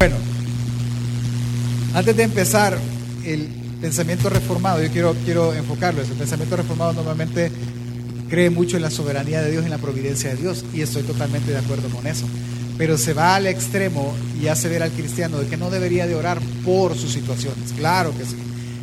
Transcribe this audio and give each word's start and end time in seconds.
Bueno, 0.00 0.14
antes 1.92 2.16
de 2.16 2.22
empezar 2.22 2.78
el 3.24 3.48
pensamiento 3.80 4.30
reformado, 4.30 4.80
yo 4.80 4.92
quiero, 4.92 5.16
quiero 5.24 5.52
enfocarlo. 5.52 6.00
El 6.00 6.06
pensamiento 6.06 6.56
reformado 6.56 6.92
normalmente 6.92 7.50
cree 8.30 8.48
mucho 8.48 8.76
en 8.76 8.84
la 8.84 8.92
soberanía 8.92 9.42
de 9.42 9.50
Dios, 9.50 9.64
en 9.64 9.70
la 9.70 9.78
providencia 9.78 10.30
de 10.30 10.36
Dios, 10.36 10.64
y 10.72 10.82
estoy 10.82 11.02
totalmente 11.02 11.50
de 11.50 11.58
acuerdo 11.58 11.88
con 11.88 12.06
eso. 12.06 12.26
Pero 12.78 12.96
se 12.96 13.12
va 13.12 13.34
al 13.34 13.48
extremo 13.48 14.14
y 14.40 14.46
hace 14.46 14.68
ver 14.68 14.84
al 14.84 14.92
cristiano 14.92 15.38
de 15.38 15.48
que 15.48 15.56
no 15.56 15.68
debería 15.68 16.06
de 16.06 16.14
orar 16.14 16.38
por 16.64 16.96
sus 16.96 17.10
situaciones. 17.10 17.72
Claro 17.76 18.16
que 18.16 18.24
sí. 18.24 18.36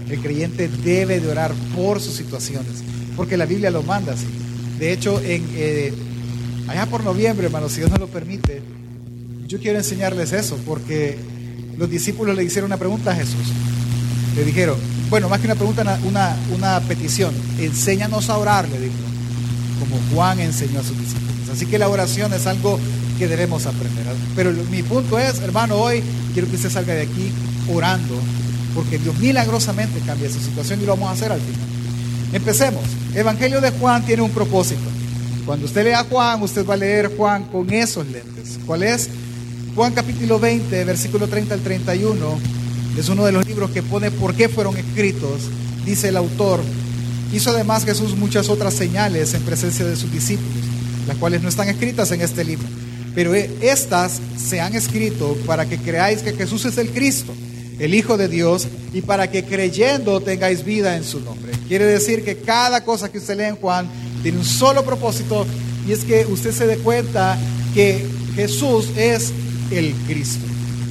El 0.10 0.20
creyente 0.20 0.68
debe 0.68 1.22
de 1.22 1.32
orar 1.32 1.54
por 1.74 2.02
sus 2.02 2.16
situaciones, 2.16 2.84
porque 3.16 3.38
la 3.38 3.46
Biblia 3.46 3.72
lo 3.72 3.84
manda 3.84 4.12
así. 4.12 4.28
De 4.80 4.92
hecho, 4.92 5.22
en, 5.22 5.48
eh, 5.54 5.94
allá 6.68 6.88
por 6.88 7.06
noviembre, 7.06 7.46
hermanos, 7.46 7.72
si 7.72 7.78
Dios 7.78 7.90
nos 7.90 8.02
lo 8.02 8.08
permite, 8.08 8.62
yo 9.48 9.60
quiero 9.60 9.78
enseñarles 9.78 10.34
eso, 10.34 10.58
porque 10.66 11.18
los 11.78 11.90
discípulos 11.90 12.36
le 12.36 12.44
hicieron 12.44 12.70
una 12.70 12.78
pregunta 12.78 13.12
a 13.12 13.16
Jesús. 13.16 13.46
Le 14.36 14.44
dijeron, 14.44 14.78
bueno, 15.10 15.30
más 15.30 15.40
que 15.40 15.48
una 15.48 15.56
pregunta, 15.56 16.00
una, 16.04 16.36
una 16.56 16.80
petición, 16.82 17.34
enséñanos 17.60 18.30
a 18.30 18.38
orar, 18.38 18.68
le 18.68 18.80
dijo, 18.80 18.94
como 19.80 19.98
Juan 20.14 20.40
enseñó 20.40 20.80
a 20.80 20.84
sus 20.84 20.98
discípulos. 20.98 21.50
Así 21.54 21.66
que 21.68 21.78
la 21.78 21.88
oración 21.90 22.34
es 22.34 22.48
algo 22.48 22.80
que 23.20 23.28
debemos 23.28 23.66
aprender. 23.66 24.06
Pero 24.36 24.52
mi 24.72 24.84
punto 24.84 25.20
es, 25.20 25.40
hermano, 25.40 25.76
hoy 25.76 26.02
quiero 26.34 26.50
que 26.50 26.56
usted 26.56 26.72
salga 26.72 26.94
de 26.94 27.04
aquí 27.04 27.32
orando, 27.72 28.20
porque 28.74 28.98
Dios 28.98 29.18
milagrosamente 29.20 30.00
cambia 30.06 30.30
su 30.30 30.40
situación 30.40 30.82
y 30.82 30.86
lo 30.86 30.94
vamos 30.94 31.10
a 31.10 31.12
hacer 31.14 31.32
al 31.32 31.40
final. 31.40 31.68
Empecemos. 32.34 32.84
Evangelio 33.14 33.62
de 33.62 33.72
Juan 33.72 34.04
tiene 34.06 34.24
un 34.24 34.32
propósito. 34.32 34.82
Cuando 35.46 35.68
usted 35.68 35.84
lea 35.84 36.04
Juan, 36.10 36.42
usted 36.42 36.66
va 36.66 36.74
a 36.74 36.78
leer 36.78 37.16
Juan 37.16 37.44
con 37.46 37.72
esos 37.72 38.06
lentes. 38.08 38.60
¿Cuál 38.66 38.84
es? 38.84 39.10
Juan 39.76 39.94
capítulo 39.94 40.40
20, 40.40 40.86
versículo 40.86 41.28
30 41.28 41.54
al 41.54 41.60
31. 41.60 42.40
Es 42.98 43.10
uno 43.10 43.26
de 43.26 43.34
los 43.34 43.46
libros 43.46 43.72
que 43.72 43.84
pone 43.84 44.10
por 44.10 44.34
qué 44.34 44.48
fueron 44.48 44.78
escritos. 44.78 45.50
Dice 45.86 46.08
el 46.08 46.18
autor, 46.18 46.62
hizo 47.34 47.50
además 47.50 47.84
Jesús 47.84 48.16
muchas 48.16 48.48
otras 48.48 48.74
señales 48.74 49.34
en 49.34 49.42
presencia 49.42 49.84
de 49.84 49.98
sus 49.98 50.12
discípulos, 50.12 50.64
las 51.08 51.18
cuales 51.18 51.42
no 51.42 51.50
están 51.50 51.68
escritas 51.68 52.10
en 52.12 52.22
este 52.22 52.46
libro. 52.46 52.66
Pero 53.14 53.34
estas 53.34 54.22
se 54.38 54.62
han 54.62 54.76
escrito 54.76 55.36
para 55.46 55.66
que 55.66 55.78
creáis 55.78 56.22
que 56.22 56.32
Jesús 56.32 56.64
es 56.64 56.78
el 56.78 56.92
Cristo 56.92 57.34
el 57.80 57.94
Hijo 57.94 58.18
de 58.18 58.28
Dios, 58.28 58.68
y 58.94 59.02
para 59.02 59.30
que 59.30 59.44
creyendo 59.44 60.22
tengáis 60.22 60.64
vida 60.64 60.96
en 60.96 61.04
su 61.04 61.20
nombre. 61.20 61.52
Quiere 61.68 61.86
decir 61.86 62.24
que 62.24 62.38
cada 62.38 62.84
cosa 62.84 63.12
que 63.12 63.18
usted 63.18 63.38
lee 63.38 63.44
en 63.46 63.56
Juan 63.58 63.88
tiene 64.24 64.38
un 64.38 64.46
solo 64.46 64.86
propósito, 64.86 65.46
y 65.88 65.92
es 65.92 66.04
que 66.04 66.26
usted 66.26 66.52
se 66.52 66.68
dé 66.68 66.78
cuenta 66.78 67.38
que 67.74 68.06
Jesús 68.36 68.88
es 68.96 69.34
el 69.72 69.94
Cristo, 70.08 70.46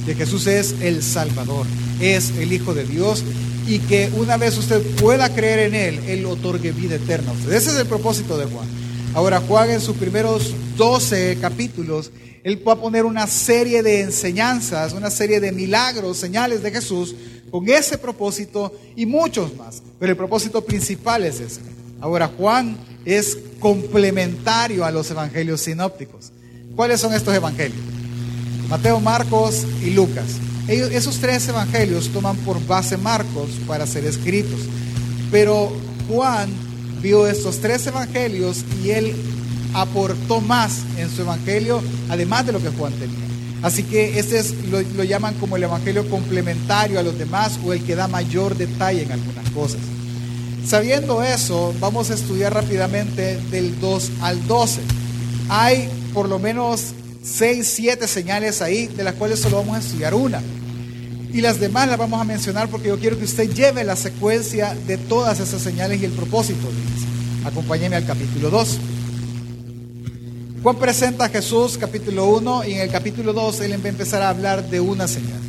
que 0.05 0.15
Jesús 0.15 0.47
es 0.47 0.75
el 0.81 1.01
Salvador, 1.01 1.65
es 1.99 2.31
el 2.37 2.53
Hijo 2.53 2.73
de 2.73 2.85
Dios, 2.85 3.23
y 3.67 3.79
que 3.79 4.11
una 4.15 4.37
vez 4.37 4.57
usted 4.57 4.81
pueda 4.97 5.33
creer 5.33 5.59
en 5.59 5.75
Él, 5.75 5.99
Él 6.07 6.25
otorgue 6.25 6.71
vida 6.71 6.95
eterna. 6.95 7.33
Ese 7.45 7.71
es 7.71 7.75
el 7.75 7.87
propósito 7.87 8.37
de 8.37 8.45
Juan. 8.45 8.67
Ahora, 9.13 9.39
Juan 9.39 9.71
en 9.71 9.81
sus 9.81 9.95
primeros 9.95 10.53
12 10.77 11.37
capítulos, 11.39 12.11
él 12.43 12.61
va 12.67 12.73
a 12.73 12.75
poner 12.75 13.05
una 13.05 13.25
serie 13.25 13.81
de 13.81 14.01
enseñanzas, 14.01 14.93
una 14.93 15.09
serie 15.09 15.39
de 15.39 15.51
milagros, 15.51 16.17
señales 16.17 16.61
de 16.61 16.69
Jesús, 16.69 17.15
con 17.49 17.67
ese 17.67 17.97
propósito 17.97 18.71
y 18.95 19.07
muchos 19.07 19.55
más. 19.55 19.81
Pero 19.97 20.11
el 20.11 20.17
propósito 20.17 20.63
principal 20.63 21.23
es 21.23 21.39
ese. 21.39 21.61
Ahora, 21.99 22.27
Juan 22.27 22.77
es 23.03 23.37
complementario 23.59 24.85
a 24.85 24.91
los 24.91 25.09
evangelios 25.09 25.61
sinópticos. 25.61 26.33
¿Cuáles 26.75 26.99
son 26.99 27.13
estos 27.15 27.33
evangelios? 27.33 27.94
Mateo, 28.69 28.99
Marcos 28.99 29.65
y 29.83 29.91
Lucas. 29.91 30.25
Esos 30.67 31.17
tres 31.19 31.47
evangelios 31.47 32.09
toman 32.09 32.35
por 32.37 32.65
base 32.65 32.97
Marcos 32.97 33.49
para 33.67 33.85
ser 33.85 34.05
escritos. 34.05 34.59
Pero 35.31 35.71
Juan 36.09 36.49
vio 37.01 37.27
estos 37.27 37.59
tres 37.59 37.85
evangelios 37.85 38.65
y 38.83 38.89
él 38.89 39.15
aportó 39.73 40.41
más 40.41 40.79
en 40.97 41.09
su 41.09 41.21
evangelio, 41.21 41.81
además 42.09 42.45
de 42.45 42.53
lo 42.53 42.61
que 42.61 42.69
Juan 42.69 42.93
tenía. 42.93 43.25
Así 43.61 43.83
que 43.83 44.19
este 44.19 44.39
es, 44.39 44.53
lo, 44.69 44.81
lo, 44.81 45.03
llaman 45.03 45.33
como 45.35 45.57
el 45.57 45.63
evangelio 45.63 46.07
complementario 46.09 46.99
a 46.99 47.03
los 47.03 47.17
demás 47.17 47.59
o 47.65 47.73
el 47.73 47.83
que 47.83 47.95
da 47.95 48.07
mayor 48.07 48.55
detalle 48.55 49.03
en 49.03 49.11
algunas 49.11 49.49
cosas. 49.51 49.79
Sabiendo 50.65 51.21
eso, 51.21 51.73
vamos 51.79 52.09
a 52.09 52.15
estudiar 52.15 52.53
rápidamente 52.53 53.37
del 53.51 53.79
2 53.79 54.11
al 54.21 54.47
12. 54.47 54.81
Hay 55.49 55.89
por 56.13 56.27
lo 56.27 56.39
menos 56.39 56.93
6, 57.25 57.67
7 57.67 58.07
señales 58.07 58.61
ahí, 58.61 58.85
de 58.85 59.03
las 59.03 59.15
cuales 59.15 59.39
solo 59.39 59.57
vamos 59.57 59.77
a 59.77 59.79
estudiar 59.79 60.13
una. 60.13 60.41
Y 61.33 61.41
las 61.41 61.59
demás 61.59 61.89
las 61.89 61.97
vamos 61.97 62.21
a 62.21 62.23
mencionar 62.23 62.69
porque 62.69 62.89
yo 62.89 62.99
quiero 62.99 63.17
que 63.17 63.25
usted 63.25 63.49
lleve 63.49 63.83
la 63.83 63.95
secuencia 63.95 64.75
de 64.85 64.97
todas 64.97 65.39
esas 65.39 65.61
señales 65.61 66.01
y 66.01 66.05
el 66.05 66.11
propósito. 66.11 66.69
Acompáñeme 67.43 67.95
al 67.95 68.05
capítulo 68.05 68.51
2. 68.51 68.79
Juan 70.61 70.75
presenta 70.77 71.25
a 71.25 71.29
Jesús 71.29 71.77
capítulo 71.79 72.25
1 72.27 72.65
y 72.65 72.73
en 72.73 72.79
el 72.81 72.89
capítulo 72.89 73.33
2 73.33 73.61
él 73.61 73.71
va 73.73 73.85
a 73.85 73.89
empezar 73.89 74.21
a 74.21 74.29
hablar 74.29 74.69
de 74.69 74.79
una 74.79 75.07
señal. 75.07 75.39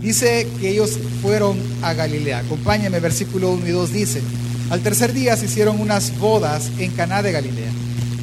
Dice 0.00 0.46
que 0.60 0.70
ellos 0.70 0.98
fueron 1.22 1.58
a 1.82 1.92
Galilea. 1.92 2.38
Acompáñame, 2.38 3.00
versículo 3.00 3.50
1 3.52 3.68
y 3.68 3.70
2 3.70 3.92
dice, 3.92 4.22
al 4.70 4.80
tercer 4.80 5.12
día 5.12 5.36
se 5.36 5.44
hicieron 5.44 5.80
unas 5.80 6.18
bodas 6.18 6.70
en 6.78 6.90
Caná 6.92 7.22
de 7.22 7.32
Galilea 7.32 7.70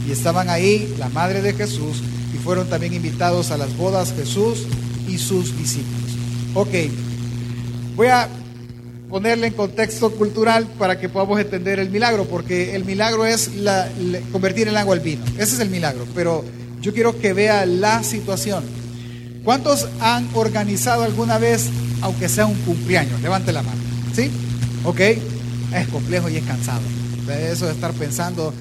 y 0.08 0.12
estaban 0.12 0.50
ahí 0.50 0.94
la 1.00 1.10
madre 1.10 1.42
de 1.42 1.54
Jesús 1.54 2.02
fueron 2.46 2.70
también 2.70 2.94
invitados 2.94 3.52
a 3.52 3.58
las 3.58 3.76
bodas 3.76 4.14
Jesús 4.16 4.68
y 5.10 5.18
sus 5.18 5.58
discípulos. 5.58 6.12
Ok, 6.54 6.70
voy 7.96 8.08
a 8.08 8.30
ponerle 9.10 9.48
en 9.48 9.54
contexto 9.54 10.12
cultural 10.12 10.68
para 10.78 11.00
que 11.00 11.10
podamos 11.10 11.40
entender 11.40 11.80
el 11.80 11.90
milagro, 11.90 12.26
porque 12.26 12.76
el 12.76 12.86
milagro 12.86 13.26
es 13.26 13.50
convertir 14.32 14.68
el 14.68 14.78
agua 14.78 14.94
al 14.94 15.02
vino. 15.02 15.26
Ese 15.38 15.56
es 15.56 15.60
el 15.60 15.70
milagro, 15.70 16.06
pero 16.14 16.46
yo 16.82 16.94
quiero 16.94 17.20
que 17.20 17.34
vea 17.34 17.66
la 17.66 18.04
situación. 18.04 18.64
¿Cuántos 19.44 19.88
han 20.00 20.28
organizado 20.34 21.04
alguna 21.04 21.40
vez, 21.40 21.68
aunque 22.02 22.30
sea 22.30 22.46
un 22.46 22.56
cumpleaños? 22.62 23.22
Levante 23.22 23.52
la 23.52 23.64
mano. 23.64 23.82
¿Sí? 24.14 24.30
Ok. 24.84 25.00
Es 25.00 25.88
complejo 25.92 26.30
y 26.30 26.38
es 26.38 26.44
cansado. 26.44 26.82
Eso 27.52 27.66
de 27.66 27.72
estar 27.72 27.92
pensando, 27.94 28.54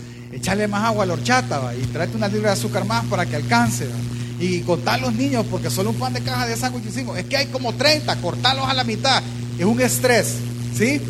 echarle 0.44 0.68
más 0.68 0.84
agua 0.84 1.04
a 1.04 1.06
la 1.06 1.14
horchata 1.14 1.74
y 1.74 1.86
tráete 1.86 2.18
una 2.18 2.28
libra 2.28 2.50
de 2.50 2.52
azúcar 2.52 2.84
más 2.84 3.06
para 3.06 3.24
que 3.24 3.36
alcance. 3.36 3.88
Y 4.38 4.60
cortar 4.60 5.00
los 5.00 5.14
niños, 5.14 5.46
porque 5.50 5.70
solo 5.70 5.90
un 5.90 5.96
pan 5.96 6.12
de 6.12 6.20
caja 6.20 6.46
de 6.46 6.54
sándwich 6.54 6.84
hicimos. 6.84 7.16
Es 7.16 7.24
que 7.24 7.38
hay 7.38 7.46
como 7.46 7.72
30, 7.72 8.14
cortarlos 8.16 8.68
a 8.68 8.74
la 8.74 8.84
mitad 8.84 9.22
es 9.58 9.64
un 9.64 9.80
estrés, 9.80 10.34
¿sí? 10.76 11.00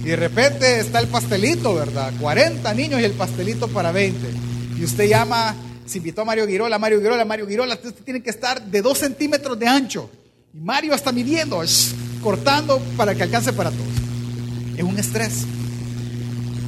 Y 0.00 0.04
de 0.04 0.16
repente 0.16 0.80
está 0.80 1.00
el 1.00 1.08
pastelito, 1.08 1.74
¿verdad? 1.74 2.12
40 2.18 2.72
niños 2.74 3.00
y 3.00 3.04
el 3.04 3.12
pastelito 3.12 3.68
para 3.68 3.92
20. 3.92 4.18
Y 4.78 4.84
usted 4.84 5.06
llama, 5.06 5.54
se 5.84 5.98
invitó 5.98 6.22
a 6.22 6.24
Mario 6.24 6.46
Girola, 6.46 6.78
Mario 6.78 7.00
Girola, 7.00 7.24
Mario 7.24 7.46
Girola, 7.46 7.74
usted 7.74 7.92
tiene 8.04 8.22
que 8.22 8.30
estar 8.30 8.62
de 8.62 8.80
2 8.80 8.96
centímetros 8.96 9.58
de 9.58 9.68
ancho. 9.68 10.08
Y 10.54 10.60
Mario 10.60 10.94
está 10.94 11.12
midiendo, 11.12 11.62
cortando 12.22 12.80
para 12.96 13.14
que 13.14 13.22
alcance 13.22 13.52
para 13.52 13.70
todos. 13.70 13.86
Es 14.76 14.82
un 14.82 14.98
estrés. 14.98 15.44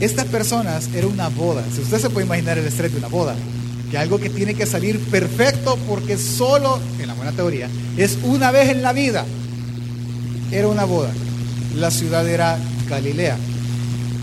Estas 0.00 0.26
personas 0.26 0.88
era 0.94 1.06
una 1.06 1.28
boda. 1.28 1.64
Si 1.74 1.80
usted 1.80 1.98
se 1.98 2.10
puede 2.10 2.26
imaginar 2.26 2.58
el 2.58 2.66
estrés 2.66 2.92
de 2.92 2.98
una 2.98 3.08
boda, 3.08 3.34
que 3.90 3.98
algo 3.98 4.18
que 4.18 4.30
tiene 4.30 4.54
que 4.54 4.66
salir 4.66 4.98
perfecto 4.98 5.78
porque 5.88 6.16
solo, 6.18 6.80
en 7.00 7.06
la 7.06 7.14
buena 7.14 7.32
teoría, 7.32 7.68
es 7.96 8.18
una 8.24 8.50
vez 8.50 8.70
en 8.70 8.82
la 8.82 8.92
vida 8.92 9.24
era 10.50 10.68
una 10.68 10.84
boda. 10.84 11.10
La 11.76 11.90
ciudad 11.90 12.28
era 12.28 12.58
Galilea. 12.88 13.36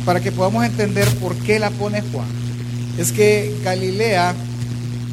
Para 0.05 0.19
que 0.19 0.31
podamos 0.31 0.65
entender 0.65 1.07
por 1.15 1.35
qué 1.35 1.59
la 1.59 1.69
pone 1.69 2.01
Juan. 2.01 2.27
Es 2.97 3.11
que 3.11 3.53
Galilea 3.63 4.33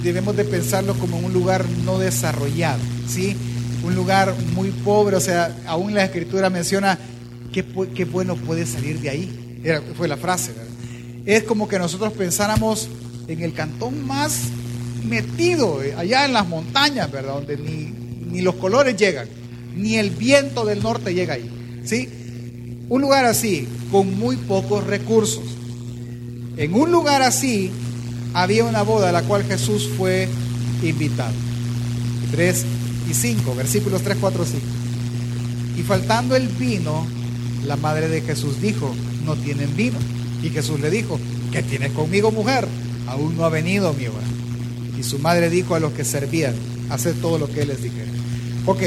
debemos 0.02 0.36
de 0.36 0.44
pensarlo 0.44 0.94
como 0.94 1.18
un 1.18 1.32
lugar 1.32 1.64
no 1.84 1.98
desarrollado, 1.98 2.78
¿sí? 3.08 3.36
Un 3.84 3.94
lugar 3.94 4.34
muy 4.54 4.70
pobre, 4.70 5.16
o 5.16 5.20
sea, 5.20 5.54
aún 5.66 5.94
la 5.94 6.04
escritura 6.04 6.50
menciona 6.50 6.98
qué, 7.52 7.64
qué 7.94 8.04
bueno 8.04 8.36
puede 8.36 8.66
salir 8.66 9.00
de 9.00 9.10
ahí. 9.10 9.47
Fue 9.96 10.08
la 10.08 10.16
frase, 10.16 10.52
¿verdad? 10.52 10.66
Es 11.26 11.42
como 11.44 11.68
que 11.68 11.78
nosotros 11.78 12.12
pensáramos 12.12 12.88
en 13.26 13.42
el 13.42 13.52
cantón 13.52 14.06
más 14.06 14.44
metido, 15.04 15.82
eh, 15.82 15.94
allá 15.96 16.24
en 16.24 16.32
las 16.32 16.48
montañas, 16.48 17.10
¿verdad? 17.10 17.34
Donde 17.34 17.56
ni, 17.56 17.92
ni 18.30 18.40
los 18.40 18.54
colores 18.56 18.96
llegan 18.96 19.28
ni 19.78 19.96
el 19.96 20.10
viento 20.10 20.64
del 20.64 20.82
norte 20.82 21.14
llega 21.14 21.34
ahí. 21.34 21.48
¿Sí? 21.84 22.08
Un 22.88 23.00
lugar 23.00 23.24
así, 23.24 23.66
con 23.90 24.18
muy 24.18 24.36
pocos 24.36 24.84
recursos. 24.84 25.44
En 26.56 26.74
un 26.74 26.90
lugar 26.90 27.22
así 27.22 27.70
había 28.34 28.64
una 28.64 28.82
boda 28.82 29.10
a 29.10 29.12
la 29.12 29.22
cual 29.22 29.44
Jesús 29.44 29.88
fue 29.96 30.28
invitado. 30.82 31.32
3 32.32 32.64
y 33.10 33.14
5, 33.14 33.54
versículos 33.54 34.02
3, 34.02 34.18
4, 34.20 34.44
5. 34.44 34.60
Y 35.78 35.82
faltando 35.82 36.34
el 36.34 36.48
vino, 36.48 37.06
la 37.64 37.76
madre 37.76 38.08
de 38.08 38.20
Jesús 38.20 38.60
dijo, 38.60 38.94
no 39.28 39.36
tienen 39.36 39.76
vino. 39.76 39.98
Y 40.42 40.48
Jesús 40.48 40.80
le 40.80 40.90
dijo, 40.90 41.20
¿qué 41.52 41.62
tienes 41.62 41.92
conmigo, 41.92 42.32
mujer? 42.32 42.66
Aún 43.06 43.36
no 43.36 43.44
ha 43.44 43.50
venido 43.50 43.92
mi 43.92 44.06
hora. 44.06 44.26
Y 44.98 45.02
su 45.02 45.18
madre 45.18 45.50
dijo 45.50 45.74
a 45.74 45.80
los 45.80 45.92
que 45.92 46.04
servían, 46.04 46.54
haced 46.90 47.14
todo 47.20 47.38
lo 47.38 47.48
que 47.48 47.62
él 47.62 47.68
les 47.68 47.82
dijera. 47.82 48.10
Ok, 48.66 48.82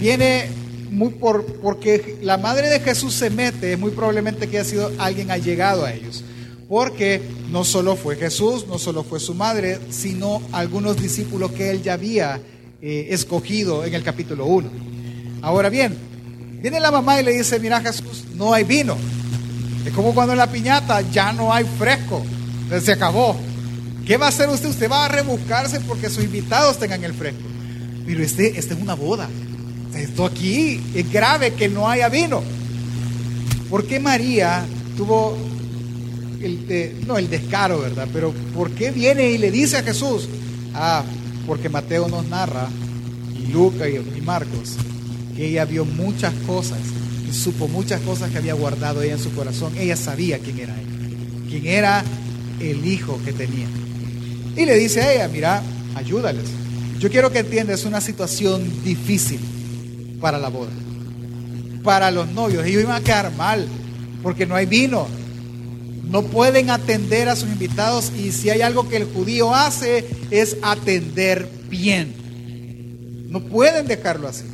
viene 0.00 0.48
muy 0.90 1.10
por, 1.10 1.44
porque 1.60 2.18
la 2.22 2.36
madre 2.36 2.68
de 2.68 2.80
Jesús 2.80 3.14
se 3.14 3.30
mete, 3.30 3.76
muy 3.76 3.92
probablemente 3.92 4.48
que 4.48 4.58
haya 4.58 4.68
sido 4.68 4.92
alguien 4.98 5.30
allegado 5.30 5.84
a 5.84 5.92
ellos. 5.92 6.24
Porque 6.68 7.20
no 7.50 7.64
solo 7.64 7.96
fue 7.96 8.16
Jesús, 8.16 8.66
no 8.66 8.78
solo 8.78 9.04
fue 9.04 9.20
su 9.20 9.34
madre, 9.34 9.78
sino 9.90 10.42
algunos 10.52 11.00
discípulos 11.00 11.52
que 11.52 11.70
él 11.70 11.82
ya 11.82 11.94
había 11.94 12.40
eh, 12.82 13.08
escogido 13.10 13.84
en 13.84 13.94
el 13.94 14.02
capítulo 14.02 14.46
1. 14.46 14.68
Ahora 15.42 15.68
bien, 15.68 15.96
viene 16.60 16.80
la 16.80 16.90
mamá 16.90 17.20
y 17.20 17.24
le 17.24 17.32
dice, 17.32 17.58
mira 17.60 17.80
Jesús, 17.80 18.24
no 18.34 18.52
hay 18.52 18.64
vino. 18.64 18.96
Es 19.84 19.92
como 19.92 20.14
cuando 20.14 20.32
en 20.32 20.38
la 20.38 20.50
piñata 20.50 21.00
ya 21.10 21.32
no 21.32 21.52
hay 21.52 21.64
fresco, 21.78 22.22
se 22.82 22.92
acabó. 22.92 23.36
¿Qué 24.06 24.16
va 24.16 24.26
a 24.26 24.28
hacer 24.28 24.48
usted? 24.48 24.68
Usted 24.68 24.90
va 24.90 25.06
a 25.06 25.08
rebuscarse 25.08 25.80
porque 25.80 26.10
sus 26.10 26.24
invitados 26.24 26.78
tengan 26.78 27.02
el 27.04 27.14
fresco. 27.14 27.42
Pero 28.06 28.22
este, 28.22 28.58
este 28.58 28.74
es 28.74 28.80
una 28.80 28.94
boda. 28.94 29.28
Esto 29.94 30.26
aquí 30.26 30.80
es 30.94 31.10
grave 31.10 31.54
que 31.54 31.68
no 31.68 31.88
haya 31.88 32.08
vino. 32.08 32.42
¿Por 33.68 33.86
qué 33.86 34.00
María 34.00 34.64
tuvo 34.96 35.36
el, 36.40 37.04
no 37.06 37.18
el 37.18 37.30
descaro, 37.30 37.80
verdad? 37.80 38.08
Pero 38.12 38.32
¿por 38.54 38.70
qué 38.72 38.90
viene 38.90 39.30
y 39.30 39.38
le 39.38 39.50
dice 39.50 39.78
a 39.78 39.82
Jesús? 39.82 40.28
Ah, 40.74 41.02
porque 41.46 41.68
Mateo 41.68 42.08
nos 42.08 42.26
narra, 42.26 42.68
y 43.36 43.52
Lucas 43.52 43.88
y 43.88 44.20
Marcos, 44.20 44.76
que 45.36 45.48
ella 45.48 45.64
vio 45.64 45.84
muchas 45.84 46.32
cosas 46.46 46.78
supo 47.32 47.68
muchas 47.68 48.00
cosas 48.02 48.30
que 48.30 48.38
había 48.38 48.54
guardado 48.54 49.02
ella 49.02 49.14
en 49.14 49.22
su 49.22 49.32
corazón. 49.32 49.72
Ella 49.76 49.96
sabía 49.96 50.38
quién 50.38 50.58
era 50.58 50.74
él, 50.78 50.86
quién 51.48 51.66
era 51.66 52.04
el 52.60 52.84
hijo 52.86 53.20
que 53.24 53.32
tenía. 53.32 53.68
Y 54.56 54.64
le 54.64 54.76
dice 54.76 55.00
a 55.00 55.12
ella, 55.12 55.28
mira, 55.28 55.62
ayúdales. 55.94 56.44
Yo 56.98 57.10
quiero 57.10 57.30
que 57.30 57.38
entiendas, 57.38 57.84
una 57.84 58.00
situación 58.00 58.62
difícil 58.84 59.40
para 60.20 60.38
la 60.38 60.48
boda, 60.48 60.72
para 61.82 62.10
los 62.10 62.28
novios. 62.28 62.66
Ellos 62.66 62.82
iban 62.82 62.96
a 62.96 63.04
quedar 63.04 63.34
mal 63.36 63.66
porque 64.22 64.46
no 64.46 64.54
hay 64.54 64.66
vino. 64.66 65.06
No 66.10 66.22
pueden 66.24 66.70
atender 66.70 67.28
a 67.28 67.36
sus 67.36 67.48
invitados 67.48 68.12
y 68.18 68.32
si 68.32 68.50
hay 68.50 68.62
algo 68.62 68.88
que 68.88 68.96
el 68.96 69.04
judío 69.04 69.54
hace 69.54 70.04
es 70.30 70.56
atender 70.62 71.48
bien. 71.70 72.14
No 73.30 73.40
pueden 73.44 73.86
dejarlo 73.86 74.26
así. 74.26 74.44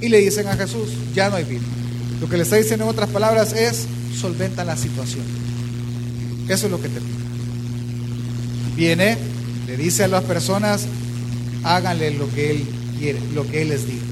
Y 0.00 0.08
le 0.08 0.18
dicen 0.18 0.46
a 0.48 0.56
Jesús, 0.56 0.90
ya 1.14 1.28
no 1.28 1.36
hay 1.36 1.44
vino. 1.44 1.66
Lo 2.20 2.28
que 2.28 2.36
le 2.36 2.42
está 2.42 2.56
diciendo 2.56 2.84
en 2.84 2.90
otras 2.90 3.10
palabras 3.10 3.52
es, 3.52 3.86
solventa 4.18 4.64
la 4.64 4.76
situación. 4.76 5.24
Eso 6.48 6.66
es 6.66 6.72
lo 6.72 6.80
que 6.80 6.88
te 6.88 7.00
pide. 7.00 7.18
Viene, 8.76 9.18
le 9.66 9.76
dice 9.76 10.04
a 10.04 10.08
las 10.08 10.24
personas, 10.24 10.86
háganle 11.64 12.12
lo 12.12 12.30
que 12.32 12.50
él 12.50 12.66
quiere, 12.98 13.20
lo 13.34 13.46
que 13.46 13.62
él 13.62 13.70
les 13.70 13.86
diga. 13.86 14.02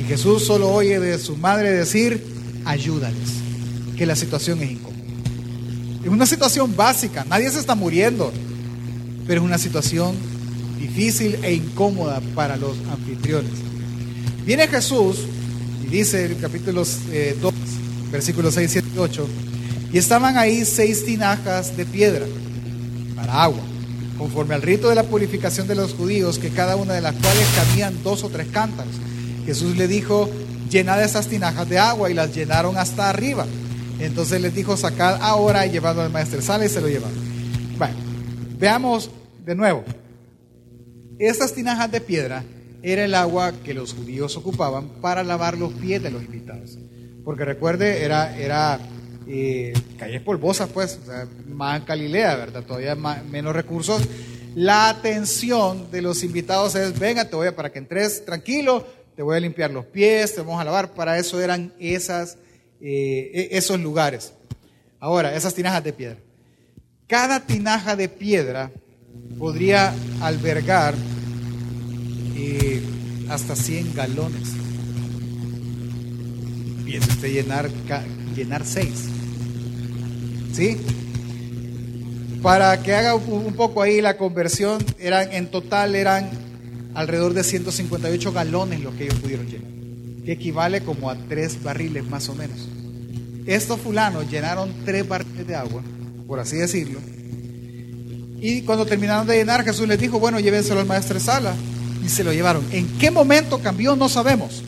Y 0.00 0.04
Jesús 0.04 0.46
solo 0.46 0.70
oye 0.70 0.98
de 0.98 1.18
su 1.18 1.36
madre 1.36 1.70
decir, 1.70 2.24
ayúdales, 2.64 3.28
que 3.96 4.06
la 4.06 4.16
situación 4.16 4.62
es 4.62 4.72
incómoda. 4.72 4.98
Es 6.02 6.08
una 6.08 6.26
situación 6.26 6.74
básica, 6.74 7.24
nadie 7.28 7.50
se 7.50 7.58
está 7.58 7.74
muriendo, 7.74 8.32
pero 9.26 9.40
es 9.40 9.46
una 9.46 9.58
situación 9.58 10.14
difícil 10.78 11.38
e 11.42 11.52
incómoda 11.54 12.20
para 12.34 12.56
los 12.56 12.76
anfitriones. 12.90 13.52
Viene 14.48 14.66
Jesús 14.66 15.26
y 15.84 15.88
dice 15.88 16.24
el 16.24 16.40
capítulo 16.40 16.80
2, 16.80 16.98
eh, 17.12 17.36
versículos 18.10 18.54
6, 18.54 18.70
7 18.70 18.88
y 18.94 18.98
8, 18.98 19.28
y 19.92 19.98
estaban 19.98 20.38
ahí 20.38 20.64
seis 20.64 21.04
tinajas 21.04 21.76
de 21.76 21.84
piedra 21.84 22.24
para 23.14 23.42
agua, 23.42 23.60
conforme 24.16 24.54
al 24.54 24.62
rito 24.62 24.88
de 24.88 24.94
la 24.94 25.02
purificación 25.02 25.68
de 25.68 25.74
los 25.74 25.92
judíos, 25.92 26.38
que 26.38 26.48
cada 26.48 26.76
una 26.76 26.94
de 26.94 27.02
las 27.02 27.14
cuales 27.16 27.46
cabían 27.54 28.02
dos 28.02 28.24
o 28.24 28.30
tres 28.30 28.46
cántaros. 28.50 28.94
Jesús 29.44 29.76
le 29.76 29.86
dijo, 29.86 30.30
llenad 30.70 31.04
esas 31.04 31.26
tinajas 31.26 31.68
de 31.68 31.78
agua 31.78 32.10
y 32.10 32.14
las 32.14 32.34
llenaron 32.34 32.78
hasta 32.78 33.10
arriba. 33.10 33.44
Entonces 34.00 34.40
les 34.40 34.54
dijo, 34.54 34.78
sacad 34.78 35.18
ahora 35.20 35.66
y 35.66 35.72
llevadlo 35.72 36.00
al 36.00 36.10
maestro 36.10 36.40
sala 36.40 36.64
y 36.64 36.70
se 36.70 36.80
lo 36.80 36.88
llevaron. 36.88 37.18
Bueno, 37.76 37.96
veamos 38.58 39.10
de 39.44 39.54
nuevo. 39.54 39.84
Estas 41.18 41.52
tinajas 41.52 41.92
de 41.92 42.00
piedra 42.00 42.42
era 42.82 43.04
el 43.04 43.14
agua 43.14 43.52
que 43.64 43.74
los 43.74 43.94
judíos 43.94 44.36
ocupaban 44.36 44.88
para 45.00 45.24
lavar 45.24 45.58
los 45.58 45.72
pies 45.72 46.02
de 46.02 46.10
los 46.10 46.22
invitados. 46.22 46.78
Porque 47.24 47.44
recuerde, 47.44 48.04
era, 48.04 48.36
era 48.38 48.78
eh, 49.26 49.72
calles 49.98 50.22
polvosas, 50.22 50.68
pues, 50.70 50.98
más 51.46 51.80
en 51.80 51.86
Galilea, 51.86 52.36
¿verdad? 52.36 52.62
Todavía 52.62 52.94
menos 52.94 53.54
recursos. 53.54 54.02
La 54.54 54.88
atención 54.88 55.90
de 55.90 56.02
los 56.02 56.22
invitados 56.22 56.74
es, 56.74 56.98
venga, 56.98 57.26
te 57.26 57.36
voy 57.36 57.48
a, 57.48 57.56
para 57.56 57.70
que 57.70 57.78
entres 57.78 58.24
tranquilo, 58.24 58.86
te 59.14 59.22
voy 59.22 59.36
a 59.36 59.40
limpiar 59.40 59.70
los 59.70 59.84
pies, 59.86 60.34
te 60.34 60.40
vamos 60.40 60.60
a 60.60 60.64
lavar. 60.64 60.94
Para 60.94 61.18
eso 61.18 61.40
eran 61.40 61.72
esas 61.78 62.38
eh, 62.80 63.30
e-, 63.34 63.58
esos 63.58 63.78
lugares. 63.80 64.32
Ahora, 65.00 65.34
esas 65.34 65.54
tinajas 65.54 65.84
de 65.84 65.92
piedra. 65.92 66.18
Cada 67.06 67.40
tinaja 67.40 67.96
de 67.96 68.08
piedra 68.08 68.70
podría 69.38 69.94
albergar 70.20 70.94
hasta 73.28 73.56
100 73.56 73.94
galones. 73.94 74.48
Piense 76.84 77.10
usted 77.10 77.32
llenar, 77.32 77.70
llenar 78.34 78.64
6. 78.64 78.90
¿Sí? 80.52 80.76
Para 82.42 82.82
que 82.82 82.94
haga 82.94 83.14
un 83.14 83.52
poco 83.54 83.82
ahí 83.82 84.00
la 84.00 84.16
conversión, 84.16 84.84
eran, 84.98 85.32
en 85.32 85.50
total 85.50 85.94
eran 85.94 86.30
alrededor 86.94 87.34
de 87.34 87.44
158 87.44 88.32
galones 88.32 88.80
lo 88.80 88.96
que 88.96 89.04
ellos 89.04 89.18
pudieron 89.20 89.46
llenar 89.46 89.78
que 90.28 90.32
equivale 90.34 90.82
como 90.82 91.08
a 91.08 91.16
tres 91.16 91.62
barriles 91.62 92.06
más 92.06 92.28
o 92.28 92.34
menos. 92.34 92.68
Estos 93.46 93.80
fulanos 93.80 94.30
llenaron 94.30 94.70
tres 94.84 95.08
barriles 95.08 95.46
de 95.46 95.56
agua, 95.56 95.82
por 96.26 96.38
así 96.38 96.58
decirlo. 96.58 97.00
Y 98.38 98.60
cuando 98.60 98.84
terminaron 98.84 99.26
de 99.26 99.38
llenar, 99.38 99.64
Jesús 99.64 99.88
les 99.88 99.98
dijo, 99.98 100.20
bueno, 100.20 100.38
llévenselo 100.38 100.80
al 100.80 100.86
maestro 100.86 101.18
Sala. 101.18 101.54
Se 102.08 102.24
lo 102.24 102.32
llevaron. 102.32 102.64
¿En 102.72 102.86
qué 102.98 103.10
momento 103.10 103.60
cambió? 103.60 103.96
No 103.96 104.08
sabemos. 104.08 104.62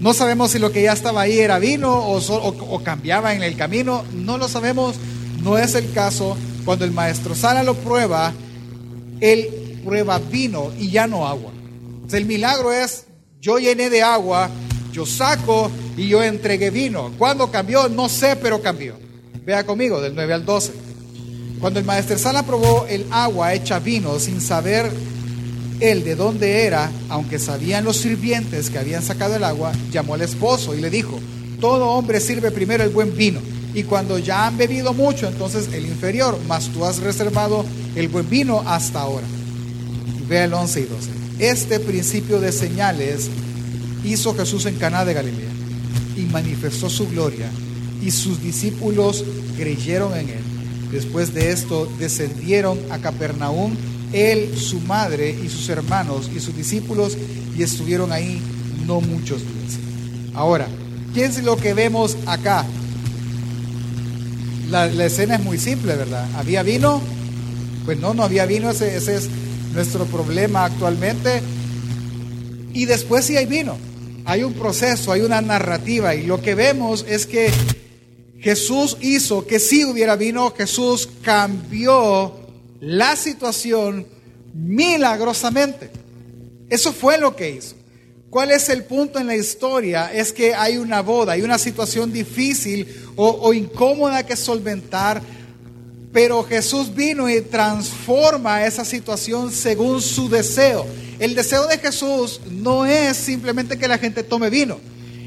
No 0.00 0.12
sabemos 0.12 0.50
si 0.50 0.58
lo 0.58 0.72
que 0.72 0.82
ya 0.82 0.92
estaba 0.92 1.22
ahí 1.22 1.38
era 1.38 1.58
vino 1.58 1.92
o, 1.94 2.18
o, 2.18 2.82
cambiaba 2.82 3.34
en 3.34 3.42
el 3.42 3.56
camino. 3.56 4.04
No 4.12 4.38
lo 4.38 4.48
sabemos. 4.48 4.96
No 5.42 5.58
es 5.58 5.74
el 5.74 5.92
caso. 5.92 6.36
Cuando 6.64 6.84
el 6.84 6.90
maestro 6.90 7.34
Sala 7.34 7.62
lo 7.62 7.74
prueba, 7.74 8.32
él 9.20 9.80
prueba 9.84 10.18
vino 10.18 10.72
y 10.78 10.90
ya 10.90 11.06
no 11.06 11.26
agua. 11.26 11.52
el 12.10 12.24
milagro 12.24 12.72
es, 12.72 13.06
yo 13.40 13.58
llené 13.58 13.90
de 13.90 14.02
agua 14.02 14.50
yo 14.94 15.04
saco 15.04 15.70
y 15.96 16.06
yo 16.06 16.22
entregué 16.22 16.70
vino. 16.70 17.12
¿Cuándo 17.18 17.50
cambió? 17.50 17.88
No 17.88 18.08
sé, 18.08 18.36
pero 18.36 18.62
cambió. 18.62 18.96
Vea 19.44 19.66
conmigo, 19.66 20.00
del 20.00 20.14
9 20.14 20.32
al 20.32 20.44
12. 20.44 20.72
Cuando 21.60 21.80
el 21.80 21.84
maestro 21.84 22.16
Sala 22.16 22.44
probó 22.44 22.86
el 22.88 23.04
agua 23.10 23.54
hecha 23.54 23.80
vino 23.80 24.20
sin 24.20 24.40
saber 24.40 24.90
él 25.80 26.04
de 26.04 26.14
dónde 26.14 26.64
era, 26.64 26.90
aunque 27.08 27.38
sabían 27.38 27.84
los 27.84 27.96
sirvientes 27.96 28.70
que 28.70 28.78
habían 28.78 29.02
sacado 29.02 29.36
el 29.36 29.44
agua, 29.44 29.72
llamó 29.90 30.14
al 30.14 30.22
esposo 30.22 30.74
y 30.74 30.80
le 30.80 30.90
dijo, 30.90 31.18
todo 31.60 31.90
hombre 31.90 32.20
sirve 32.20 32.50
primero 32.50 32.84
el 32.84 32.90
buen 32.90 33.16
vino, 33.16 33.40
y 33.74 33.82
cuando 33.82 34.18
ya 34.18 34.46
han 34.46 34.56
bebido 34.56 34.92
mucho, 34.94 35.28
entonces 35.28 35.68
el 35.72 35.86
inferior, 35.86 36.38
mas 36.46 36.68
tú 36.68 36.84
has 36.84 37.00
reservado 37.00 37.64
el 37.96 38.08
buen 38.08 38.28
vino 38.30 38.62
hasta 38.66 39.00
ahora. 39.00 39.26
Vea 40.28 40.44
el 40.44 40.54
11 40.54 40.80
y 40.80 40.84
12. 40.84 41.10
Este 41.40 41.80
principio 41.80 42.40
de 42.40 42.52
señales 42.52 43.28
hizo 44.04 44.34
Jesús 44.34 44.66
en 44.66 44.76
Caná 44.76 45.04
de 45.04 45.14
Galilea 45.14 45.50
y 46.16 46.20
manifestó 46.22 46.88
su 46.88 47.08
gloria 47.08 47.50
y 48.00 48.12
sus 48.12 48.40
discípulos 48.40 49.24
creyeron 49.56 50.16
en 50.16 50.28
él. 50.28 50.44
Después 50.92 51.34
de 51.34 51.50
esto 51.50 51.88
descendieron 51.98 52.78
a 52.90 52.98
Capernaum 52.98 53.74
él, 54.12 54.56
su 54.56 54.80
madre 54.80 55.30
y 55.30 55.48
sus 55.48 55.68
hermanos 55.68 56.30
y 56.34 56.40
sus 56.40 56.56
discípulos 56.56 57.16
y 57.56 57.62
estuvieron 57.62 58.12
ahí 58.12 58.40
no 58.86 59.00
muchos 59.00 59.40
días. 59.40 59.78
Ahora, 60.34 60.66
¿qué 61.14 61.24
es 61.24 61.42
lo 61.42 61.56
que 61.56 61.74
vemos 61.74 62.16
acá? 62.26 62.64
La, 64.70 64.86
escena 64.86 65.36
es 65.36 65.44
muy 65.44 65.58
simple, 65.58 65.94
¿verdad? 65.94 66.28
¿Había 66.36 66.62
vino? 66.62 67.00
Pues 67.84 67.98
no, 67.98 68.14
no 68.14 68.24
había 68.24 68.46
vino, 68.46 68.70
ese, 68.70 68.96
ese 68.96 69.16
es 69.16 69.28
nuestro 69.72 70.04
problema 70.06 70.64
actualmente. 70.64 71.42
Y 72.72 72.86
después 72.86 73.24
sí 73.24 73.36
hay 73.36 73.46
vino 73.46 73.76
hay 74.24 74.42
un 74.42 74.54
proceso, 74.54 75.12
hay 75.12 75.20
una 75.20 75.40
narrativa 75.40 76.14
y 76.14 76.24
lo 76.24 76.40
que 76.40 76.54
vemos 76.54 77.04
es 77.08 77.26
que 77.26 77.50
Jesús 78.40 78.96
hizo 79.00 79.46
que 79.46 79.58
si 79.58 79.84
hubiera 79.84 80.16
vino, 80.16 80.52
Jesús 80.56 81.08
cambió 81.22 82.34
la 82.84 83.16
situación 83.16 84.06
milagrosamente. 84.52 85.90
Eso 86.68 86.92
fue 86.92 87.18
lo 87.18 87.34
que 87.34 87.50
hizo. 87.50 87.74
¿Cuál 88.28 88.50
es 88.50 88.68
el 88.68 88.84
punto 88.84 89.18
en 89.18 89.26
la 89.26 89.36
historia? 89.36 90.12
Es 90.12 90.32
que 90.32 90.54
hay 90.54 90.76
una 90.76 91.00
boda, 91.00 91.32
hay 91.32 91.42
una 91.42 91.58
situación 91.58 92.12
difícil 92.12 92.86
o, 93.16 93.52
incómoda 93.54 94.26
que 94.26 94.36
solventar. 94.36 95.22
Pero 96.12 96.44
Jesús 96.44 96.94
vino 96.94 97.28
y 97.28 97.40
transforma 97.40 98.66
esa 98.66 98.84
situación 98.84 99.50
según 99.50 100.00
su 100.02 100.28
deseo. 100.28 100.86
El 101.18 101.34
deseo 101.34 101.66
de 101.66 101.78
Jesús 101.78 102.40
no 102.50 102.86
es 102.86 103.16
simplemente 103.16 103.78
que 103.78 103.88
la 103.88 103.98
gente 103.98 104.22
tome 104.22 104.50
vino. 104.50 104.78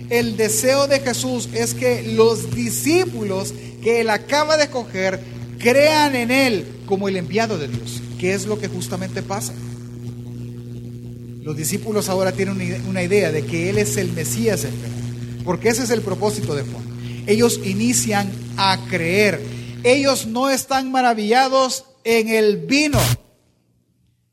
El 0.10 0.38
deseo 0.38 0.88
de 0.88 1.00
Jesús 1.00 1.50
es 1.54 1.74
que 1.74 2.04
los 2.04 2.54
discípulos 2.54 3.54
que 3.82 4.02
él 4.02 4.10
acaba 4.10 4.58
de 4.58 4.64
escoger 4.64 5.37
crean 5.60 6.16
en 6.16 6.32
él 6.32 6.66
como 6.86 7.08
el 7.08 7.18
enviado 7.18 7.58
de 7.58 7.68
Dios, 7.68 8.02
que 8.20 8.34
es 8.34 8.46
lo 8.46 8.60
que 8.60 8.68
justamente 8.68 9.22
pasa. 9.22 9.54
Los 11.42 11.56
discípulos 11.56 12.10
ahora 12.10 12.32
tienen 12.32 12.84
una 12.88 13.04
idea 13.04 13.32
de 13.32 13.46
que 13.46 13.70
él 13.70 13.78
es 13.78 13.98
el 13.98 14.12
Mesías 14.12 14.68
porque 15.46 15.70
ese 15.70 15.84
es 15.84 15.92
el 15.92 16.02
propósito 16.02 16.56
de 16.56 16.64
Juan. 16.64 16.84
Ellos 17.26 17.62
inician 17.64 18.30
a 18.58 18.78
creer 18.90 19.40
ellos 19.84 20.26
no 20.28 20.50
están 20.50 20.92
maravillados 20.92 21.86
en 22.04 22.30
el 22.30 22.58
vino. 22.58 23.00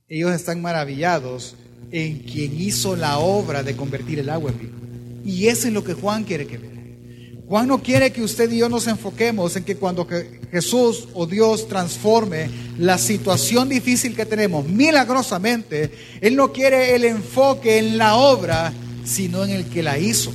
Ellos 0.09 0.33
están 0.33 0.61
maravillados 0.63 1.55
en 1.91 2.19
quien 2.21 2.61
hizo 2.61 2.97
la 2.97 3.19
obra 3.19 3.63
de 3.63 3.77
convertir 3.77 4.19
el 4.19 4.31
agua 4.31 4.51
en 4.51 4.59
vino. 4.59 4.73
Y 5.25 5.47
eso 5.47 5.69
es 5.69 5.73
lo 5.73 5.85
que 5.85 5.95
Juan 5.95 6.25
quiere 6.25 6.47
que 6.47 6.59
vean. 6.59 6.74
Juan 7.49 7.69
no 7.69 7.83
quiere 7.83 8.11
que 8.11 8.23
usted 8.23 8.51
y 8.51 8.59
yo 8.59 8.69
nos 8.71 8.87
enfoquemos 8.87 9.55
en 9.57 9.65
que 9.65 9.77
cuando 9.77 10.07
Jesús 10.51 11.09
o 11.13 11.27
Dios 11.27 11.69
transforme 11.69 12.49
la 12.79 12.97
situación 12.97 13.69
difícil 13.69 14.17
que 14.17 14.25
tenemos 14.25 14.67
milagrosamente, 14.67 15.91
Él 16.23 16.37
no 16.37 16.53
quiere 16.53 16.95
el 16.95 17.05
enfoque 17.05 17.79
en 17.79 17.99
la 17.99 18.15
obra, 18.17 18.73
sino 19.05 19.45
en 19.45 19.51
el 19.51 19.67
que 19.67 19.83
la 19.83 19.99
hizo. 19.99 20.33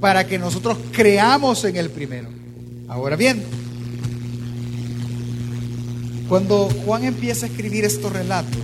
Para 0.00 0.26
que 0.26 0.38
nosotros 0.38 0.78
creamos 0.92 1.64
en 1.64 1.76
el 1.76 1.90
primero. 1.90 2.30
Ahora 2.88 3.16
bien, 3.16 3.42
cuando 6.28 6.70
Juan 6.84 7.04
empieza 7.04 7.46
a 7.46 7.48
escribir 7.50 7.84
estos 7.84 8.12
relatos, 8.12 8.62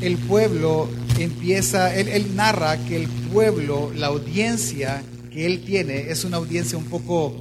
el 0.00 0.16
pueblo 0.16 0.88
empieza, 1.18 1.94
él, 1.94 2.34
narra 2.34 2.78
que 2.78 2.96
el 2.96 3.08
pueblo, 3.08 3.92
la 3.94 4.08
audiencia 4.08 5.02
que 5.34 5.44
él 5.44 5.64
tiene 5.64 6.10
es 6.10 6.24
una 6.24 6.36
audiencia 6.36 6.78
un 6.78 6.84
poco 6.84 7.34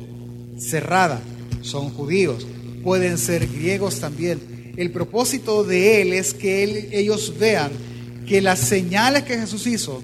cerrada. 0.58 1.22
Son 1.62 1.92
judíos, 1.92 2.48
pueden 2.84 3.20
ser 3.20 3.48
griegos 3.48 4.00
también. 4.00 4.74
El 4.76 4.92
propósito 4.92 5.64
de 5.64 6.02
él 6.02 6.12
es 6.12 6.34
que 6.34 6.90
ellos 6.92 7.36
vean 7.40 7.72
que 8.28 8.42
las 8.42 8.60
señales 8.60 9.24
que 9.24 9.38
Jesús 9.38 9.68
hizo 9.68 10.02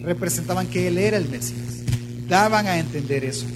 representaban 0.00 0.68
que 0.68 0.86
él 0.86 0.96
era 0.96 1.16
el 1.16 1.28
Mesías. 1.28 1.82
Daban 2.28 2.68
a 2.68 2.78
entender 2.78 3.24
eso. 3.24 3.46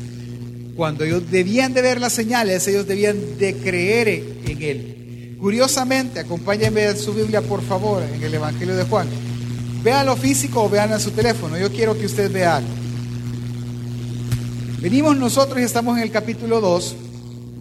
Cuando 0.75 1.05
ellos 1.05 1.31
debían 1.31 1.73
de 1.73 1.83
ver 1.83 2.01
las 2.01 2.13
señales, 2.13 2.67
ellos 2.67 2.87
debían 2.87 3.39
de 3.39 3.55
creer 3.55 4.09
en 4.45 4.63
Él. 4.63 5.37
Curiosamente, 5.41 6.21
acompáñenme 6.21 6.85
en 6.85 6.97
su 6.97 7.13
Biblia, 7.13 7.43
por 7.43 7.63
favor, 7.63 8.03
en 8.03 8.23
el 8.23 8.35
Evangelio 8.35 8.77
de 8.77 8.85
Juan. 8.85 9.09
Vean 9.83 10.07
lo 10.07 10.17
físico 10.17 10.65
o 10.65 10.69
vean 10.69 10.93
en 10.93 11.01
su 11.01 11.13
teléfono. 11.13 11.57
Yo 11.59 11.71
quiero 11.71 11.99
que 11.99 12.07
usted 12.07 12.31
vea 12.31 12.57
algo. 12.57 12.88
Venimos 14.81 15.17
nosotros 15.17 15.61
y 15.61 15.65
estamos 15.65 15.97
en 15.97 16.05
el 16.05 16.11
capítulo 16.13 16.61
2 16.61 16.97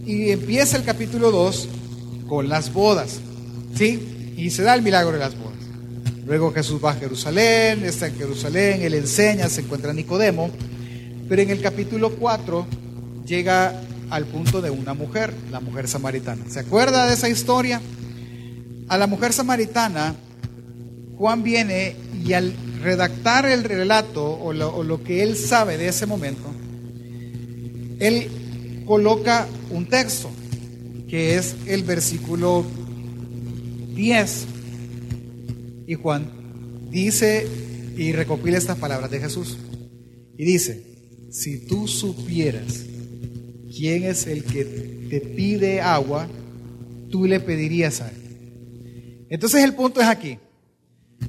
y 0.05 0.29
empieza 0.29 0.77
el 0.77 0.83
capítulo 0.83 1.31
2 1.31 1.67
con 2.27 2.47
las 2.47 2.71
bodas. 2.71 3.19
¿Sí? 3.75 4.33
Y 4.38 4.51
se 4.51 4.62
da 4.62 4.75
el 4.75 4.83
milagro 4.83 5.13
de 5.13 5.19
las 5.19 5.36
bodas. 5.36 5.57
Luego 6.27 6.53
Jesús 6.53 6.79
va 6.83 6.91
a 6.91 6.95
Jerusalén, 6.95 7.83
está 7.86 8.07
en 8.07 8.17
Jerusalén, 8.17 8.81
él 8.83 8.93
enseña, 8.93 9.50
se 9.50 9.62
encuentra 9.62 9.93
Nicodemo. 9.93 10.51
Pero 11.27 11.41
en 11.41 11.50
el 11.50 11.59
capítulo 11.59 12.12
4 12.12 12.67
llega 13.25 13.74
al 14.09 14.25
punto 14.25 14.62
de 14.62 14.69
una 14.69 14.93
mujer, 14.93 15.33
la 15.51 15.59
mujer 15.59 15.88
samaritana. 15.88 16.43
¿Se 16.50 16.59
acuerda 16.59 17.07
de 17.07 17.15
esa 17.15 17.29
historia? 17.29 17.81
A 18.89 18.97
la 18.97 19.07
mujer 19.07 19.33
samaritana, 19.33 20.15
Juan 21.17 21.41
viene 21.41 21.95
y 22.24 22.33
al 22.33 22.53
redactar 22.83 23.47
el 23.47 23.63
relato 23.63 24.24
o 24.24 24.53
lo, 24.53 25.03
que 25.03 25.24
él 25.24 25.36
sabe 25.36 25.77
de 25.77 25.88
ese 25.88 26.05
momento, 26.05 26.43
él 28.00 28.84
coloca 28.86 29.48
un 29.70 29.88
texto, 29.88 30.30
que 31.08 31.36
es 31.36 31.56
el 31.66 31.84
versículo 31.84 32.66
10. 33.96 34.46
Y 35.88 35.94
Juan 35.96 36.32
dice 36.89 37.48
y 37.98 38.12
recopila 38.12 38.58
estas 38.58 38.77
palabras 38.77 39.10
de 39.10 39.20
Jesús. 39.20 39.58
Y 40.38 40.46
dice, 40.46 40.84
si 41.32 41.66
tú 41.66 41.88
supieras 41.88 42.86
quién 43.75 44.04
es 44.04 44.27
el 44.27 44.44
que 44.44 44.63
te 45.10 45.22
pide 45.22 45.82
agua, 45.82 46.27
tú 47.10 47.25
le 47.25 47.39
pedirías 47.39 48.01
a 48.01 48.10
él. 48.10 49.25
Entonces 49.30 49.63
el 49.63 49.74
punto 49.74 50.00
es 50.00 50.08
aquí. 50.08 50.38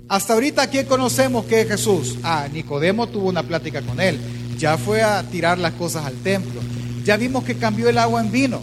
Hasta 0.09 0.35
ahorita, 0.35 0.69
¿quién 0.69 0.87
conocemos 0.87 1.47
que 1.47 1.63
es 1.63 1.69
Jesús? 1.69 2.19
Ah, 2.23 2.49
Nicodemo 2.53 3.07
tuvo 3.07 3.29
una 3.29 3.43
plática 3.43 3.83
con 3.83 4.01
él. 4.01 4.19
Ya 4.59 4.77
fue 4.77 5.03
a 5.03 5.23
tirar 5.23 5.59
las 5.59 5.73
cosas 5.75 6.05
al 6.05 6.17
templo. 6.17 6.61
Ya 7.05 7.17
vimos 7.17 7.45
que 7.45 7.55
cambió 7.57 7.89
el 7.89 7.99
agua 7.99 8.21
en 8.21 8.31
vino. 8.31 8.61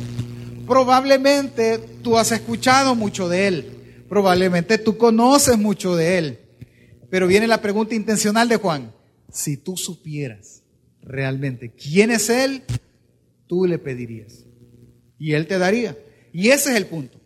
Probablemente 0.67 1.79
tú 2.03 2.17
has 2.17 2.31
escuchado 2.31 2.95
mucho 2.95 3.29
de 3.29 3.47
él. 3.47 4.05
Probablemente 4.09 4.77
tú 4.77 4.97
conoces 4.97 5.57
mucho 5.57 5.95
de 5.95 6.17
él. 6.17 6.39
Pero 7.09 7.27
viene 7.27 7.47
la 7.47 7.61
pregunta 7.61 7.95
intencional 7.95 8.49
de 8.49 8.57
Juan. 8.57 8.91
Si 9.31 9.57
tú 9.57 9.77
supieras 9.77 10.63
realmente 11.01 11.71
quién 11.71 12.11
es 12.11 12.29
él, 12.29 12.63
tú 13.47 13.65
le 13.65 13.77
pedirías. 13.77 14.45
Y 15.17 15.33
Él 15.33 15.47
te 15.47 15.57
daría. 15.57 15.97
Y 16.33 16.49
ese 16.49 16.71
es 16.71 16.75
el 16.75 16.87
punto. 16.87 17.19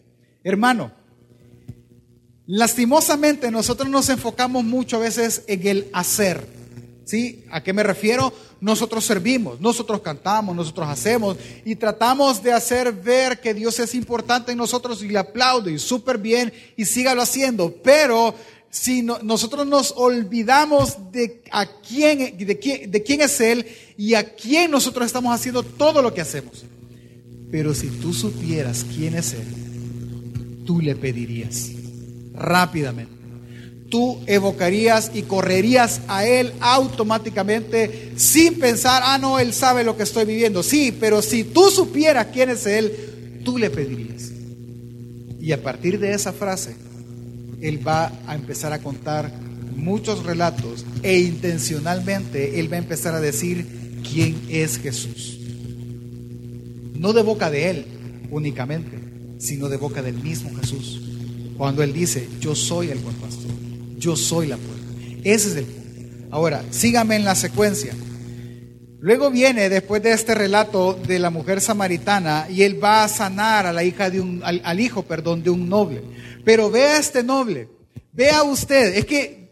Hermano, 0.44 0.92
lastimosamente 2.46 3.52
nosotros 3.52 3.90
nos 3.90 4.10
enfocamos 4.10 4.64
mucho 4.64 4.98
a 4.98 5.02
veces 5.02 5.44
en 5.48 5.68
el 5.68 5.88
hacer. 5.94 6.59
¿Sí? 7.10 7.44
¿A 7.50 7.64
qué 7.64 7.74
me 7.74 7.82
refiero? 7.82 8.32
Nosotros 8.62 9.04
servimos, 9.04 9.60
nosotros 9.60 10.00
cantamos, 10.02 10.56
nosotros 10.56 10.88
hacemos 10.88 11.38
y 11.66 11.76
tratamos 11.76 12.44
de 12.44 12.54
hacer 12.54 12.94
ver 12.94 13.42
que 13.42 13.56
Dios 13.56 13.80
es 13.80 13.96
importante 13.96 14.52
en 14.52 14.60
nosotros 14.60 15.02
y 15.02 15.08
le 15.08 15.18
aplaudo 15.18 15.72
y 15.72 15.80
súper 15.80 16.20
bien 16.20 16.54
y 16.78 16.86
sígalo 16.86 17.24
haciendo. 17.24 17.74
Pero 17.84 18.36
si 18.70 19.02
nosotros 19.02 19.66
nos 19.66 19.92
olvidamos 19.98 21.12
de, 21.12 21.42
a 21.50 21.66
quién, 21.66 22.38
de, 22.38 22.60
quién, 22.60 22.92
de 22.92 23.02
quién 23.02 23.22
es 23.22 23.42
Él 23.42 23.66
y 23.98 24.14
a 24.14 24.36
quién 24.36 24.70
nosotros 24.70 25.08
estamos 25.08 25.34
haciendo 25.34 25.64
todo 25.64 26.04
lo 26.04 26.14
que 26.14 26.22
hacemos. 26.22 26.64
Pero 27.50 27.74
si 27.74 27.88
tú 27.88 28.14
supieras 28.14 28.86
quién 28.96 29.16
es 29.16 29.34
Él, 29.34 30.64
tú 30.64 30.80
le 30.80 30.96
pedirías 30.96 31.72
rápidamente. 32.36 33.19
Tú 33.90 34.20
evocarías 34.28 35.12
y 35.14 35.24
correrías 35.24 36.02
a 36.08 36.26
Él 36.26 36.54
automáticamente 36.60 38.14
sin 38.16 38.60
pensar, 38.60 39.02
ah, 39.06 39.18
no, 39.18 39.40
Él 39.40 39.54
sabe 39.54 39.84
lo 39.84 39.98
que 39.98 40.04
estoy 40.04 40.26
viviendo. 40.26 40.62
Sí, 40.62 40.96
pero 40.98 41.22
si 41.22 41.44
tú 41.44 41.70
supieras 41.72 42.28
quién 42.32 42.50
es 42.50 42.66
Él, 42.66 43.42
tú 43.44 43.58
le 43.58 43.70
pedirías. 43.70 44.32
Y 45.42 45.52
a 45.52 45.64
partir 45.64 46.00
de 46.00 46.14
esa 46.14 46.34
frase, 46.34 46.76
él 47.62 47.86
va 47.86 48.12
a 48.28 48.36
empezar 48.36 48.72
a 48.72 48.80
contar 48.80 49.32
muchos 49.76 50.24
relatos 50.24 50.86
e 51.04 51.20
intencionalmente 51.20 52.60
Él 52.60 52.72
va 52.72 52.76
a 52.76 52.80
empezar 52.80 53.16
a 53.16 53.22
decir 53.22 53.66
quién 54.10 54.36
es 54.50 54.78
Jesús. 54.78 55.40
No 56.96 57.14
de 57.14 57.22
boca 57.22 57.50
de 57.50 57.70
Él 57.70 57.86
únicamente, 58.30 58.98
sino 59.40 59.70
de 59.70 59.78
boca 59.78 60.02
del 60.02 60.22
mismo 60.22 60.52
Jesús. 60.60 61.02
Cuando 61.58 61.84
Él 61.84 61.94
dice, 61.94 62.28
yo 62.40 62.56
soy 62.56 62.90
el 62.90 63.00
buen 63.00 63.16
pastor, 63.16 63.39
yo 64.00 64.16
soy 64.16 64.48
la 64.48 64.58
puerta. 64.58 65.20
Ese 65.24 65.50
es 65.50 65.56
el 65.58 65.66
punto. 65.66 66.28
Ahora, 66.32 66.64
sígame 66.72 67.16
en 67.16 67.26
la 67.26 67.36
secuencia. 67.36 67.94
Luego 69.02 69.32
viene, 69.32 69.70
después 69.70 70.02
de 70.04 70.12
este 70.12 70.36
relato 70.36 70.94
de 70.94 71.20
la 71.20 71.30
mujer 71.30 71.62
samaritana, 71.62 72.48
y 72.50 72.64
él 72.64 72.84
va 72.84 73.04
a 73.04 73.08
sanar 73.08 73.66
a 73.66 73.74
la 73.74 73.84
hija 73.84 74.10
de 74.10 74.20
un, 74.20 74.42
al, 74.44 74.62
al 74.64 74.80
hijo, 74.80 75.04
perdón, 75.04 75.44
de 75.44 75.50
un 75.50 75.70
noble. 75.70 76.02
Pero 76.44 76.70
vea 76.70 76.98
este 76.98 77.24
noble, 77.24 77.70
vea 78.12 78.44
usted, 78.44 78.96
es 78.96 79.06
que 79.06 79.50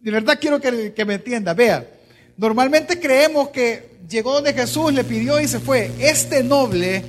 de 0.00 0.10
verdad 0.10 0.38
quiero 0.40 0.60
que, 0.60 0.92
que 0.92 1.04
me 1.04 1.14
entienda, 1.14 1.54
vea, 1.54 1.88
normalmente 2.36 2.98
creemos 2.98 3.50
que 3.50 3.98
llegó 4.08 4.34
donde 4.34 4.52
Jesús, 4.52 4.92
le 4.92 5.04
pidió 5.04 5.40
y 5.40 5.46
se 5.46 5.60
fue. 5.60 5.90
Este 6.00 6.42
noble 6.42 7.04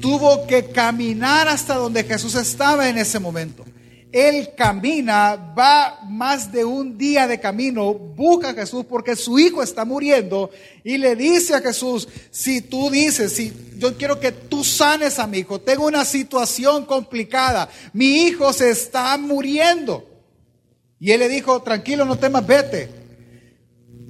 tuvo 0.00 0.46
que 0.46 0.66
caminar 0.66 1.48
hasta 1.48 1.74
donde 1.74 2.04
Jesús 2.04 2.36
estaba 2.36 2.88
en 2.88 2.98
ese 2.98 3.18
momento. 3.18 3.64
Él 4.10 4.54
camina, 4.56 5.36
va 5.36 6.00
más 6.08 6.50
de 6.50 6.64
un 6.64 6.96
día 6.96 7.26
de 7.26 7.38
camino, 7.38 7.92
busca 7.92 8.50
a 8.50 8.54
Jesús 8.54 8.86
porque 8.88 9.14
su 9.14 9.38
hijo 9.38 9.62
está 9.62 9.84
muriendo 9.84 10.50
y 10.82 10.96
le 10.96 11.14
dice 11.14 11.54
a 11.54 11.60
Jesús, 11.60 12.08
si 12.30 12.62
tú 12.62 12.90
dices, 12.90 13.34
si 13.34 13.52
yo 13.76 13.96
quiero 13.98 14.18
que 14.18 14.32
tú 14.32 14.64
sanes 14.64 15.18
a 15.18 15.26
mi 15.26 15.38
hijo, 15.38 15.60
tengo 15.60 15.86
una 15.86 16.06
situación 16.06 16.86
complicada, 16.86 17.68
mi 17.92 18.22
hijo 18.22 18.52
se 18.54 18.70
está 18.70 19.16
muriendo. 19.18 20.06
Y 20.98 21.12
él 21.12 21.20
le 21.20 21.28
dijo, 21.28 21.60
tranquilo, 21.62 22.04
no 22.04 22.18
temas, 22.18 22.46
vete. 22.46 22.88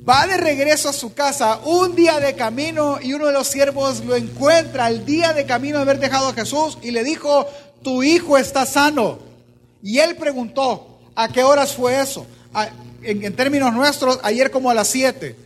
Va 0.08 0.26
de 0.26 0.38
regreso 0.38 0.88
a 0.88 0.94
su 0.94 1.12
casa 1.12 1.58
un 1.64 1.94
día 1.94 2.18
de 2.18 2.34
camino 2.34 2.98
y 3.02 3.12
uno 3.12 3.26
de 3.26 3.32
los 3.32 3.48
siervos 3.48 4.02
lo 4.04 4.16
encuentra 4.16 4.88
el 4.88 5.04
día 5.04 5.34
de 5.34 5.44
camino 5.44 5.76
de 5.76 5.82
haber 5.82 5.98
dejado 5.98 6.28
a 6.28 6.32
Jesús 6.32 6.78
y 6.82 6.92
le 6.92 7.04
dijo, 7.04 7.46
tu 7.82 8.02
hijo 8.02 8.38
está 8.38 8.64
sano. 8.64 9.27
Y 9.82 9.98
él 9.98 10.16
preguntó, 10.16 11.00
¿a 11.14 11.28
qué 11.28 11.42
horas 11.42 11.74
fue 11.74 12.00
eso? 12.00 12.26
En, 13.02 13.24
en, 13.24 13.34
términos 13.34 13.72
nuestros, 13.72 14.18
ayer 14.22 14.50
como 14.50 14.70
a 14.70 14.74
las 14.74 14.88
7. 14.88 15.36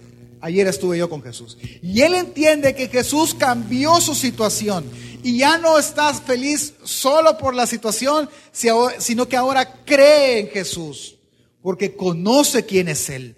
Ayer 0.41 0.67
estuve 0.67 0.99
yo 0.99 1.09
con 1.09 1.23
Jesús. 1.23 1.57
Y 1.83 2.01
él 2.01 2.15
entiende 2.15 2.75
que 2.75 2.89
Jesús 2.89 3.35
cambió 3.35 4.01
su 4.01 4.15
situación 4.15 4.85
y 5.23 5.39
ya 5.39 5.59
no 5.59 5.79
estás 5.79 6.21
feliz 6.21 6.75
solo 6.83 7.39
por 7.39 7.55
la 7.55 7.67
situación, 7.67 8.29
sino 8.51 9.29
que 9.29 9.37
ahora 9.37 9.85
cree 9.85 10.41
en 10.41 10.49
Jesús, 10.49 11.17
porque 11.63 11.95
conoce 11.95 12.67
quién 12.67 12.89
es 12.89 13.09
Él. 13.09 13.37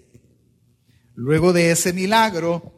Luego 1.13 1.53
de 1.53 1.71
ese 1.71 1.93
milagro, 1.93 2.73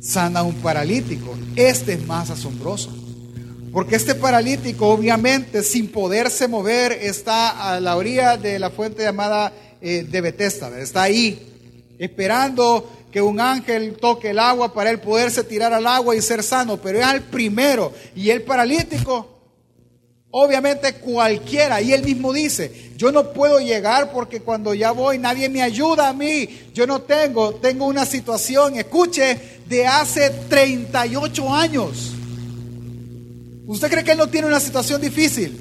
sana 0.00 0.42
un 0.42 0.56
paralítico. 0.56 1.36
Este 1.54 1.94
es 1.94 2.04
más 2.04 2.30
asombroso. 2.30 2.92
Porque 3.76 3.96
este 3.96 4.14
paralítico, 4.14 4.88
obviamente, 4.88 5.62
sin 5.62 5.88
poderse 5.88 6.48
mover, 6.48 6.92
está 6.92 7.74
a 7.74 7.78
la 7.78 7.94
orilla 7.94 8.38
de 8.38 8.58
la 8.58 8.70
fuente 8.70 9.02
llamada 9.02 9.52
eh, 9.82 10.02
de 10.02 10.20
Bethesda. 10.22 10.80
Está 10.80 11.02
ahí, 11.02 11.94
esperando 11.98 12.90
que 13.12 13.20
un 13.20 13.38
ángel 13.38 13.98
toque 14.00 14.30
el 14.30 14.38
agua 14.38 14.72
para 14.72 14.88
él 14.88 14.98
poderse 14.98 15.44
tirar 15.44 15.74
al 15.74 15.86
agua 15.86 16.16
y 16.16 16.22
ser 16.22 16.42
sano, 16.42 16.78
pero 16.78 17.00
es 17.00 17.04
al 17.04 17.24
primero. 17.24 17.92
Y 18.14 18.30
el 18.30 18.44
paralítico, 18.44 19.42
obviamente 20.30 20.94
cualquiera, 20.94 21.82
y 21.82 21.92
él 21.92 22.02
mismo 22.02 22.32
dice, 22.32 22.94
yo 22.96 23.12
no 23.12 23.30
puedo 23.34 23.60
llegar 23.60 24.10
porque 24.10 24.40
cuando 24.40 24.72
ya 24.72 24.92
voy 24.92 25.18
nadie 25.18 25.50
me 25.50 25.60
ayuda 25.60 26.08
a 26.08 26.14
mí, 26.14 26.70
yo 26.72 26.86
no 26.86 27.02
tengo, 27.02 27.52
tengo 27.56 27.84
una 27.84 28.06
situación, 28.06 28.76
escuche, 28.76 29.60
de 29.68 29.86
hace 29.86 30.30
38 30.48 31.54
años. 31.54 32.15
¿Usted 33.66 33.90
cree 33.90 34.04
que 34.04 34.12
él 34.12 34.18
no 34.18 34.28
tiene 34.28 34.46
una 34.46 34.60
situación 34.60 35.00
difícil? 35.00 35.58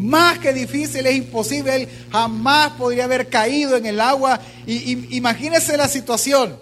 más 0.00 0.38
que 0.38 0.52
difícil, 0.52 1.06
es 1.06 1.14
imposible. 1.14 1.76
Él 1.76 1.88
jamás 2.10 2.72
podría 2.72 3.04
haber 3.04 3.28
caído 3.28 3.76
en 3.76 3.86
el 3.86 4.00
agua. 4.00 4.40
Y, 4.66 5.16
imagínese 5.16 5.76
la 5.76 5.88
situación. 5.88 6.58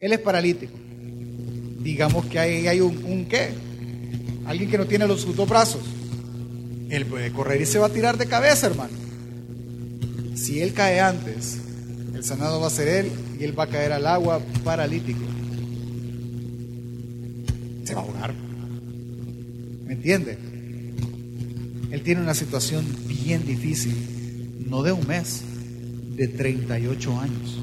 Él 0.00 0.12
es 0.12 0.18
paralítico. 0.18 0.76
Digamos 1.80 2.26
que 2.26 2.38
hay, 2.38 2.66
hay 2.66 2.80
un, 2.80 3.26
qué. 3.26 3.50
Alguien 4.46 4.70
que 4.70 4.78
no 4.78 4.86
tiene 4.86 5.06
los 5.06 5.36
dos 5.36 5.48
brazos. 5.48 5.82
Él 6.88 7.04
puede 7.06 7.32
correr 7.32 7.60
y 7.60 7.66
se 7.66 7.78
va 7.78 7.86
a 7.86 7.90
tirar 7.90 8.16
de 8.16 8.26
cabeza, 8.26 8.66
hermano. 8.66 8.94
Si 10.34 10.60
él 10.60 10.72
cae 10.72 11.00
antes, 11.00 11.58
el 12.14 12.24
sanado 12.24 12.60
va 12.60 12.68
a 12.68 12.70
ser 12.70 12.88
él 12.88 13.12
y 13.38 13.44
él 13.44 13.58
va 13.58 13.64
a 13.64 13.68
caer 13.68 13.92
al 13.92 14.06
agua 14.06 14.40
paralítico. 14.64 15.20
Se 17.84 17.94
va 17.94 18.00
a 18.00 18.04
ahogar. 18.04 18.45
¿Me 19.86 19.94
entiende? 19.94 20.36
Él 21.90 22.02
tiene 22.02 22.20
una 22.20 22.34
situación 22.34 22.84
bien 23.06 23.46
difícil, 23.46 23.94
no 24.68 24.82
de 24.82 24.92
un 24.92 25.06
mes, 25.06 25.42
de 26.16 26.26
38 26.28 27.20
años. 27.20 27.58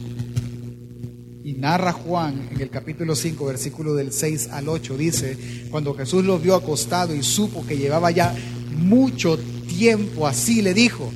Y 1.43 1.53
narra 1.53 1.91
Juan 1.91 2.49
en 2.51 2.61
el 2.61 2.69
capítulo 2.69 3.15
5, 3.15 3.45
versículo 3.45 3.93
del 3.95 4.13
6 4.13 4.49
al 4.51 4.69
8, 4.69 4.97
dice, 4.97 5.37
cuando 5.69 5.93
Jesús 5.93 6.23
lo 6.23 6.39
vio 6.39 6.55
acostado 6.55 7.13
y 7.13 7.21
supo 7.23 7.65
que 7.67 7.77
llevaba 7.77 8.11
ya 8.11 8.33
mucho 8.77 9.37
tiempo 9.67 10.25
así, 10.25 10.61
le 10.61 10.73
dijo, 10.73 11.11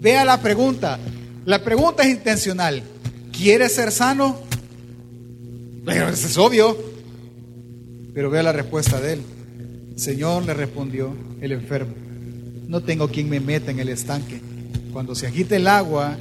vea 0.00 0.24
la 0.24 0.40
pregunta, 0.40 1.00
la 1.44 1.64
pregunta 1.64 2.04
es 2.04 2.10
intencional, 2.10 2.84
¿quieres 3.32 3.72
ser 3.72 3.90
sano? 3.90 4.36
Eso 5.86 6.26
es 6.28 6.38
obvio, 6.38 6.78
pero 8.14 8.30
vea 8.30 8.44
la 8.44 8.52
respuesta 8.52 9.00
de 9.00 9.14
él. 9.14 9.22
Señor 10.00 10.44
le 10.46 10.54
respondió 10.54 11.14
el 11.40 11.52
enfermo 11.52 11.94
no 12.70 12.80
tengo 12.84 13.08
quien 13.08 13.28
me 13.28 13.40
meta 13.40 13.72
en 13.72 13.80
el 13.80 13.88
estanque. 13.88 14.40
Cuando 14.92 15.16
se 15.16 15.26
agite 15.26 15.56
el 15.56 15.66
agua, 15.66 16.16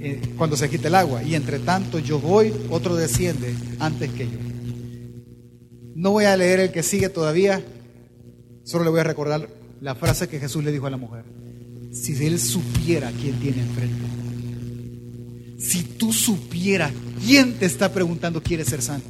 eh, 0.00 0.18
cuando 0.38 0.56
se 0.56 0.64
agite 0.64 0.88
el 0.88 0.94
agua, 0.94 1.22
y 1.22 1.34
entre 1.34 1.58
tanto 1.58 1.98
yo 1.98 2.18
voy, 2.18 2.54
otro 2.70 2.96
desciende 2.96 3.54
antes 3.78 4.10
que 4.12 4.24
yo. 4.24 4.38
No 5.94 6.12
voy 6.12 6.24
a 6.24 6.38
leer 6.38 6.58
el 6.58 6.72
que 6.72 6.82
sigue 6.82 7.10
todavía, 7.10 7.62
solo 8.64 8.84
le 8.84 8.90
voy 8.90 9.00
a 9.00 9.04
recordar 9.04 9.46
la 9.82 9.94
frase 9.94 10.26
que 10.26 10.40
Jesús 10.40 10.64
le 10.64 10.72
dijo 10.72 10.86
a 10.86 10.90
la 10.90 10.96
mujer. 10.96 11.24
Si 11.92 12.14
él 12.24 12.40
supiera 12.40 13.12
quién 13.20 13.38
tiene 13.38 13.60
enfrente, 13.60 14.06
si 15.58 15.82
tú 15.82 16.14
supieras 16.14 16.92
quién 17.22 17.58
te 17.58 17.66
está 17.66 17.92
preguntando 17.92 18.42
quiere 18.42 18.64
ser 18.64 18.80
sano, 18.80 19.04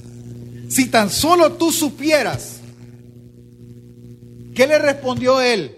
si 0.68 0.86
tan 0.86 1.08
solo 1.08 1.52
tú 1.52 1.70
supieras, 1.70 2.59
¿qué 4.54 4.66
le 4.66 4.78
respondió 4.78 5.40
él? 5.40 5.76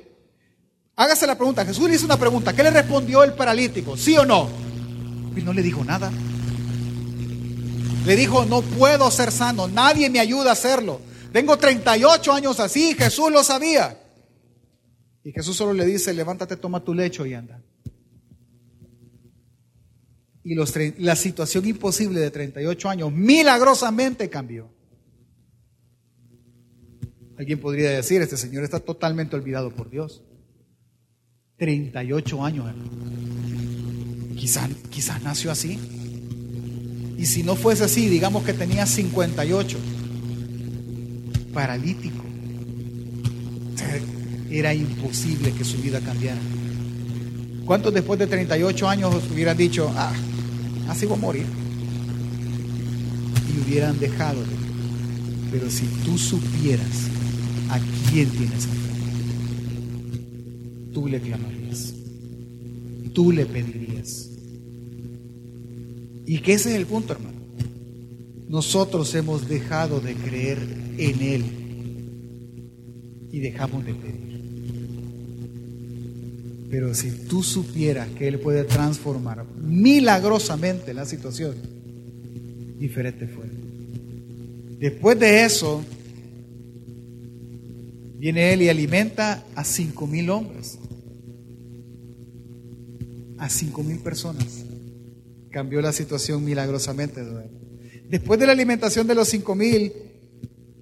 Hágase 0.97 1.27
la 1.27 1.37
pregunta. 1.37 1.65
Jesús 1.65 1.89
le 1.89 1.97
hizo 1.97 2.05
una 2.05 2.19
pregunta. 2.19 2.53
¿Qué 2.55 2.63
le 2.63 2.71
respondió 2.71 3.23
el 3.25 3.33
paralítico? 3.35 3.97
¿Sí 3.97 4.17
o 4.17 4.25
no? 4.25 4.49
Y 5.35 5.41
no 5.43 5.53
le 5.53 5.63
dijo 5.63 5.85
nada. 5.85 6.11
Le 8.07 8.17
dijo, 8.17 8.45
no 8.45 8.63
puedo 8.63 9.11
ser 9.11 9.33
sano. 9.33 9.69
Nadie 9.69 10.11
me 10.11 10.21
ayuda 10.21 10.51
a 10.51 10.53
hacerlo. 10.53 11.01
Tengo 11.33 11.57
38 11.57 12.33
años 12.33 12.61
así. 12.61 12.95
Jesús 12.95 13.31
lo 13.33 13.43
sabía. 13.43 13.99
Y 15.25 15.33
Jesús 15.33 15.57
solo 15.57 15.73
le 15.73 15.87
dice, 15.87 16.13
levántate, 16.13 16.57
toma 16.57 16.81
tu 16.81 16.95
lecho 16.95 17.25
y 17.25 17.35
anda. 17.35 17.61
Y 20.45 20.57
la 20.99 21.17
situación 21.17 21.67
imposible 21.67 22.21
de 22.21 22.31
38 22.31 22.89
años 22.89 23.13
milagrosamente 23.13 24.29
cambió. 24.29 24.69
Alguien 27.43 27.59
podría 27.59 27.91
decir, 27.91 28.23
este 28.23 28.37
señor 28.37 28.63
está 28.63 28.79
totalmente 28.79 29.35
olvidado 29.35 29.75
por 29.75 29.91
Dios. 29.91 30.23
38 31.57 32.45
años. 32.45 32.73
Quizás 34.37 34.71
quizás 34.91 35.21
nació 35.25 35.51
así. 35.51 35.77
Y 37.19 37.27
si 37.27 37.43
no 37.43 37.57
fuese 37.57 37.83
así, 37.83 38.09
digamos 38.09 38.45
que 38.45 38.53
tenía 38.53 38.87
58. 38.87 39.77
Paralítico. 41.53 42.23
Era 44.49 44.73
imposible 44.73 45.51
que 45.51 45.65
su 45.65 45.79
vida 45.79 45.99
cambiara. 45.99 46.41
¿Cuántos 47.65 47.93
después 47.93 48.21
de 48.21 48.29
38 48.29 48.89
años 48.89 49.17
hubieran 49.33 49.57
dicho, 49.57 49.93
ah, 49.97 50.13
así 50.89 51.07
voy 51.07 51.19
a 51.19 51.21
morir? 51.21 51.47
Y 53.53 53.61
hubieran 53.69 53.99
dejado. 53.99 54.45
Pero 55.51 55.69
si 55.69 55.87
tú 56.05 56.17
supieras 56.17 57.11
a 57.73 57.81
quién 58.11 58.29
tienes 58.29 58.67
que 58.67 58.93
tú 60.93 61.09
le 61.09 61.21
clamarías, 61.21 61.95
tú 63.15 63.33
le 63.33 63.47
pedirías. 63.47 64.29
Y 66.27 66.39
que 66.39 66.53
ese 66.55 66.71
es 66.71 66.77
el 66.77 66.87
punto, 66.87 67.15
hermano. 67.15 67.41
Nosotros 68.49 69.15
hemos 69.15 69.49
dejado 69.49 70.01
de 70.01 70.15
creer 70.15 70.59
en 70.99 71.23
Él 71.23 71.45
y 73.33 73.41
dejamos 73.41 73.85
de 73.87 73.95
pedir. 73.95 74.33
Pero 76.71 76.95
si 76.95 77.11
tú 77.11 77.43
supieras 77.43 78.09
que 78.11 78.29
Él 78.29 78.39
puede 78.39 78.65
transformar 78.65 79.47
milagrosamente 79.57 80.93
la 80.93 81.07
situación, 81.07 81.55
diferente 82.79 83.27
fue. 83.27 83.47
Después 84.79 85.19
de 85.19 85.45
eso, 85.45 85.83
viene 88.23 88.53
Él 88.53 88.63
y 88.63 88.69
alimenta 88.69 89.43
a 89.57 89.65
cinco 89.65 90.07
mil 90.07 90.31
hombres 90.31 90.79
a 93.37 93.49
cinco 93.49 93.83
mil 93.83 93.99
personas. 93.99 94.47
Cambió 95.51 95.83
la 95.83 95.93
situación 95.93 96.45
milagrosamente. 96.45 97.21
Después 98.09 98.39
de 98.39 98.47
la 98.47 98.53
alimentación 98.53 99.09
de 99.09 99.17
los 99.17 99.27
cinco 99.27 99.57
mil, 99.57 99.93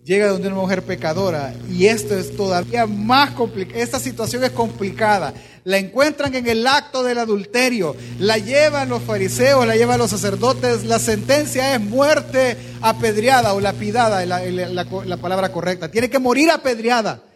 llega 0.05 0.29
donde 0.29 0.48
una 0.48 0.59
mujer 0.59 0.83
pecadora 0.83 1.55
y 1.70 1.87
esto 1.87 2.14
es 2.14 2.37
todavía 2.37 2.85
más 2.85 3.31
complicado. 3.31 3.81
Esta 3.81 3.98
situación 3.98 4.44
es 4.44 4.50
complicada. 4.50 5.33
La 5.64 5.79
encuentran 5.79 6.35
en 6.35 6.46
el 6.46 6.66
acto 6.66 7.03
del 7.03 7.16
adulterio, 7.16 7.96
la 8.18 8.37
llevan 8.37 8.90
los 8.90 9.03
fariseos, 9.03 9.66
la 9.66 9.76
llevan 9.76 9.98
los 9.98 10.11
sacerdotes. 10.11 10.85
La 10.85 10.98
sentencia 10.98 11.74
es 11.74 11.81
muerte 11.81 12.59
apedreada 12.83 13.55
o 13.55 13.61
lapidada, 13.61 14.26
la, 14.26 14.44
la 14.44 15.16
palabra 15.16 15.50
correcta. 15.50 15.90
Tiene 15.90 16.11
que 16.11 16.18
morir 16.18 16.50
apedreada 16.50 17.30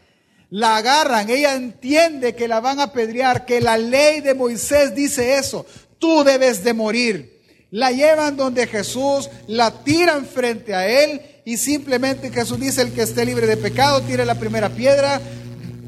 la 0.51 0.77
agarran, 0.77 1.31
ella 1.31 1.55
entiende 1.55 2.35
que 2.35 2.49
la 2.49 2.61
van 2.61 2.81
a 2.81 2.85
apedrear, 2.85 3.45
que 3.45 3.61
la 3.61 3.77
ley 3.77 4.21
de 4.21 4.35
Moisés 4.35 4.95
dice 4.95 5.37
eso, 5.37 5.67
tú 5.99 6.23
debes 6.25 6.63
de 6.63 6.75
morir. 6.75 7.41
La 7.71 7.91
llevan 7.91 8.37
donde 8.37 8.67
Jesús, 8.67 9.29
la 9.49 9.83
tiran 9.83 10.27
frente 10.27 10.75
a 10.75 10.87
él 10.87 11.21
y 11.45 11.57
simplemente 11.57 12.31
Jesús 12.31 12.61
dice, 12.61 12.83
el 12.83 12.93
que 12.93 13.03
esté 13.03 13.25
libre 13.27 13.47
de 13.47 13.57
pecado, 13.57 14.01
tire 14.03 14.25
la 14.25 14.37
primera 14.37 14.69
piedra, 14.69 15.21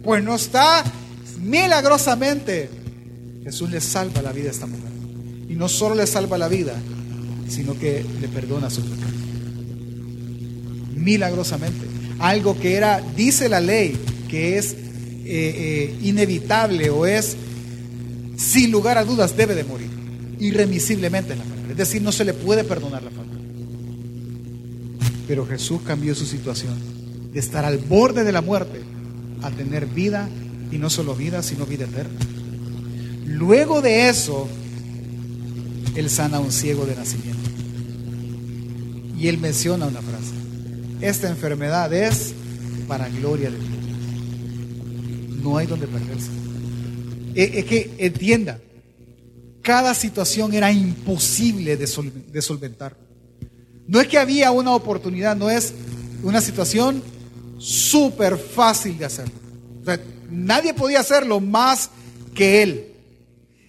pues 0.03 0.23
no 0.25 0.35
está, 0.35 0.83
milagrosamente 1.39 2.69
Jesús 3.45 3.71
le 3.71 3.81
salva 3.81 4.21
la 4.23 4.33
vida 4.33 4.49
a 4.49 4.53
esta 4.53 4.67
mujer. 4.67 4.91
Y 5.49 5.55
no 5.55 5.69
solo 5.69 5.95
le 5.95 6.07
salva 6.09 6.37
la 6.37 6.49
vida, 6.49 6.75
sino 7.49 7.79
que 7.79 8.05
le 8.21 8.29
perdona 8.29 8.69
su 8.69 8.83
pecado. 8.83 9.13
Milagrosamente. 10.95 11.87
Algo 12.19 12.59
que 12.59 12.75
era, 12.75 13.01
dice 13.15 13.49
la 13.49 13.61
ley, 13.61 13.97
que 14.29 14.59
es 14.59 14.73
eh, 14.73 14.77
eh, 15.25 15.99
inevitable 16.03 16.91
o 16.91 17.07
es, 17.07 17.37
sin 18.37 18.71
lugar 18.71 18.99
a 18.99 19.05
dudas, 19.05 19.37
debe 19.37 19.55
de 19.55 19.65
morir. 19.65 19.89
Irremisiblemente 20.39 21.33
en 21.33 21.39
la 21.39 21.45
palabra. 21.45 21.71
Es 21.71 21.77
decir, 21.77 22.03
no 22.03 22.13
se 22.13 22.25
le 22.25 22.35
puede 22.35 22.65
perdonar 22.65 23.03
la 23.03 23.11
falta. 23.11 23.37
Pero 25.27 25.47
Jesús 25.47 25.81
cambió 25.85 26.15
su 26.15 26.27
situación 26.27 26.75
de 27.33 27.41
estar 27.41 27.65
al 27.65 27.79
borde 27.79 28.25
de 28.25 28.33
la 28.33 28.43
muerte 28.43 28.81
a 29.43 29.51
tener 29.51 29.87
vida 29.87 30.29
y 30.71 30.79
no 30.79 30.91
solo 30.91 31.15
vida, 31.15 31.43
sino 31.43 31.67
vida 31.67 31.85
eterna. 31.85 32.19
Luego 33.27 33.83
de 33.83 34.09
eso, 34.09 34.49
Él 35.95 36.09
sana 36.09 36.39
a 36.39 36.41
un 36.41 36.53
ciego 36.53 36.87
de 36.87 36.95
nacimiento. 36.95 37.51
Y 39.19 39.29
Él 39.29 39.39
menciona 39.39 39.87
una 39.87 40.01
frase. 40.01 40.35
Esta 41.01 41.29
enfermedad 41.29 41.93
es 41.93 42.33
para 42.87 43.09
gloria 43.09 43.51
de 43.51 43.59
Dios. 43.59 43.76
No 45.47 45.59
hay 45.59 45.69
donde 45.69 45.87
perderse. 45.87 46.29
Es 47.37 47.65
que 47.67 47.95
entienda, 47.99 48.59
cada 49.63 49.95
situación 49.95 50.53
era 50.55 50.73
imposible 50.73 51.77
de, 51.77 51.87
solventar. 52.43 52.97
No 53.87 54.01
es 54.01 54.09
que 54.09 54.19
había 54.19 54.51
una 54.51 54.75
oportunidad, 54.75 55.37
no 55.37 55.49
es 55.49 55.73
una 56.25 56.41
situación 56.41 57.01
súper 57.59 58.39
fácil 58.39 58.99
de 58.99 59.05
hacer. 59.05 59.31
nadie 60.29 60.75
podía 60.75 60.99
hacerlo 60.99 61.39
más 61.39 61.91
que 62.35 62.65
él. 62.65 62.93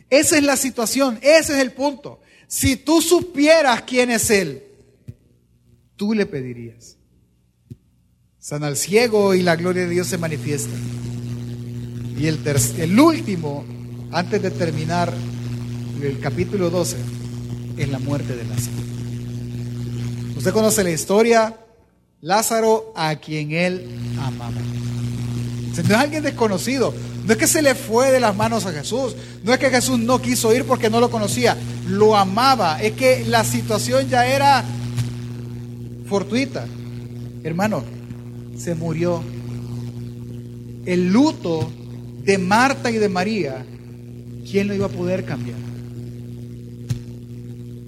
Esa 0.09 0.37
es 0.37 0.43
la 0.43 0.57
situación, 0.57 1.19
ese 1.21 1.53
es 1.53 1.59
el 1.59 1.73
punto. 1.73 2.21
Si 2.47 2.75
tú 2.75 3.03
supieras 3.03 3.83
quién 3.83 4.09
es 4.09 4.31
él, 4.31 4.63
tú 5.95 6.15
le 6.15 6.25
pedirías. 6.25 6.97
Sana 8.39 8.65
al 8.65 8.77
ciego 8.77 9.35
y 9.35 9.43
la 9.43 9.55
gloria 9.55 9.83
de 9.83 9.89
Dios 9.89 10.07
se 10.07 10.17
manifiesta. 10.17 10.73
Y 12.17 12.27
el, 12.27 12.39
el 12.77 12.99
último, 12.99 13.63
antes 14.11 14.41
de 14.41 14.51
terminar 14.51 15.13
el 16.01 16.19
capítulo 16.19 16.69
12, 16.69 16.97
es 17.77 17.89
la 17.89 17.99
muerte 17.99 18.35
de 18.35 18.43
Lázaro. 18.43 18.77
Usted 20.35 20.51
conoce 20.51 20.83
la 20.83 20.91
historia, 20.91 21.57
Lázaro 22.21 22.93
a 22.95 23.15
quien 23.17 23.51
él 23.51 23.87
amaba. 24.19 24.55
No 25.77 25.83
es 25.83 25.91
alguien 25.91 26.23
desconocido, 26.23 26.91
no 27.25 27.33
es 27.33 27.37
que 27.37 27.45
se 27.45 27.61
le 27.61 27.75
fue 27.75 28.11
de 28.11 28.19
las 28.19 28.35
manos 28.35 28.65
a 28.65 28.71
Jesús, 28.71 29.15
no 29.43 29.53
es 29.53 29.59
que 29.59 29.69
Jesús 29.69 29.99
no 29.99 30.19
quiso 30.19 30.53
ir 30.55 30.63
porque 30.63 30.89
no 30.89 30.99
lo 30.99 31.11
conocía, 31.11 31.55
lo 31.87 32.15
amaba, 32.15 32.81
es 32.81 32.93
que 32.93 33.25
la 33.25 33.43
situación 33.43 34.09
ya 34.09 34.25
era 34.25 34.63
fortuita. 36.09 36.65
Hermano, 37.43 37.83
se 38.57 38.73
murió. 38.73 39.21
El 40.85 41.11
luto 41.11 41.69
de 42.27 42.37
Marta 42.37 42.91
y 42.91 42.97
de 42.97 43.07
María, 43.07 43.65
¿quién 44.51 44.67
lo 44.67 44.73
iba 44.73 44.87
a 44.87 44.89
poder 44.89 45.23
cambiar? 45.23 45.57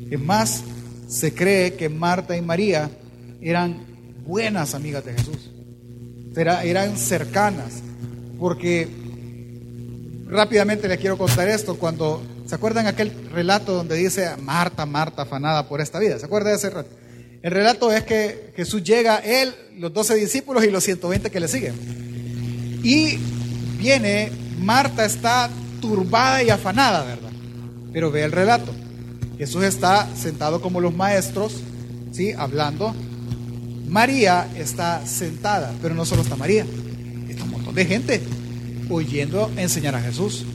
Es 0.10 0.20
más, 0.22 0.64
se 1.10 1.34
cree 1.34 1.74
que 1.74 1.90
Marta 1.90 2.38
y 2.38 2.42
María 2.42 2.90
eran 3.42 3.86
buenas 4.26 4.76
amigas 4.76 5.04
de 5.04 5.14
Jesús. 5.14 5.52
eran 6.38 6.98
cercanas, 6.98 7.84
porque 8.40 8.88
rápidamente 10.28 10.88
les 10.88 11.00
quiero 11.00 11.18
contar 11.18 11.50
esto, 11.50 11.78
cuando, 11.78 12.24
¿se 12.46 12.56
acuerdan 12.56 12.88
aquel 12.88 13.12
relato 13.34 13.74
donde 13.74 13.98
dice 13.98 14.30
Marta, 14.42 14.86
Marta, 14.86 15.24
afanada 15.24 15.68
por 15.68 15.82
esta 15.82 16.00
vida? 16.00 16.18
¿Se 16.18 16.28
acuerdan 16.28 16.54
de 16.54 16.58
ese 16.60 16.70
relato? 16.70 16.96
El 17.42 17.52
relato 17.52 17.92
es 17.92 18.04
que 18.04 18.54
Jesús 18.56 18.84
llega, 18.84 19.18
él, 19.18 19.54
los 19.78 19.94
doce 19.94 20.16
discípulos 20.16 20.64
y 20.64 20.72
los 20.72 20.86
120 20.86 21.30
que 21.30 21.40
le 21.42 21.48
siguen. 21.50 21.74
Y 22.84 23.18
viene, 23.80 24.32
Marta 24.60 25.06
está 25.06 25.50
turbada 25.82 26.44
y 26.44 26.50
afanada, 26.50 27.04
¿verdad? 27.04 27.32
Pero 27.94 28.12
ve 28.12 28.24
el 28.24 28.32
relato. 28.32 28.72
Jesús 29.38 29.64
está 29.64 30.14
sentado 30.16 30.62
como 30.62 30.82
los 30.82 30.94
maestros, 30.94 31.62
¿sí? 32.12 32.34
Hablando. 32.34 32.94
María 33.88 34.48
está 34.56 35.06
sentada, 35.08 35.74
pero 35.82 35.96
no 35.96 36.06
solo 36.06 36.22
está 36.22 36.36
María, 36.36 36.66
está 37.28 37.46
un 37.46 37.52
montón 37.52 37.74
de 37.74 37.86
gente 37.86 38.22
oyendo 38.90 39.50
enseñar 39.58 39.96
a 39.96 40.02
Jesús. 40.02 40.46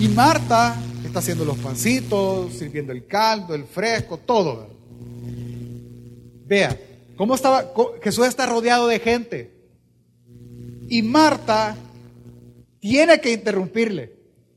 Y 0.00 0.08
Marta 0.08 0.74
está 1.04 1.20
haciendo 1.20 1.44
los 1.44 1.58
pancitos, 1.58 2.54
sirviendo 2.54 2.92
el 2.92 3.06
caldo, 3.06 3.54
el 3.54 3.64
fresco, 3.64 4.18
todo. 4.18 4.68
Vea, 6.46 6.76
¿cómo 7.16 7.34
estaba? 7.34 7.72
Jesús 8.02 8.26
está 8.26 8.46
rodeado 8.46 8.88
de 8.88 8.98
gente. 8.98 9.52
Y 10.88 11.02
Marta 11.02 11.76
tiene 12.88 13.20
que 13.20 13.32
interrumpirle 13.32 14.12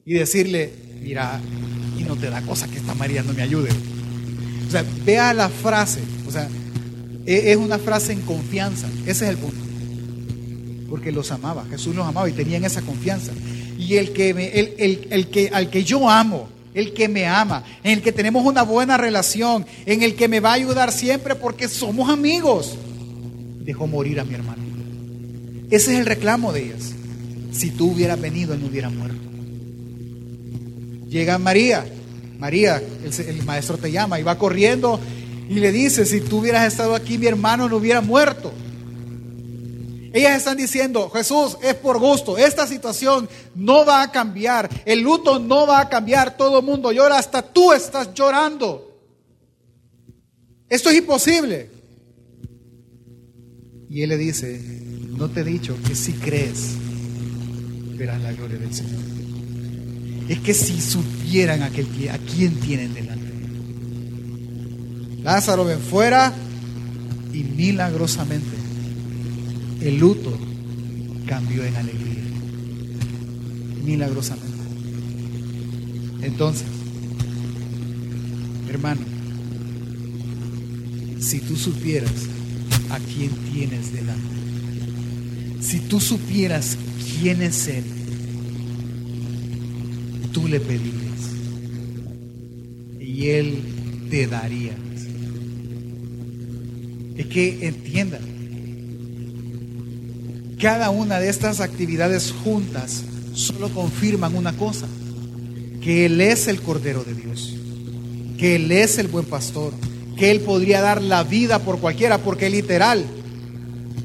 y 0.05 0.13
decirle, 0.13 0.71
mira, 1.01 1.41
y 1.97 2.03
no 2.03 2.15
te 2.15 2.29
da 2.29 2.43
cosa 2.43 2.67
que 2.67 2.77
esta 2.77 2.93
María 2.93 3.23
no 3.23 3.33
me 3.33 3.41
ayude. 3.41 3.69
O 4.67 4.71
sea, 4.71 4.85
vea 5.03 5.33
la 5.33 5.49
frase. 5.49 6.01
O 6.27 6.31
sea, 6.31 6.47
e, 7.25 7.51
es 7.51 7.57
una 7.57 7.79
frase 7.79 8.13
en 8.13 8.21
confianza. 8.21 8.87
Ese 9.07 9.25
es 9.25 9.31
el 9.31 9.37
punto. 9.37 9.57
Porque 10.91 11.11
los 11.11 11.31
amaba. 11.31 11.65
Jesús 11.71 11.95
los 11.95 12.05
amaba 12.05 12.29
y 12.29 12.33
tenían 12.33 12.63
esa 12.65 12.83
confianza. 12.83 13.31
Y 13.79 13.95
el 13.95 14.13
que, 14.13 14.29
el, 14.29 15.07
el 15.09 15.27
que 15.29 15.49
al 15.51 15.71
que 15.71 15.83
yo 15.83 16.07
amo, 16.07 16.49
el 16.75 16.93
que 16.93 17.07
me 17.07 17.25
ama, 17.25 17.63
en 17.83 17.93
el 17.93 18.01
que 18.03 18.11
tenemos 18.11 18.45
una 18.45 18.61
buena 18.61 18.95
relación, 18.97 19.65
en 19.87 20.03
el 20.03 20.13
que 20.15 20.27
me 20.27 20.39
va 20.39 20.51
a 20.51 20.53
ayudar 20.53 20.91
siempre 20.91 21.33
porque 21.33 21.67
somos 21.67 22.11
amigos. 22.11 22.77
Dejó 23.61 23.87
morir 23.87 24.19
a 24.19 24.23
mi 24.23 24.35
hermano. 24.35 24.61
Ese 25.71 25.93
es 25.93 25.99
el 25.99 26.05
reclamo 26.05 26.53
de 26.53 26.65
ellas. 26.65 26.93
Si 27.59 27.71
tú 27.71 27.91
hubieras 27.91 28.21
venido, 28.21 28.53
él 28.53 28.61
no 28.61 28.67
hubiera 28.67 28.89
muerto. 28.89 29.19
Llega 31.09 31.37
María, 31.37 31.85
María, 32.37 32.81
el, 33.03 33.43
maestro 33.43 33.77
te 33.77 33.91
llama 33.91 34.17
y 34.17 34.23
va 34.23 34.37
corriendo 34.37 34.97
y 35.49 35.55
le 35.55 35.73
dice, 35.73 36.05
si 36.05 36.21
tú 36.21 36.37
hubieras 36.37 36.65
estado 36.65 36.95
aquí, 36.95 37.17
mi 37.17 37.25
hermano 37.25 37.67
no 37.67 37.75
hubiera 37.75 37.99
muerto. 37.99 38.53
Ellas 40.13 40.37
están 40.37 40.55
diciendo, 40.55 41.09
Jesús, 41.09 41.57
es 41.61 41.73
por 41.73 41.99
gusto, 41.99 42.37
esta 42.37 42.65
situación 42.65 43.27
no 43.55 43.85
va 43.85 44.03
a 44.03 44.09
cambiar, 44.09 44.69
el 44.85 45.01
luto 45.01 45.37
no 45.37 45.67
va 45.67 45.81
a 45.81 45.89
cambiar, 45.89 46.37
todo 46.37 46.59
el 46.59 46.65
mundo 46.65 46.93
llora, 46.93 47.17
hasta 47.17 47.41
tú 47.41 47.73
estás 47.73 48.13
llorando. 48.13 48.97
Esto 50.69 50.91
es 50.91 50.95
imposible. 50.95 51.71
Y 53.89 54.01
él 54.01 54.07
le 54.07 54.17
dice, 54.17 54.61
no 55.09 55.27
te 55.27 55.41
he 55.41 55.43
dicho 55.43 55.75
que 55.85 55.93
si 55.93 56.13
crees, 56.13 56.77
verás 57.99 58.21
la 58.21 58.31
gloria 58.31 58.57
del 58.57 58.73
Señor. 58.73 59.01
Es 60.29 60.39
que 60.39 60.53
si 60.53 60.79
supieran 60.79 61.61
a 61.63 61.69
quién 61.69 62.55
tienen 62.55 62.93
delante. 62.93 63.29
Lázaro 65.21 65.65
ven 65.65 65.79
fuera 65.79 66.33
y 67.33 67.43
milagrosamente 67.43 68.55
el 69.81 69.99
luto 69.99 70.37
cambió 71.25 71.63
en 71.65 71.75
alegría, 71.75 72.23
milagrosamente. 73.83 74.47
Entonces, 76.21 76.67
hermano, 78.69 79.01
si 81.19 81.39
tú 81.41 81.57
supieras 81.57 82.11
a 82.89 82.97
quién 82.99 83.31
tienes 83.51 83.91
delante, 83.91 84.35
si 85.61 85.79
tú 85.79 85.99
supieras 85.99 86.77
quién 87.17 87.41
es 87.41 87.67
Él, 87.67 87.83
tú 90.31 90.47
le 90.47 90.59
pedirías. 90.59 90.99
Y 92.99 93.27
Él 93.27 93.61
te 94.09 94.27
daría. 94.27 94.75
Es 97.17 97.25
que 97.27 97.67
entiendan, 97.67 98.21
cada 100.59 100.89
una 100.89 101.19
de 101.19 101.29
estas 101.29 101.59
actividades 101.61 102.31
juntas 102.43 103.03
solo 103.33 103.69
confirman 103.69 104.35
una 104.35 104.53
cosa, 104.53 104.87
que 105.81 106.05
Él 106.05 106.19
es 106.21 106.47
el 106.47 106.61
Cordero 106.61 107.03
de 107.03 107.13
Dios, 107.13 107.55
que 108.37 108.55
Él 108.55 108.71
es 108.71 108.97
el 108.97 109.07
buen 109.07 109.25
pastor, 109.25 109.73
que 110.17 110.31
Él 110.31 110.41
podría 110.41 110.81
dar 110.81 111.01
la 111.01 111.23
vida 111.23 111.59
por 111.59 111.79
cualquiera, 111.79 112.17
porque 112.19 112.49
literal, 112.49 113.05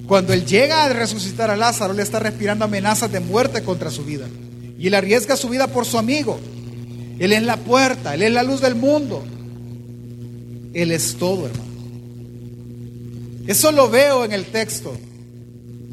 cuando 0.06 0.32
Él 0.32 0.44
llega 0.44 0.84
a 0.84 0.88
resucitar 0.92 1.50
a 1.50 1.56
Lázaro, 1.56 1.92
Él 1.92 2.00
está 2.00 2.18
respirando 2.18 2.64
amenazas 2.64 3.10
de 3.10 3.20
muerte 3.20 3.62
contra 3.62 3.90
su 3.90 4.04
vida. 4.04 4.26
Y 4.78 4.88
Él 4.88 4.94
arriesga 4.94 5.36
su 5.36 5.48
vida 5.48 5.66
por 5.66 5.86
su 5.86 5.98
amigo. 5.98 6.38
Él 7.18 7.32
es 7.32 7.42
la 7.42 7.56
puerta, 7.56 8.14
Él 8.14 8.22
es 8.22 8.32
la 8.32 8.42
luz 8.42 8.60
del 8.60 8.74
mundo. 8.74 9.24
Él 10.72 10.90
es 10.90 11.16
todo, 11.16 11.46
hermano. 11.46 11.64
Eso 13.46 13.72
lo 13.72 13.88
veo 13.88 14.24
en 14.24 14.32
el 14.32 14.46
texto. 14.46 14.96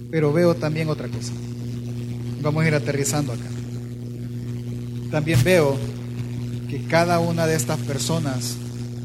Pero 0.09 0.33
veo 0.33 0.55
también 0.55 0.89
otra 0.89 1.07
cosa. 1.07 1.31
Vamos 2.41 2.63
a 2.63 2.67
ir 2.67 2.75
aterrizando 2.75 3.33
acá. 3.33 3.47
También 5.11 5.41
veo 5.43 5.77
que 6.69 6.83
cada 6.85 7.19
una 7.19 7.47
de 7.47 7.55
estas 7.55 7.79
personas 7.79 8.55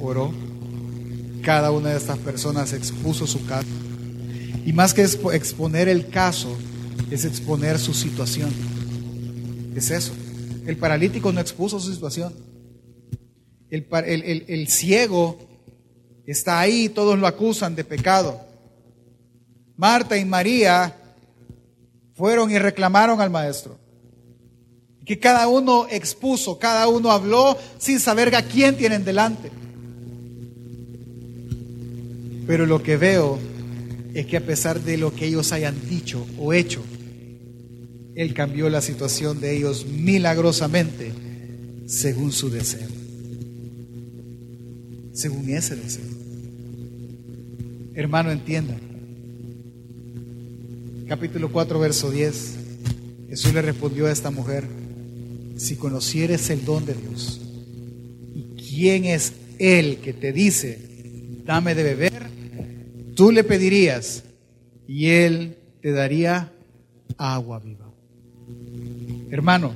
oró 0.01 0.33
cada 1.47 1.71
una 1.71 1.91
de 1.91 1.97
estas 1.97 2.19
personas 2.19 2.73
expuso 2.73 3.25
su 3.25 3.47
caso. 3.47 3.69
Y 4.67 4.73
más 4.73 4.93
que 4.93 5.03
exponer 5.03 5.89
el 5.89 6.09
caso, 6.09 6.59
es 7.09 7.25
exponer 7.25 7.79
su 7.79 7.95
situación. 7.95 8.51
Es 9.77 9.93
eso. 9.93 10.13
El 10.67 10.77
paralítico 10.77 11.33
no 11.33 11.41
expuso 11.41 11.79
su 11.79 11.93
situación. 11.93 12.35
El, 13.71 14.67
ciego 14.69 15.39
está 16.27 16.59
ahí, 16.59 16.89
todos 16.89 17.17
lo 17.17 17.29
acusan 17.29 17.77
de 17.77 17.85
pecado. 17.85 18.41
Marta 19.77 20.17
y 20.17 20.25
María 20.25 20.97
fueron 22.15 22.51
y 22.51 22.59
reclamaron 22.59 23.21
al 23.21 23.31
maestro. 23.31 23.79
Que 25.05 25.21
cada 25.21 25.47
uno 25.47 25.87
expuso, 25.89 26.59
cada 26.59 26.89
uno 26.89 27.13
habló 27.13 27.57
sin 27.79 28.01
saber 28.01 28.35
a 28.35 28.43
quién 28.43 28.77
tienen 28.77 29.05
delante. 29.05 29.53
Pero 32.49 32.67
lo 32.67 32.83
que 32.83 32.97
veo 32.97 33.39
es 34.17 34.25
que 34.25 34.39
a 34.39 34.47
pesar 34.47 34.83
de 34.83 34.97
lo 34.97 35.15
que 35.15 35.27
ellos 35.27 35.53
hayan 35.53 35.75
dicho 35.91 36.27
o 36.39 36.55
hecho, 36.55 36.83
Él 38.15 38.33
cambió 38.33 38.71
la 38.71 38.81
situación 38.81 39.41
de 39.41 39.55
ellos 39.55 39.85
milagrosamente 39.85 41.13
según 41.85 42.33
su 42.33 42.49
deseo. 42.49 42.89
Según 45.13 45.51
ese 45.51 45.77
deseo. 45.77 46.07
Hermano, 47.95 48.33
entienda. 48.33 48.75
Capítulo 51.07 51.53
4, 51.53 51.79
verso 51.79 52.11
10. 52.11 52.55
Jesús 53.29 53.53
le 53.53 53.61
respondió 53.61 54.07
a 54.07 54.13
esta 54.13 54.31
mujer, 54.31 54.65
si 55.59 55.77
conocieres 55.77 56.49
el 56.49 56.65
don 56.65 56.87
de 56.87 56.95
Dios 56.95 57.43
y 58.35 58.57
quién 58.57 59.05
es 59.05 59.35
Él 59.59 59.99
que 59.99 60.15
te 60.15 60.33
dice, 60.33 60.79
dame 61.45 61.75
de 61.75 61.83
beber, 61.83 62.27
tú 63.17 63.33
le 63.33 63.43
pedirías 63.43 64.23
y 64.87 65.09
Él 65.09 65.59
te 65.83 65.91
daría 65.91 66.53
agua 67.17 67.59
viva. 67.59 67.91
Hermano, 69.31 69.75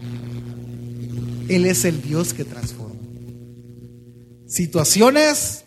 Él 1.49 1.67
es 1.67 1.85
el 1.85 2.01
Dios 2.01 2.33
que 2.33 2.45
transforma. 2.45 3.01
Situaciones 4.47 5.65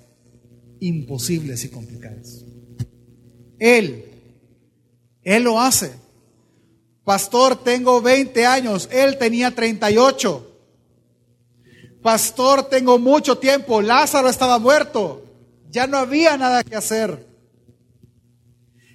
imposibles 0.80 1.66
y 1.66 1.70
complicadas. 1.70 2.46
Él, 3.60 4.06
Él 5.24 5.44
lo 5.44 5.60
hace. 5.60 5.92
Pastor, 7.04 7.62
tengo 7.62 8.02
20 8.02 8.46
años, 8.46 8.88
él 8.90 9.18
tenía 9.18 9.52
38. 9.52 10.52
Pastor, 12.02 12.64
tengo 12.70 12.98
mucho 12.98 13.38
tiempo, 13.38 13.82
Lázaro 13.82 14.30
estaba 14.30 14.58
muerto, 14.58 15.26
ya 15.70 15.86
no 15.86 15.98
había 15.98 16.38
nada 16.38 16.64
que 16.64 16.78
hacer. 16.78 17.33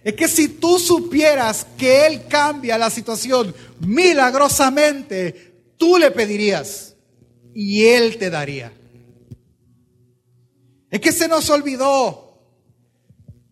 Es 0.05 0.15
que 0.15 0.29
si 0.29 0.49
tú 0.49 0.79
supieras 0.79 1.67
que 1.77 2.07
Él 2.07 2.27
cambia 2.29 2.79
la 2.79 2.91
situación 2.91 3.55
milagrosamente, 3.81 5.73
tú 5.77 5.99
le 5.99 6.11
pedirías 6.11 6.95
y 7.55 7.85
Él 7.85 8.17
te 8.19 8.31
daría. 8.31 8.73
Es 10.91 11.01
que 11.01 11.13
se 11.13 11.29
nos 11.29 11.51
olvidó 11.51 12.29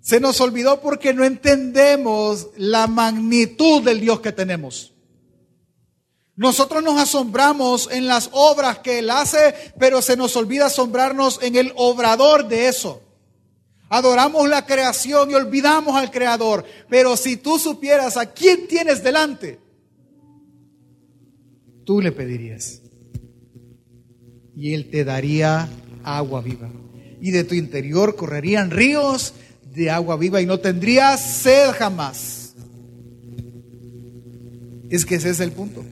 se 0.07 0.21
nos 0.21 0.41
olvidó 0.41 0.81
porque 0.81 1.13
no 1.13 1.25
entendemos 1.25 2.47
la 2.57 2.87
magnitud 2.87 3.83
del 3.83 4.01
Dios 4.01 4.21
que 4.21 4.31
tenemos. 4.31 4.95
Nosotros 6.37 6.81
nos 6.85 6.97
asombramos 7.01 7.89
en 7.91 8.07
las 8.07 8.29
obras 8.31 8.79
que 8.79 9.01
Él 9.01 9.11
hace, 9.11 9.53
pero 9.81 10.01
se 10.01 10.17
nos 10.17 10.37
olvida 10.37 10.67
asombrarnos 10.67 11.41
en 11.43 11.57
el 11.57 11.73
obrador 11.75 12.47
de 12.47 12.69
eso. 12.69 13.03
Adoramos 13.89 14.49
la 14.49 14.67
creación 14.67 15.31
y 15.31 15.35
olvidamos 15.35 15.95
al 15.95 16.11
Creador. 16.11 16.65
Pero 16.89 17.17
si 17.17 17.37
tú 17.37 17.59
supieras 17.59 18.17
a 18.17 18.33
quién 18.33 18.67
tienes 18.67 19.03
delante, 19.03 19.61
tú 21.85 22.01
le 22.01 22.11
pedirías. 22.11 22.83
Y 24.57 24.75
Él 24.75 24.91
te 24.91 25.05
daría 25.05 25.69
agua 26.03 26.41
viva. 26.41 26.71
Y 27.21 27.31
de 27.31 27.45
tu 27.45 27.55
interior 27.55 28.17
correrían 28.17 28.71
ríos 28.71 29.35
de 29.73 29.91
agua 29.91 30.17
viva 30.17 30.41
y 30.41 30.47
no 30.47 30.59
tendría 30.59 31.17
sed 31.17 31.71
jamás. 31.73 32.55
Es 34.91 35.05
que 35.05 35.17
ese 35.17 35.31
es 35.31 35.41
el 35.41 35.53
punto. 35.53 35.85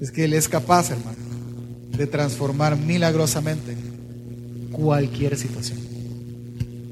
Es 0.00 0.10
que 0.10 0.24
Él 0.24 0.34
es 0.34 0.48
capaz, 0.48 0.90
hermano, 0.90 1.16
de 1.96 2.06
transformar 2.06 2.76
milagrosamente 2.76 3.93
cualquier 4.74 5.36
situación. 5.36 5.78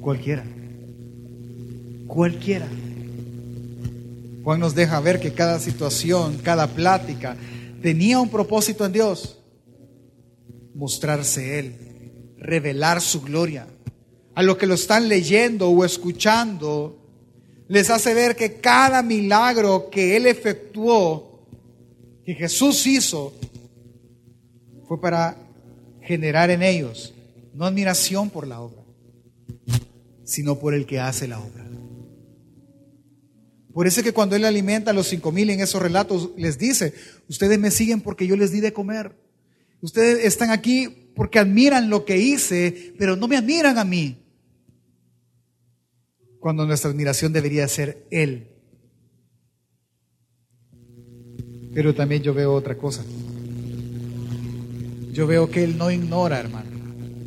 Cualquiera. 0.01 0.45
Cualquiera. 2.07 2.69
Juan 4.43 4.61
nos 4.61 4.75
deja 4.75 5.01
ver 5.01 5.21
que 5.21 5.33
cada 5.33 5.59
situación, 5.59 6.39
cada 6.43 6.67
plática, 6.67 7.37
tenía 7.83 8.19
un 8.19 8.29
propósito 8.29 8.87
en 8.87 8.93
Dios. 8.93 9.39
Mostrarse 10.75 11.59
Él, 11.59 11.75
revelar 12.39 13.01
su 13.01 13.21
gloria, 13.21 13.67
a 14.35 14.43
los 14.43 14.57
que 14.57 14.67
lo 14.67 14.75
están 14.75 15.09
leyendo 15.09 15.69
o 15.69 15.85
escuchando, 15.85 16.99
les 17.69 17.91
hace 17.91 18.15
ver 18.15 18.35
que 18.35 18.55
cada 18.55 19.03
milagro 19.03 19.91
que 19.91 20.17
Él 20.17 20.27
efectuó, 20.27 21.47
que 22.25 22.35
Jesús 22.35 22.87
hizo, 22.87 23.35
fue 24.89 25.01
para 25.01 25.37
generar 26.01 26.51
en 26.51 26.63
ellos 26.63 27.15
no 27.55 27.65
admiración 27.65 28.31
por 28.31 28.47
la 28.47 28.61
obra, 28.61 28.83
sino 30.25 30.59
por 30.59 30.75
el 30.75 30.87
que 30.87 31.01
hace 31.01 31.29
la 31.29 31.41
obra. 31.41 31.67
Por 33.73 33.87
eso 33.87 34.01
es 34.01 34.05
que 34.05 34.13
cuando 34.13 34.37
Él 34.37 34.45
alimenta 34.45 34.91
a 34.91 34.95
los 34.95 35.07
cinco 35.07 35.33
mil 35.33 35.49
en 35.51 35.61
esos 35.61 35.81
relatos, 35.81 36.31
les 36.37 36.59
dice, 36.59 36.95
ustedes 37.29 37.59
me 37.59 37.71
siguen 37.71 38.01
porque 38.01 38.27
yo 38.27 38.37
les 38.37 38.53
di 38.53 38.61
de 38.61 38.73
comer. 38.73 39.17
Ustedes 39.81 40.25
están 40.25 40.51
aquí 40.51 41.11
porque 41.17 41.39
admiran 41.39 41.89
lo 41.89 42.05
que 42.05 42.19
hice, 42.19 42.95
pero 42.99 43.17
no 43.17 43.29
me 43.29 43.37
admiran 43.37 43.79
a 43.79 43.85
mí 43.85 44.19
cuando 46.39 46.67
nuestra 46.67 46.91
admiración 46.91 47.33
debería 47.33 47.67
ser 47.69 48.07
Él. 48.11 48.49
Pero 51.73 51.95
también 51.95 52.23
yo 52.23 52.35
veo 52.35 52.53
otra 52.53 52.77
cosa. 52.77 53.05
Yo 55.13 55.27
veo 55.27 55.51
que 55.51 55.65
Él 55.65 55.79
no 55.79 55.91
ignora, 55.91 56.41
hermano, 56.41 56.72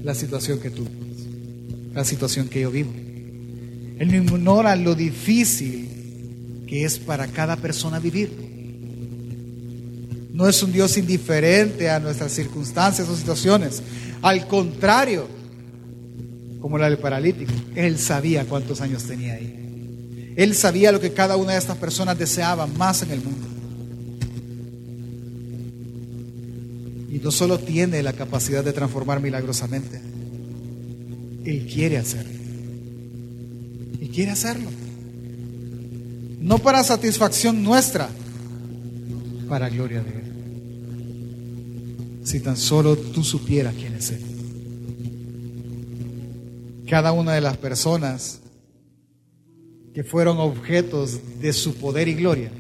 la 0.05 0.15
situación 0.15 0.59
que 0.59 0.69
tú 0.69 0.87
la 1.95 2.03
situación 2.03 2.49
que 2.49 2.61
yo 2.61 2.71
vivo. 2.71 2.91
Él 2.93 4.11
no 4.11 4.15
ignora 4.17 4.75
lo 4.75 4.93
difícil 4.95 6.65
que 6.67 6.83
es 6.83 6.99
para 6.99 7.27
cada 7.27 7.55
persona 7.55 7.99
vivir. 7.99 8.31
No 10.33 10.49
es 10.49 10.61
un 10.61 10.73
Dios 10.73 10.97
indiferente 10.97 11.89
a 11.89 12.01
nuestras 12.01 12.33
circunstancias 12.33 13.07
o 13.07 13.15
situaciones. 13.15 13.81
Al 14.21 14.45
contrario, 14.47 15.25
como 16.59 16.77
la 16.77 16.89
del 16.89 16.97
paralítico. 16.97 17.53
Él 17.75 17.97
sabía 17.97 18.43
cuántos 18.43 18.81
años 18.81 19.03
tenía 19.03 19.35
ahí. 19.35 20.33
Él 20.35 20.53
sabía 20.53 20.91
lo 20.91 20.99
que 20.99 21.13
cada 21.13 21.37
una 21.37 21.53
de 21.53 21.59
estas 21.59 21.77
personas 21.77 22.19
deseaba 22.19 22.67
más 22.67 23.03
en 23.03 23.11
el 23.11 23.21
mundo. 23.21 23.47
Y 27.15 27.19
no 27.19 27.31
solo 27.31 27.57
tiene 27.57 28.03
la 28.03 28.11
capacidad 28.11 28.61
de 28.61 28.73
transformar 28.73 29.21
milagrosamente, 29.21 30.01
Él 31.45 31.65
quiere 31.73 31.95
hacerlo. 31.97 32.33
Y 34.01 34.09
quiere 34.09 34.31
hacerlo. 34.31 34.69
No 36.41 36.59
para 36.59 36.83
satisfacción 36.83 37.63
nuestra, 37.63 38.09
para 39.47 39.69
gloria 39.69 40.03
de 40.03 40.09
Él. 40.09 40.25
Si 42.25 42.41
tan 42.41 42.57
solo 42.57 42.97
tú 42.97 43.23
supieras 43.23 43.75
quién 43.75 43.93
es 43.93 44.09
Él 44.11 44.21
cada 46.85 47.13
una 47.13 47.33
de 47.33 47.41
las 47.41 47.57
personas 47.57 48.41
que 49.95 50.03
fueron 50.03 50.37
objetos 50.37 51.19
de 51.39 51.51
su 51.51 51.75
poder 51.75 52.07
y 52.07 52.13
gloria, 52.13 52.51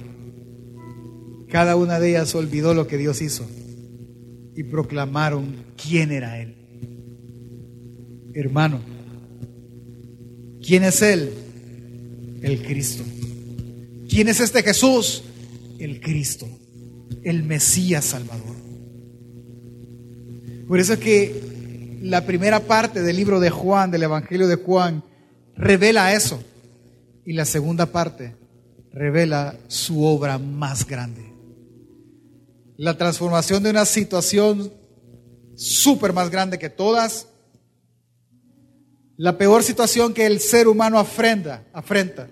cada 1.51 1.75
una 1.75 1.99
de 1.99 2.11
ellas 2.11 2.33
olvidó 2.33 2.73
lo 2.73 2.87
que 2.87 2.97
Dios 2.97 3.21
hizo 3.21 3.45
y 4.55 4.63
proclamaron 4.63 5.53
quién 5.75 6.11
era 6.11 6.39
Él. 6.39 6.55
Hermano, 8.33 8.79
¿quién 10.65 10.83
es 10.83 11.01
Él? 11.01 11.33
El 12.41 12.61
Cristo. 12.63 13.03
¿Quién 14.09 14.29
es 14.29 14.39
este 14.39 14.63
Jesús? 14.63 15.23
El 15.79 15.99
Cristo, 15.99 16.47
el 17.23 17.43
Mesías 17.43 18.05
Salvador. 18.05 18.55
Por 20.67 20.79
eso 20.79 20.93
es 20.93 20.99
que 20.99 21.99
la 22.01 22.25
primera 22.25 22.61
parte 22.61 23.01
del 23.01 23.15
libro 23.15 23.39
de 23.39 23.49
Juan, 23.49 23.91
del 23.91 24.03
Evangelio 24.03 24.47
de 24.47 24.55
Juan, 24.55 25.03
revela 25.55 26.13
eso. 26.13 26.41
Y 27.25 27.33
la 27.33 27.45
segunda 27.45 27.87
parte 27.87 28.35
revela 28.93 29.57
su 29.67 30.03
obra 30.03 30.37
más 30.37 30.87
grande. 30.87 31.34
La 32.77 32.97
transformación 32.97 33.63
de 33.63 33.69
una 33.69 33.85
situación 33.85 34.71
súper 35.55 36.13
más 36.13 36.29
grande 36.29 36.59
que 36.59 36.69
todas 36.69 37.27
La 39.17 39.37
peor 39.37 39.63
situación 39.63 40.13
que 40.13 40.25
el 40.25 40.41
ser 40.41 40.67
humano 40.67 40.99
afrenta, 40.99 41.65
afrenta. 41.71 42.27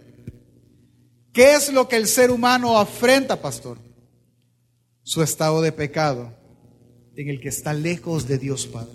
¿Qué 1.32 1.54
es 1.54 1.72
lo 1.72 1.88
que 1.88 1.96
el 1.96 2.08
ser 2.08 2.30
humano 2.30 2.78
afrenta, 2.78 3.42
pastor? 3.42 3.78
Su 5.02 5.24
estado 5.24 5.62
de 5.62 5.72
pecado 5.72 6.34
en 7.16 7.30
el 7.30 7.40
que 7.40 7.50
está 7.50 7.74
lejos 7.74 8.28
de 8.28 8.38
Dios 8.38 8.68
Padre. 8.68 8.92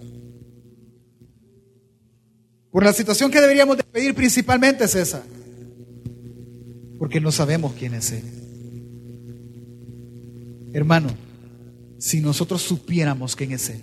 Por 2.71 2.85
la 2.85 2.93
situación 2.93 3.31
que 3.31 3.41
deberíamos 3.41 3.79
de 3.79 3.85
pedir 3.85 4.15
principalmente 4.15 4.85
es 4.85 4.95
esa. 4.95 5.23
Porque 6.99 7.21
no 7.21 7.33
sabemos 7.33 7.73
quién 7.73 7.95
es 7.95 8.13
Él. 8.13 8.25
Hermano, 10.75 11.09
si 11.99 12.21
nosotros 12.21 12.63
supiéramos 12.63 13.35
quién 13.35 13.53
es 13.53 13.69
Él, 13.71 13.83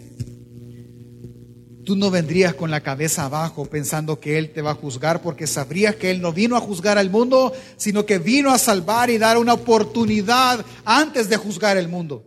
tú 1.86 1.95
no 1.95 2.10
vendrías 2.10 2.56
con 2.56 2.71
la 2.71 2.82
cabeza 2.82 3.25
abajo 3.25 3.65
pensando 3.65 4.19
que 4.19 4.38
Él 4.38 4.51
te 4.51 4.62
va 4.62 4.71
a 4.71 4.75
juzgar 4.75 5.21
porque 5.21 5.47
sabrías 5.47 5.95
que 5.95 6.12
Él 6.12 6.21
no 6.21 6.34
vino 6.34 6.58
a 6.58 6.62
juzgar 6.62 6.97
al 6.97 7.10
mundo, 7.10 7.54
sino 7.78 8.06
que 8.06 8.17
vino 8.17 8.51
a 8.51 8.58
salvar 8.58 9.10
y 9.10 9.17
dar 9.17 9.38
una 9.38 9.54
oportunidad 9.54 10.65
antes 10.84 11.30
de 11.30 11.38
juzgar 11.38 11.78
el 11.78 11.88
mundo. 11.88 12.25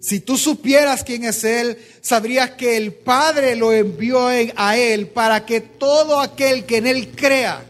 Si 0.00 0.20
tú 0.20 0.36
supieras 0.36 1.02
quién 1.02 1.24
es 1.24 1.44
Él, 1.44 1.78
sabrías 2.02 2.50
que 2.50 2.76
el 2.76 2.92
Padre 2.92 3.56
lo 3.56 3.72
envió 3.72 4.26
a 4.28 4.76
Él 4.76 5.06
para 5.08 5.46
que 5.46 5.60
todo 5.60 6.20
aquel 6.20 6.64
que 6.64 6.78
en 6.78 6.86
Él 6.86 7.08
crea 7.14 7.64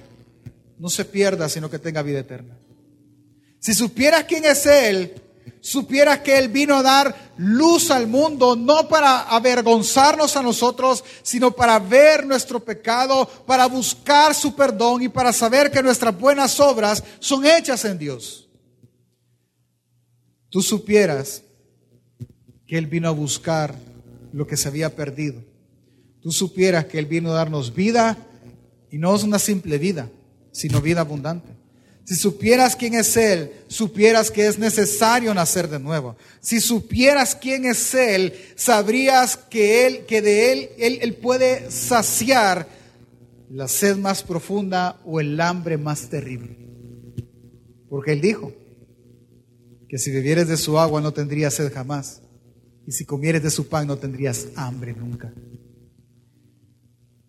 no 0.78 0.90
se 0.90 1.04
pierda, 1.04 1.48
sino 1.48 1.70
que 1.70 1.78
tenga 1.78 2.02
vida 2.02 2.18
eterna. 2.18 2.58
Si 3.60 3.72
supieras 3.72 4.24
quién 4.24 4.44
es 4.44 4.66
Él, 4.66 5.14
supieras 5.60 6.20
que 6.20 6.36
Él 6.36 6.48
vino 6.48 6.76
a 6.76 6.82
dar 6.82 7.32
luz 7.38 7.90
al 7.90 8.06
mundo, 8.06 8.54
no 8.54 8.86
para 8.88 9.22
avergonzarnos 9.22 10.36
a 10.36 10.42
nosotros, 10.42 11.02
sino 11.22 11.52
para 11.52 11.78
ver 11.78 12.26
nuestro 12.26 12.60
pecado, 12.60 13.26
para 13.46 13.66
buscar 13.66 14.34
su 14.34 14.54
perdón 14.54 15.02
y 15.02 15.08
para 15.08 15.32
saber 15.32 15.70
que 15.70 15.82
nuestras 15.82 16.18
buenas 16.18 16.60
obras 16.60 17.02
son 17.18 17.46
hechas 17.46 17.84
en 17.84 17.98
Dios. 17.98 18.48
Tú 20.50 20.62
supieras 20.62 21.42
que 22.66 22.78
Él 22.78 22.86
vino 22.86 23.08
a 23.08 23.12
buscar 23.12 23.74
lo 24.32 24.46
que 24.46 24.56
se 24.56 24.68
había 24.68 24.94
perdido. 24.94 25.42
Tú 26.20 26.30
supieras 26.30 26.84
que 26.86 26.98
Él 26.98 27.06
vino 27.06 27.30
a 27.30 27.34
darnos 27.34 27.74
vida 27.74 28.16
y 28.90 28.98
no 28.98 29.14
es 29.14 29.22
una 29.22 29.38
simple 29.38 29.78
vida, 29.78 30.10
sino 30.52 30.80
vida 30.80 31.00
abundante. 31.00 31.63
Si 32.04 32.16
supieras 32.16 32.76
quién 32.76 32.94
es 32.94 33.16
Él, 33.16 33.50
supieras 33.66 34.30
que 34.30 34.46
es 34.46 34.58
necesario 34.58 35.32
nacer 35.32 35.68
de 35.68 35.78
nuevo. 35.78 36.16
Si 36.40 36.60
supieras 36.60 37.34
quién 37.34 37.64
es 37.64 37.94
Él, 37.94 38.34
sabrías 38.56 39.36
que 39.38 39.86
Él, 39.86 40.04
que 40.06 40.20
de 40.20 40.52
Él, 40.52 40.68
Él, 40.78 40.98
él 41.00 41.14
puede 41.14 41.70
saciar 41.70 42.68
la 43.50 43.68
sed 43.68 43.96
más 43.96 44.22
profunda 44.22 45.00
o 45.06 45.18
el 45.18 45.40
hambre 45.40 45.78
más 45.78 46.10
terrible. 46.10 46.58
Porque 47.88 48.12
Él 48.12 48.20
dijo 48.20 48.52
que 49.88 49.96
si 49.96 50.10
bebieres 50.10 50.48
de 50.48 50.58
su 50.58 50.78
agua 50.78 51.00
no 51.00 51.12
tendrías 51.12 51.54
sed 51.54 51.72
jamás. 51.72 52.20
Y 52.86 52.92
si 52.92 53.06
comieres 53.06 53.42
de 53.42 53.50
su 53.50 53.66
pan 53.66 53.86
no 53.86 53.96
tendrías 53.96 54.48
hambre 54.56 54.92
nunca. 54.92 55.32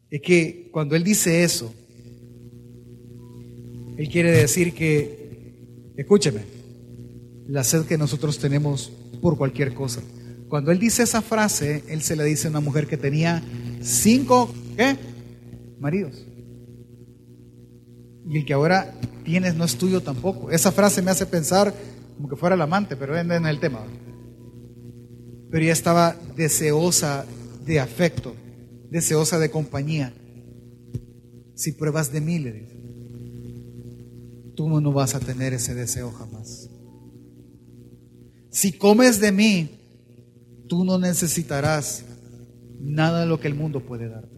Es 0.09 0.21
que 0.21 0.69
cuando 0.73 0.97
Él 0.97 1.03
dice 1.03 1.43
eso, 1.43 1.73
Él 3.97 4.09
quiere 4.09 4.31
decir 4.31 4.73
que, 4.73 5.93
escúcheme, 5.97 6.41
la 7.47 7.63
sed 7.63 7.85
que 7.85 7.97
nosotros 7.97 8.39
tenemos 8.39 8.91
por 9.21 9.37
cualquier 9.37 9.73
cosa. 9.73 10.01
Cuando 10.47 10.71
Él 10.71 10.79
dice 10.79 11.03
esa 11.03 11.21
frase, 11.21 11.83
Él 11.87 12.01
se 12.01 12.15
la 12.15 12.23
dice 12.23 12.47
a 12.47 12.49
una 12.49 12.59
mujer 12.59 12.87
que 12.87 12.97
tenía 12.97 13.43
cinco, 13.81 14.53
¿qué? 14.75 14.95
Maridos. 15.79 16.25
Y 18.27 18.37
el 18.37 18.45
que 18.45 18.53
ahora 18.53 18.93
tienes 19.23 19.55
no 19.55 19.65
es 19.65 19.75
tuyo 19.75 20.01
tampoco. 20.01 20.51
Esa 20.51 20.71
frase 20.71 21.01
me 21.01 21.11
hace 21.11 21.25
pensar 21.25 21.73
como 22.15 22.29
que 22.29 22.35
fuera 22.35 22.55
el 22.55 22.61
amante, 22.61 22.95
pero 22.95 23.17
en 23.17 23.45
el 23.45 23.59
tema 23.59 23.81
pero 25.55 25.63
ella 25.63 25.73
estaba 25.73 26.17
deseosa 26.35 27.25
de 27.65 27.79
afecto, 27.79 28.35
deseosa 28.89 29.39
de 29.39 29.49
compañía. 29.49 30.13
Si 31.53 31.71
pruebas 31.71 32.11
de 32.11 32.19
mí, 32.19 32.39
le 32.39 32.51
dice, 32.51 32.75
tú 34.55 34.81
no 34.81 34.91
vas 34.91 35.15
a 35.15 35.19
tener 35.19 35.53
ese 35.53 35.75
deseo 35.75 36.11
jamás. 36.11 36.69
Si 38.49 38.71
comes 38.71 39.19
de 39.19 39.31
mí, 39.31 39.69
tú 40.67 40.85
no 40.85 40.97
necesitarás 40.97 42.05
nada 42.79 43.21
de 43.21 43.25
lo 43.27 43.39
que 43.39 43.47
el 43.47 43.55
mundo 43.55 43.81
puede 43.81 44.07
darte, 44.07 44.35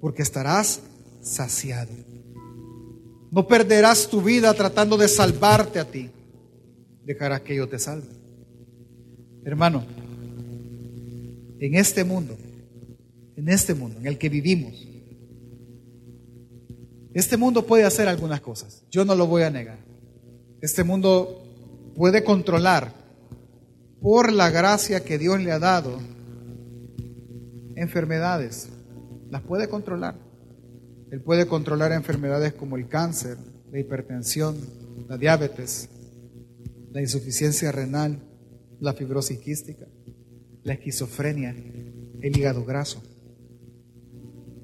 porque 0.00 0.22
estarás 0.22 0.80
saciado. 1.20 1.90
No 3.30 3.48
perderás 3.48 4.08
tu 4.08 4.22
vida 4.22 4.54
tratando 4.54 4.96
de 4.96 5.08
salvarte 5.08 5.80
a 5.80 5.90
ti, 5.90 6.10
dejarás 7.04 7.40
que 7.40 7.56
yo 7.56 7.68
te 7.68 7.78
salve. 7.78 8.06
Hermano, 9.44 9.84
en 11.58 11.74
este 11.74 12.04
mundo, 12.04 12.36
en 13.36 13.48
este 13.48 13.74
mundo 13.74 13.98
en 13.98 14.06
el 14.06 14.18
que 14.18 14.28
vivimos, 14.28 14.86
este 17.18 17.36
mundo 17.36 17.66
puede 17.66 17.84
hacer 17.84 18.08
algunas 18.08 18.40
cosas, 18.40 18.84
yo 18.90 19.04
no 19.04 19.14
lo 19.14 19.26
voy 19.26 19.42
a 19.42 19.50
negar. 19.50 19.78
Este 20.60 20.84
mundo 20.84 21.42
puede 21.94 22.24
controlar 22.24 22.92
por 24.00 24.32
la 24.32 24.50
gracia 24.50 25.04
que 25.04 25.18
Dios 25.18 25.40
le 25.40 25.52
ha 25.52 25.58
dado 25.58 25.98
enfermedades, 27.74 28.68
las 29.30 29.42
puede 29.42 29.68
controlar. 29.68 30.14
Él 31.10 31.20
puede 31.22 31.46
controlar 31.46 31.92
enfermedades 31.92 32.52
como 32.52 32.76
el 32.76 32.88
cáncer, 32.88 33.38
la 33.70 33.78
hipertensión, 33.78 34.56
la 35.08 35.16
diabetes, 35.16 35.88
la 36.92 37.00
insuficiencia 37.00 37.70
renal, 37.70 38.20
la 38.80 38.92
fibrosis 38.92 39.38
quística 39.38 39.86
la 40.66 40.72
esquizofrenia, 40.72 41.54
el 42.20 42.36
hígado 42.36 42.64
graso, 42.64 43.00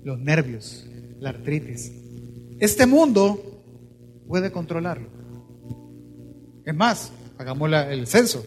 los 0.02 0.18
nervios, 0.18 0.84
la 1.20 1.30
artritis. 1.30 1.92
Este 2.62 2.86
mundo 2.86 3.42
puede 4.28 4.52
controlarlo. 4.52 5.08
Es 6.64 6.72
más, 6.72 7.10
hagamos 7.36 7.68
el 7.72 8.06
censo. 8.06 8.46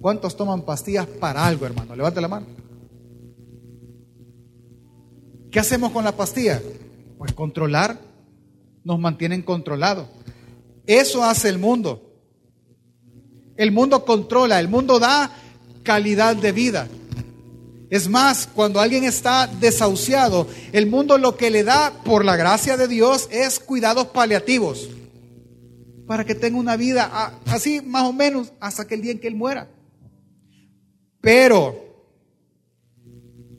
¿Cuántos 0.00 0.34
toman 0.34 0.62
pastillas 0.62 1.06
para 1.06 1.46
algo, 1.46 1.66
hermano? 1.66 1.94
Levante 1.94 2.22
la 2.22 2.28
mano. 2.28 2.46
¿Qué 5.50 5.60
hacemos 5.60 5.92
con 5.92 6.04
la 6.04 6.12
pastilla? 6.12 6.62
Pues 7.18 7.34
controlar. 7.34 8.00
Nos 8.82 8.98
mantienen 8.98 9.42
controlados. 9.42 10.08
Eso 10.86 11.22
hace 11.22 11.50
el 11.50 11.58
mundo. 11.58 12.14
El 13.58 13.72
mundo 13.72 14.06
controla, 14.06 14.58
el 14.58 14.68
mundo 14.68 14.98
da 14.98 15.30
calidad 15.82 16.34
de 16.34 16.52
vida. 16.52 16.88
Es 17.90 18.08
más, 18.08 18.46
cuando 18.46 18.80
alguien 18.80 19.02
está 19.02 19.48
desahuciado, 19.48 20.46
el 20.70 20.86
mundo 20.86 21.18
lo 21.18 21.36
que 21.36 21.50
le 21.50 21.64
da, 21.64 21.92
por 22.04 22.24
la 22.24 22.36
gracia 22.36 22.76
de 22.76 22.86
Dios, 22.86 23.28
es 23.32 23.58
cuidados 23.58 24.06
paliativos. 24.06 24.88
Para 26.06 26.24
que 26.24 26.36
tenga 26.36 26.56
una 26.56 26.76
vida 26.76 27.40
así, 27.46 27.80
más 27.82 28.04
o 28.04 28.12
menos, 28.12 28.52
hasta 28.60 28.86
que 28.86 28.94
el 28.94 29.02
día 29.02 29.10
en 29.10 29.18
que 29.18 29.26
él 29.26 29.34
muera. 29.34 29.68
Pero 31.20 32.06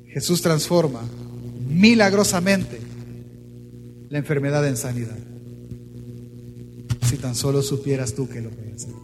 Jesús 0.08 0.42
transforma 0.42 1.02
milagrosamente 1.68 2.80
la 4.10 4.18
enfermedad 4.18 4.66
en 4.66 4.78
sanidad. 4.78 5.18
Si 7.04 7.18
tan 7.18 7.36
solo 7.36 7.62
supieras 7.62 8.14
tú 8.14 8.30
que 8.30 8.40
lo 8.40 8.50
puedes 8.50 8.86
hacer. 8.86 8.96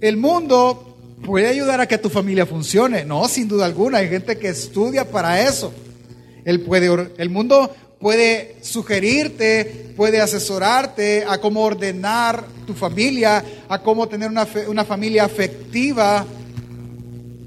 El 0.00 0.16
mundo 0.16 0.93
puede 1.24 1.48
ayudar 1.48 1.80
a 1.80 1.86
que 1.86 1.98
tu 1.98 2.10
familia 2.10 2.46
funcione. 2.46 3.04
No, 3.04 3.26
sin 3.28 3.48
duda 3.48 3.64
alguna. 3.64 3.98
Hay 3.98 4.08
gente 4.08 4.38
que 4.38 4.48
estudia 4.48 5.10
para 5.10 5.42
eso. 5.42 5.72
El, 6.44 6.60
puede, 6.60 7.10
el 7.16 7.30
mundo 7.30 7.74
puede 7.98 8.56
sugerirte, 8.60 9.94
puede 9.96 10.20
asesorarte 10.20 11.24
a 11.26 11.38
cómo 11.38 11.62
ordenar 11.62 12.44
tu 12.66 12.74
familia, 12.74 13.42
a 13.68 13.78
cómo 13.80 14.06
tener 14.08 14.28
una, 14.28 14.46
una 14.68 14.84
familia 14.84 15.24
afectiva. 15.24 16.26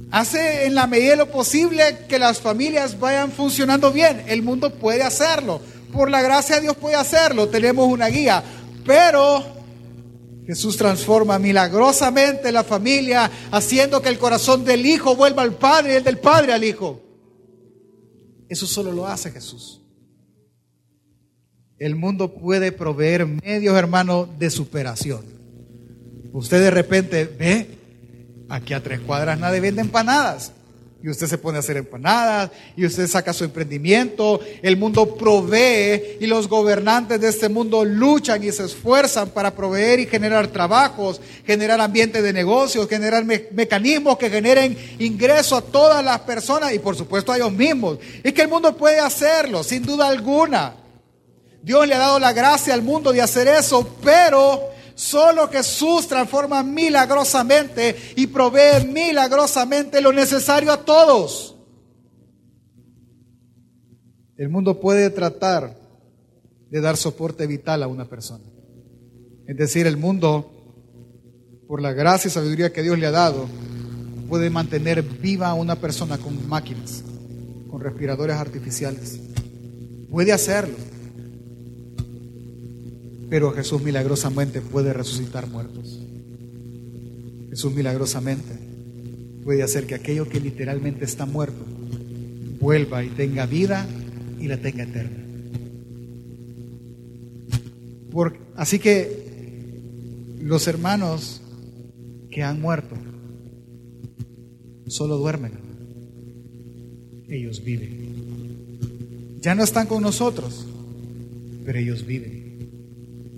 Hace 0.09 0.65
en 0.65 0.73
la 0.73 0.88
medida 0.88 1.11
de 1.11 1.17
lo 1.17 1.32
posible 1.32 1.99
que 2.07 2.17
las 2.17 2.39
familias 2.39 2.99
vayan 2.99 3.32
funcionando 3.32 3.91
bien. 3.91 4.23
El 4.28 4.41
mundo 4.41 4.71
puede 4.71 5.03
hacerlo. 5.03 5.61
Por 5.93 6.09
la 6.09 6.21
gracia 6.21 6.55
de 6.55 6.63
Dios 6.63 6.75
puede 6.75 6.95
hacerlo. 6.95 7.49
Tenemos 7.49 7.88
una 7.88 8.07
guía. 8.07 8.43
Pero 8.86 9.56
Jesús 10.47 10.77
transforma 10.77 11.37
milagrosamente 11.39 12.53
la 12.53 12.63
familia, 12.63 13.29
haciendo 13.51 14.01
que 14.01 14.07
el 14.07 14.17
corazón 14.17 14.63
del 14.63 14.85
Hijo 14.85 15.13
vuelva 15.13 15.41
al 15.43 15.55
Padre 15.55 15.93
y 15.93 15.95
el 15.97 16.03
del 16.05 16.19
Padre 16.19 16.53
al 16.53 16.63
Hijo. 16.63 17.01
Eso 18.47 18.65
solo 18.65 18.93
lo 18.93 19.05
hace 19.05 19.29
Jesús. 19.29 19.81
El 21.77 21.97
mundo 21.97 22.33
puede 22.33 22.71
proveer 22.71 23.27
medios, 23.27 23.75
hermano, 23.75 24.25
de 24.39 24.49
superación. 24.49 25.25
Usted 26.31 26.61
de 26.61 26.71
repente 26.71 27.25
ve, 27.25 27.77
aquí 28.47 28.73
a 28.73 28.81
tres 28.81 29.01
cuadras 29.01 29.37
nadie 29.37 29.59
vende 29.59 29.81
empanadas. 29.81 30.53
Y 31.07 31.09
usted 31.09 31.27
se 31.27 31.37
pone 31.37 31.55
a 31.55 31.59
hacer 31.61 31.77
empanadas 31.77 32.51
y 32.75 32.85
usted 32.85 33.07
saca 33.07 33.31
su 33.31 33.45
emprendimiento. 33.45 34.41
El 34.61 34.75
mundo 34.75 35.15
provee 35.15 36.17
y 36.19 36.25
los 36.25 36.49
gobernantes 36.49 37.21
de 37.21 37.29
este 37.29 37.47
mundo 37.47 37.85
luchan 37.85 38.43
y 38.43 38.51
se 38.51 38.65
esfuerzan 38.65 39.29
para 39.29 39.55
proveer 39.55 40.01
y 40.01 40.05
generar 40.05 40.47
trabajos, 40.47 41.21
generar 41.45 41.79
ambiente 41.79 42.21
de 42.21 42.33
negocios, 42.33 42.89
generar 42.89 43.23
mecanismos 43.23 44.17
que 44.17 44.29
generen 44.29 44.77
ingreso 44.99 45.55
a 45.55 45.61
todas 45.61 46.03
las 46.03 46.19
personas 46.19 46.73
y 46.73 46.79
por 46.79 46.97
supuesto 46.97 47.31
a 47.31 47.37
ellos 47.37 47.53
mismos. 47.53 47.99
Es 48.21 48.33
que 48.33 48.41
el 48.41 48.49
mundo 48.49 48.75
puede 48.75 48.99
hacerlo, 48.99 49.63
sin 49.63 49.83
duda 49.83 50.09
alguna. 50.09 50.75
Dios 51.63 51.87
le 51.87 51.95
ha 51.95 51.99
dado 51.99 52.19
la 52.19 52.33
gracia 52.33 52.73
al 52.73 52.81
mundo 52.81 53.13
de 53.13 53.21
hacer 53.21 53.47
eso, 53.47 53.95
pero 54.03 54.71
Solo 54.97 55.47
Jesús 55.47 56.07
transforma 56.07 56.63
milagrosamente 56.63 57.95
y 58.15 58.25
provee 58.25 58.83
milagrosamente 58.91 60.01
lo 60.01 60.11
necesario 60.11 60.71
a 60.71 60.83
todos. 60.83 61.55
El 64.37 64.49
mundo 64.49 64.79
puede 64.79 65.11
tratar 65.11 65.77
de 66.71 66.81
dar 66.81 66.97
soporte 66.97 67.45
vital 67.45 67.83
a 67.83 67.87
una 67.87 68.05
persona. 68.05 68.43
Es 69.45 69.55
decir, 69.55 69.85
el 69.85 69.97
mundo, 69.97 70.49
por 71.67 71.79
la 71.79 71.93
gracia 71.93 72.29
y 72.29 72.31
sabiduría 72.31 72.73
que 72.73 72.81
Dios 72.81 72.97
le 72.97 73.05
ha 73.05 73.11
dado, 73.11 73.45
puede 74.27 74.49
mantener 74.49 75.03
viva 75.03 75.49
a 75.49 75.53
una 75.53 75.75
persona 75.75 76.17
con 76.17 76.49
máquinas, 76.49 77.03
con 77.69 77.81
respiradores 77.81 78.35
artificiales. 78.35 79.19
Puede 80.09 80.33
hacerlo. 80.33 80.96
Pero 83.30 83.51
Jesús 83.51 83.82
milagrosamente 83.82 84.61
puede 84.61 84.93
resucitar 84.93 85.47
muertos. 85.47 85.99
Jesús 87.49 87.73
milagrosamente 87.73 88.53
puede 89.43 89.63
hacer 89.63 89.86
que 89.86 89.95
aquello 89.95 90.28
que 90.28 90.39
literalmente 90.39 91.05
está 91.05 91.25
muerto 91.25 91.65
vuelva 92.59 93.03
y 93.03 93.09
tenga 93.09 93.45
vida 93.45 93.88
y 94.39 94.47
la 94.47 94.57
tenga 94.57 94.84
eterna. 94.84 95.23
así 98.55 98.80
que 98.80 99.78
los 100.41 100.67
hermanos 100.67 101.41
que 102.32 102.41
han 102.41 102.59
muerto 102.59 102.95
solo 104.88 105.17
duermen. 105.17 105.51
Ellos 107.30 107.63
viven. 107.63 109.38
Ya 109.41 109.53
no 109.53 109.63
están 109.63 109.86
con 109.86 110.01
nosotros, 110.01 110.65
pero 111.65 111.78
ellos 111.78 112.05
viven 112.05 112.46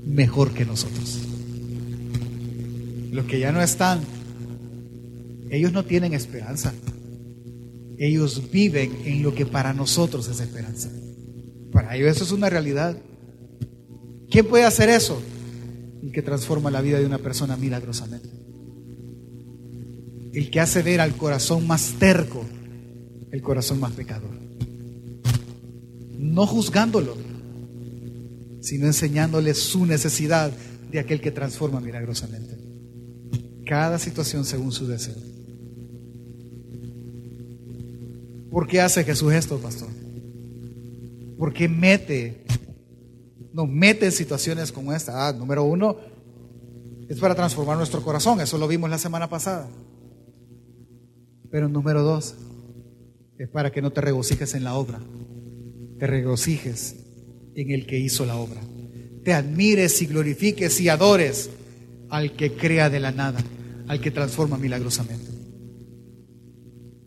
mejor 0.10 0.52
que 0.52 0.66
nosotros. 0.66 1.20
Los 3.12 3.26
que 3.26 3.40
ya 3.40 3.52
no 3.52 3.62
están, 3.62 4.02
ellos 5.50 5.72
no 5.72 5.86
tienen 5.86 6.14
esperanza. 6.14 6.74
Ellos 7.98 8.50
viven 8.52 8.98
en 9.06 9.24
lo 9.24 9.34
que 9.34 9.46
para 9.46 9.74
nosotros 9.74 10.28
es 10.28 10.40
esperanza. 10.40 10.90
Para 11.72 11.96
ellos 11.96 12.16
eso 12.16 12.24
es 12.24 12.32
una 12.32 12.50
realidad. 12.50 12.98
¿Quién 14.30 14.46
puede 14.48 14.64
hacer 14.64 14.90
eso? 14.90 15.22
El 16.04 16.12
que 16.12 16.22
transforma 16.22 16.72
la 16.72 16.82
vida 16.82 17.00
de 17.00 17.06
una 17.06 17.18
persona 17.18 17.58
milagrosamente. 17.58 18.30
El 20.34 20.50
que 20.50 20.60
hace 20.60 20.82
ver 20.82 21.02
al 21.02 21.16
corazón 21.16 21.68
más 21.68 21.96
terco 22.00 22.46
el 23.32 23.42
corazón 23.42 23.80
más 23.80 23.92
pecador. 23.94 24.32
No 26.18 26.46
juzgándolo, 26.48 27.16
sino 28.62 28.86
enseñándole 28.86 29.54
su 29.54 29.86
necesidad 29.86 30.52
de 30.92 31.00
aquel 31.00 31.22
que 31.22 31.32
transforma 31.32 31.80
milagrosamente. 31.80 32.58
Cada 33.66 34.00
situación 34.00 34.46
según 34.46 34.72
su 34.72 34.88
deseo. 34.88 35.16
¿Por 38.52 38.68
qué 38.68 38.82
hace 38.82 39.04
Jesús 39.04 39.34
esto, 39.34 39.60
pastor? 39.60 39.90
Porque 41.38 41.70
mete, 41.70 42.44
nos 43.54 43.70
mete 43.70 44.08
en 44.08 44.12
situaciones 44.12 44.72
como 44.72 44.92
esta. 44.92 45.28
Ah, 45.28 45.34
número 45.34 45.64
uno, 45.64 45.98
es 47.08 47.20
para 47.20 47.36
transformar 47.36 47.78
nuestro 47.78 48.04
corazón, 48.04 48.42
eso 48.42 48.58
lo 48.58 48.68
vimos 48.68 48.90
la 48.90 48.98
semana 48.98 49.30
pasada. 49.30 49.68
Pero 51.52 51.70
número 51.70 52.04
dos, 52.04 52.36
es 53.38 53.50
para 53.50 53.72
que 53.72 53.82
no 53.82 53.92
te 53.92 54.02
regocijes 54.02 54.54
en 54.56 54.64
la 54.64 54.74
obra, 54.74 55.00
te 55.98 56.08
regocijes 56.08 56.96
en 57.62 57.72
el 57.72 57.86
que 57.86 58.00
hizo 58.00 58.26
la 58.26 58.36
obra. 58.36 58.62
Te 59.24 59.34
admires 59.34 60.02
y 60.02 60.06
glorifiques 60.06 60.80
y 60.80 60.90
adores 60.90 61.50
al 62.10 62.34
que 62.34 62.54
crea 62.54 62.90
de 62.90 63.00
la 63.00 63.12
nada, 63.12 63.44
al 63.88 64.00
que 64.00 64.12
transforma 64.12 64.58
milagrosamente. 64.58 65.32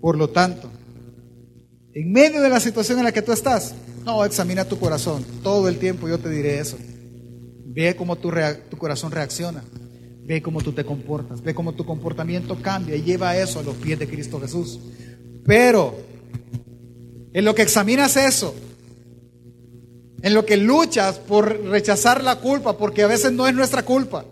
Por 0.00 0.16
lo 0.16 0.30
tanto, 0.30 0.70
en 1.94 2.12
medio 2.12 2.40
de 2.40 2.48
la 2.48 2.60
situación 2.60 2.98
en 2.98 3.04
la 3.04 3.12
que 3.12 3.22
tú 3.22 3.32
estás, 3.32 3.74
no, 4.04 4.24
examina 4.24 4.64
tu 4.64 4.78
corazón. 4.78 5.24
Todo 5.42 5.68
el 5.68 5.78
tiempo 5.78 6.08
yo 6.08 6.18
te 6.18 6.28
diré 6.28 6.58
eso. 6.58 6.76
Ve 7.66 7.94
cómo 7.96 8.16
tu, 8.16 8.30
tu 8.70 8.76
corazón 8.76 9.12
reacciona. 9.12 9.62
Ve 10.24 10.42
cómo 10.42 10.60
tú 10.60 10.72
te 10.72 10.84
comportas. 10.84 11.42
Ve 11.42 11.54
cómo 11.54 11.72
tu 11.72 11.84
comportamiento 11.84 12.60
cambia 12.60 12.96
y 12.96 13.02
lleva 13.02 13.36
eso 13.36 13.60
a 13.60 13.62
los 13.62 13.76
pies 13.76 13.98
de 13.98 14.08
Cristo 14.08 14.40
Jesús. 14.40 14.80
Pero 15.44 15.96
en 17.32 17.44
lo 17.44 17.54
que 17.54 17.62
examinas 17.62 18.16
eso, 18.16 18.54
en 20.22 20.34
lo 20.34 20.46
que 20.46 20.56
luchas 20.56 21.18
por 21.18 21.64
rechazar 21.64 22.22
la 22.22 22.36
culpa, 22.36 22.78
porque 22.78 23.02
a 23.02 23.08
veces 23.08 23.32
no 23.32 23.46
es 23.46 23.54
nuestra 23.54 23.84
culpa, 23.84 24.24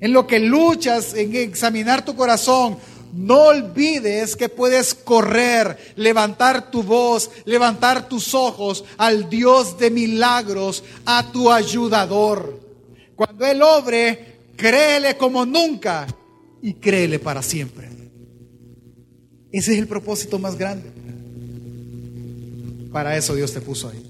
en 0.00 0.12
lo 0.12 0.26
que 0.26 0.38
luchas 0.38 1.14
en 1.14 1.34
examinar 1.34 2.04
tu 2.04 2.14
corazón, 2.14 2.78
no 3.12 3.46
olvides 3.46 4.36
que 4.36 4.48
puedes 4.48 4.94
correr, 4.94 5.76
levantar 5.96 6.70
tu 6.70 6.82
voz, 6.82 7.30
levantar 7.44 8.08
tus 8.08 8.34
ojos 8.34 8.84
al 8.98 9.28
Dios 9.28 9.78
de 9.78 9.90
milagros, 9.90 10.84
a 11.04 11.30
tu 11.32 11.50
ayudador. 11.50 12.60
Cuando 13.16 13.46
Él 13.46 13.62
obre, 13.62 14.38
créele 14.56 15.16
como 15.16 15.44
nunca 15.44 16.06
y 16.62 16.74
créele 16.74 17.18
para 17.18 17.42
siempre. 17.42 17.88
Ese 19.50 19.72
es 19.72 19.78
el 19.78 19.88
propósito 19.88 20.38
más 20.38 20.56
grande. 20.56 20.90
Para 22.92 23.16
eso 23.16 23.34
Dios 23.34 23.52
te 23.52 23.60
puso 23.60 23.88
ahí. 23.88 24.09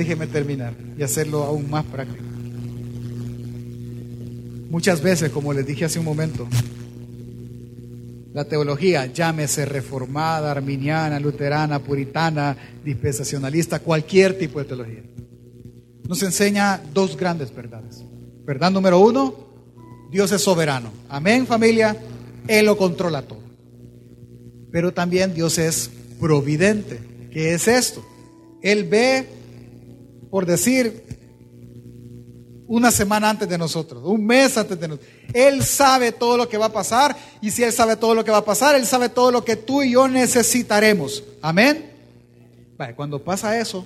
Déjeme 0.00 0.26
terminar 0.26 0.72
y 0.96 1.02
hacerlo 1.02 1.42
aún 1.42 1.68
más 1.68 1.84
práctico. 1.84 2.24
Muchas 4.70 5.02
veces, 5.02 5.28
como 5.28 5.52
les 5.52 5.66
dije 5.66 5.84
hace 5.84 5.98
un 5.98 6.06
momento, 6.06 6.48
la 8.32 8.46
teología, 8.46 9.12
llámese 9.12 9.66
reformada, 9.66 10.52
arminiana, 10.52 11.20
luterana, 11.20 11.80
puritana, 11.80 12.56
dispensacionalista, 12.82 13.80
cualquier 13.80 14.38
tipo 14.38 14.58
de 14.58 14.64
teología, 14.64 15.02
nos 16.08 16.22
enseña 16.22 16.80
dos 16.94 17.14
grandes 17.14 17.54
verdades. 17.54 18.02
Verdad 18.46 18.70
número 18.70 19.00
uno, 19.00 19.34
Dios 20.10 20.32
es 20.32 20.40
soberano. 20.40 20.90
Amén 21.10 21.46
familia, 21.46 21.94
Él 22.48 22.64
lo 22.64 22.78
controla 22.78 23.20
todo. 23.20 23.42
Pero 24.72 24.94
también 24.94 25.34
Dios 25.34 25.58
es 25.58 25.90
providente. 26.18 27.00
¿Qué 27.30 27.52
es 27.52 27.68
esto? 27.68 28.02
Él 28.62 28.84
ve 28.84 29.39
por 30.30 30.46
decir, 30.46 31.04
una 32.70 32.92
semana 32.92 33.28
antes 33.28 33.48
de 33.48 33.58
nosotros, 33.58 34.00
un 34.04 34.24
mes 34.24 34.56
antes 34.56 34.78
de 34.78 34.86
nosotros. 34.86 35.10
Él 35.34 35.64
sabe 35.64 36.12
todo 36.12 36.36
lo 36.36 36.48
que 36.48 36.56
va 36.56 36.66
a 36.66 36.72
pasar 36.72 37.16
y 37.42 37.50
si 37.50 37.64
Él 37.64 37.72
sabe 37.72 37.96
todo 37.96 38.14
lo 38.14 38.24
que 38.24 38.30
va 38.30 38.38
a 38.38 38.44
pasar, 38.44 38.76
Él 38.76 38.86
sabe 38.86 39.08
todo 39.08 39.32
lo 39.32 39.44
que 39.44 39.56
tú 39.56 39.82
y 39.82 39.92
yo 39.92 40.06
necesitaremos. 40.06 41.24
Amén. 41.42 41.90
cuando 42.94 43.22
pasa 43.22 43.58
eso, 43.58 43.84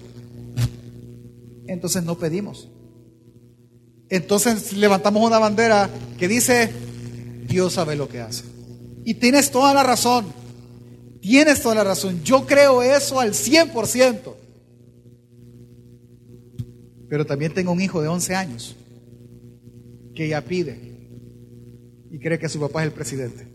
entonces 1.66 2.05
no 2.05 2.18
pedimos. 2.18 2.68
Entonces 4.11 4.74
levantamos 4.74 5.26
una 5.26 5.38
bandera 5.38 5.88
que 6.18 6.28
dice, 6.28 6.70
Dios 7.49 7.72
sabe 7.72 7.97
lo 7.97 8.07
que 8.07 8.20
hace. 8.20 8.45
Y 9.05 9.14
tienes 9.14 9.51
toda 9.51 9.72
la 9.72 9.82
razón. 9.82 10.26
Tienes 11.22 11.62
toda 11.62 11.76
la 11.76 11.84
razón. 11.84 12.22
Yo 12.22 12.45
creo 12.45 12.82
eso 12.82 13.18
al 13.18 13.32
100%. 13.32 14.43
Pero 17.14 17.26
también 17.26 17.54
tengo 17.54 17.70
un 17.70 17.80
hijo 17.80 18.02
de 18.02 18.08
11 18.08 18.34
años 18.34 18.74
que 20.16 20.26
ya 20.26 20.40
pide 20.40 20.76
y 22.10 22.18
cree 22.18 22.40
que 22.40 22.48
su 22.48 22.58
papá 22.58 22.82
es 22.82 22.88
el 22.88 22.92
presidente. 22.92 23.46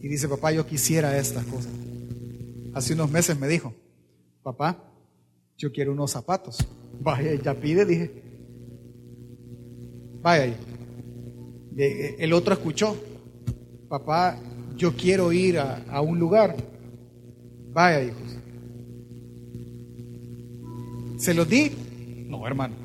Y 0.00 0.06
dice, 0.06 0.28
papá, 0.28 0.52
yo 0.52 0.64
quisiera 0.64 1.18
estas 1.18 1.44
cosas. 1.46 1.72
Hace 2.72 2.94
unos 2.94 3.10
meses 3.10 3.36
me 3.36 3.48
dijo, 3.48 3.74
papá, 4.44 4.80
yo 5.58 5.72
quiero 5.72 5.90
unos 5.90 6.12
zapatos. 6.12 6.58
Vaya, 7.00 7.34
ya 7.34 7.52
pide, 7.52 7.84
dije. 7.84 8.12
Vaya. 10.22 10.56
El 11.76 12.32
otro 12.32 12.54
escuchó, 12.54 12.96
papá, 13.88 14.38
yo 14.76 14.94
quiero 14.94 15.32
ir 15.32 15.58
a, 15.58 15.82
a 15.90 16.00
un 16.00 16.16
lugar. 16.20 16.54
Vaya, 17.72 18.04
hijos. 18.04 18.38
¿Se 21.26 21.34
los 21.34 21.48
di? 21.48 21.72
No, 22.28 22.46
hermano. 22.46 22.76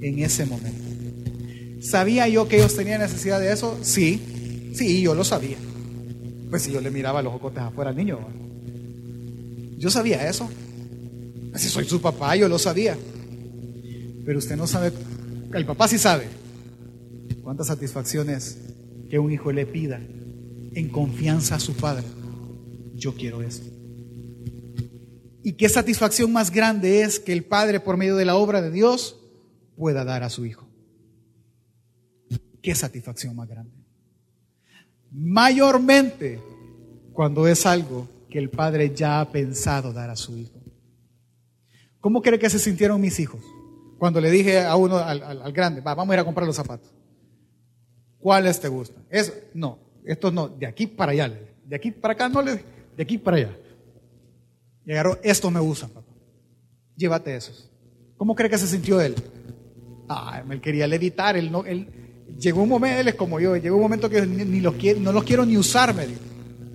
En 0.00 0.18
ese 0.20 0.46
momento. 0.46 0.80
¿Sabía 1.82 2.26
yo 2.26 2.48
que 2.48 2.56
ellos 2.56 2.74
tenían 2.74 3.02
necesidad 3.02 3.38
de 3.38 3.52
eso? 3.52 3.78
Sí, 3.82 4.72
sí, 4.72 5.02
yo 5.02 5.14
lo 5.14 5.24
sabía. 5.24 5.58
Pues 6.48 6.62
si 6.62 6.72
yo 6.72 6.80
le 6.80 6.90
miraba 6.90 7.20
los 7.20 7.34
ocotes 7.34 7.58
afuera 7.58 7.90
al 7.90 7.96
niño. 7.96 8.18
Yo 9.76 9.90
sabía 9.90 10.26
eso. 10.26 10.48
Si 11.54 11.68
soy 11.68 11.84
su 11.84 12.00
papá, 12.00 12.34
yo 12.34 12.48
lo 12.48 12.58
sabía. 12.58 12.96
Pero 14.24 14.38
usted 14.38 14.56
no 14.56 14.66
sabe, 14.66 14.90
el 15.52 15.66
papá 15.66 15.86
sí 15.86 15.98
sabe 15.98 16.28
cuántas 17.42 17.66
satisfacciones 17.66 18.56
que 19.10 19.18
un 19.18 19.30
hijo 19.30 19.52
le 19.52 19.66
pida 19.66 20.00
en 20.72 20.88
confianza 20.88 21.56
a 21.56 21.60
su 21.60 21.74
padre. 21.74 22.04
Yo 22.94 23.12
quiero 23.12 23.42
eso. 23.42 23.64
Y 25.42 25.52
qué 25.52 25.68
satisfacción 25.68 26.32
más 26.32 26.50
grande 26.50 27.02
es 27.02 27.20
que 27.20 27.32
el 27.32 27.44
padre, 27.44 27.80
por 27.80 27.96
medio 27.96 28.16
de 28.16 28.24
la 28.24 28.36
obra 28.36 28.60
de 28.60 28.70
Dios, 28.70 29.20
pueda 29.76 30.04
dar 30.04 30.22
a 30.22 30.30
su 30.30 30.44
hijo. 30.44 30.68
Qué 32.60 32.74
satisfacción 32.74 33.36
más 33.36 33.48
grande. 33.48 33.72
Mayormente 35.10 36.40
cuando 37.12 37.46
es 37.48 37.64
algo 37.66 38.08
que 38.28 38.38
el 38.38 38.50
padre 38.50 38.94
ya 38.94 39.20
ha 39.20 39.30
pensado 39.30 39.92
dar 39.92 40.10
a 40.10 40.16
su 40.16 40.36
hijo. 40.36 40.60
¿Cómo 42.00 42.22
cree 42.22 42.38
que 42.38 42.50
se 42.50 42.58
sintieron 42.58 43.00
mis 43.00 43.18
hijos? 43.18 43.40
Cuando 43.98 44.20
le 44.20 44.30
dije 44.30 44.60
a 44.60 44.76
uno, 44.76 44.98
al, 44.98 45.52
grande, 45.52 45.80
vamos 45.80 46.10
a 46.10 46.14
ir 46.14 46.20
a 46.20 46.24
comprar 46.24 46.46
los 46.46 46.54
zapatos. 46.54 46.92
¿Cuáles 48.18 48.60
te 48.60 48.68
gustan? 48.68 49.04
Eso, 49.10 49.32
no, 49.54 49.78
estos 50.04 50.32
no, 50.32 50.48
de 50.48 50.66
aquí 50.66 50.86
para 50.86 51.12
allá. 51.12 51.40
De 51.64 51.76
aquí 51.76 51.90
para 51.90 52.14
acá 52.14 52.28
no 52.28 52.42
de 52.42 52.62
aquí 52.98 53.18
para 53.18 53.36
allá. 53.36 53.56
Agarró, 54.88 55.18
estos 55.22 55.52
me 55.52 55.60
gustan, 55.60 55.90
papá. 55.90 56.12
Llévate 56.96 57.36
esos. 57.36 57.70
¿Cómo 58.16 58.34
cree 58.34 58.50
que 58.50 58.58
se 58.58 58.66
sintió 58.66 59.00
él? 59.00 59.14
Ah, 60.08 60.42
me 60.46 60.60
quería 60.60 60.86
levitar, 60.86 61.36
él 61.36 61.52
no, 61.52 61.64
él, 61.64 61.88
llegó 62.38 62.62
un 62.62 62.68
momento, 62.68 63.00
él 63.00 63.08
es 63.08 63.14
como 63.14 63.40
yo, 63.40 63.56
llegó 63.56 63.76
un 63.76 63.82
momento 63.82 64.08
que 64.08 64.26
ni, 64.26 64.60
los 64.60 64.74
quiero, 64.74 65.00
no 65.00 65.12
los 65.12 65.24
quiero 65.24 65.44
ni 65.44 65.56
usar, 65.56 65.94
me 65.94 66.06
dijo. 66.06 66.20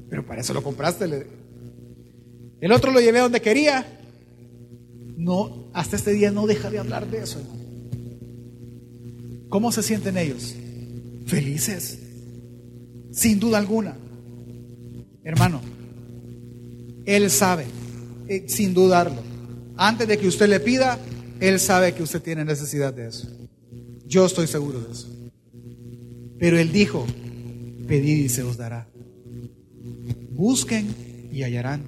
Pero 0.09 0.25
para 0.25 0.41
eso 0.41 0.53
lo 0.53 0.61
compraste. 0.61 1.27
El 2.61 2.71
otro 2.71 2.91
lo 2.91 2.99
llevé 2.99 3.19
donde 3.19 3.41
quería. 3.41 3.99
No, 5.17 5.69
hasta 5.73 5.95
este 5.95 6.11
día 6.11 6.31
no 6.31 6.47
deja 6.47 6.69
de 6.69 6.79
hablar 6.79 7.07
de 7.07 7.19
eso. 7.19 7.39
¿Cómo 9.49 9.71
se 9.71 9.83
sienten 9.83 10.17
ellos? 10.17 10.55
Felices. 11.25 11.99
Sin 13.11 13.39
duda 13.39 13.57
alguna. 13.57 13.95
Hermano, 15.23 15.61
Él 17.05 17.29
sabe, 17.29 17.65
eh, 18.27 18.45
sin 18.47 18.73
dudarlo. 18.73 19.21
Antes 19.75 20.07
de 20.07 20.17
que 20.17 20.27
usted 20.27 20.47
le 20.47 20.59
pida, 20.59 20.99
Él 21.39 21.59
sabe 21.59 21.93
que 21.93 22.03
usted 22.03 22.21
tiene 22.21 22.45
necesidad 22.45 22.93
de 22.93 23.07
eso. 23.07 23.27
Yo 24.05 24.25
estoy 24.25 24.47
seguro 24.47 24.81
de 24.81 24.91
eso. 24.91 25.07
Pero 26.39 26.57
Él 26.59 26.71
dijo, 26.71 27.05
pedid 27.87 28.25
y 28.25 28.29
se 28.29 28.43
os 28.43 28.57
dará. 28.57 28.87
Busquen 30.31 30.93
y 31.31 31.43
hallarán. 31.43 31.83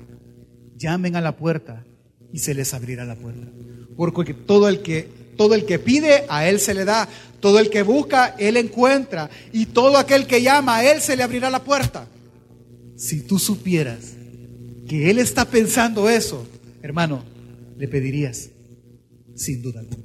Llamen 0.78 1.16
a 1.16 1.22
la 1.22 1.38
puerta 1.38 1.86
y 2.34 2.40
se 2.40 2.54
les 2.54 2.74
abrirá 2.74 3.06
la 3.06 3.16
puerta. 3.16 3.48
Porque 3.96 4.34
todo 4.34 4.68
el 4.68 4.82
que 4.82 5.26
todo 5.38 5.54
el 5.54 5.66
que 5.66 5.80
pide 5.80 6.24
a 6.30 6.48
él 6.48 6.60
se 6.60 6.74
le 6.74 6.86
da, 6.86 7.10
todo 7.42 7.60
el 7.60 7.70
que 7.70 7.84
busca 7.84 8.36
él 8.40 8.56
encuentra 8.56 9.30
y 9.52 9.66
todo 9.66 9.98
aquel 9.98 10.28
que 10.28 10.42
llama 10.42 10.78
a 10.78 10.92
él 10.92 11.02
se 11.02 11.18
le 11.18 11.24
abrirá 11.24 11.50
la 11.50 11.64
puerta. 11.64 12.08
Si 12.96 13.22
tú 13.22 13.38
supieras 13.38 14.14
que 14.88 15.10
él 15.10 15.20
está 15.20 15.46
pensando 15.46 16.10
eso, 16.10 16.46
hermano, 16.82 17.24
le 17.78 17.88
pedirías 17.88 18.50
sin 19.36 19.62
duda 19.62 19.82
alguna. 19.82 20.04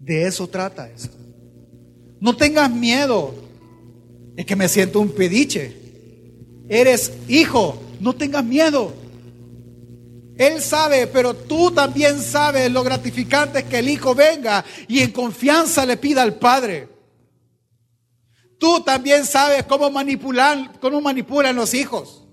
De 0.00 0.26
eso 0.26 0.46
trata 0.48 0.88
esto. 0.88 1.16
No 2.20 2.36
tengas 2.36 2.70
miedo. 2.70 3.34
Es 4.36 4.46
que 4.46 4.56
me 4.56 4.68
siento 4.68 5.00
un 5.00 5.10
pediche. 5.10 5.72
Eres 6.68 7.12
hijo, 7.28 7.80
no 8.00 8.14
tengas 8.14 8.44
miedo. 8.44 8.92
Él 10.36 10.60
sabe, 10.60 11.06
pero 11.06 11.34
tú 11.34 11.70
también 11.70 12.20
sabes 12.20 12.70
lo 12.70 12.84
gratificante 12.84 13.60
es 13.60 13.64
que 13.64 13.78
el 13.78 13.88
hijo 13.88 14.14
venga 14.14 14.64
y 14.86 15.00
en 15.00 15.10
confianza 15.10 15.86
le 15.86 15.96
pida 15.96 16.22
al 16.22 16.34
padre. 16.34 16.88
Tú 18.58 18.82
también 18.84 19.24
sabes 19.24 19.64
cómo 19.64 19.90
manipulan, 19.90 20.72
cómo 20.80 21.00
manipulan 21.00 21.56
los 21.56 21.72
hijos. 21.74 22.25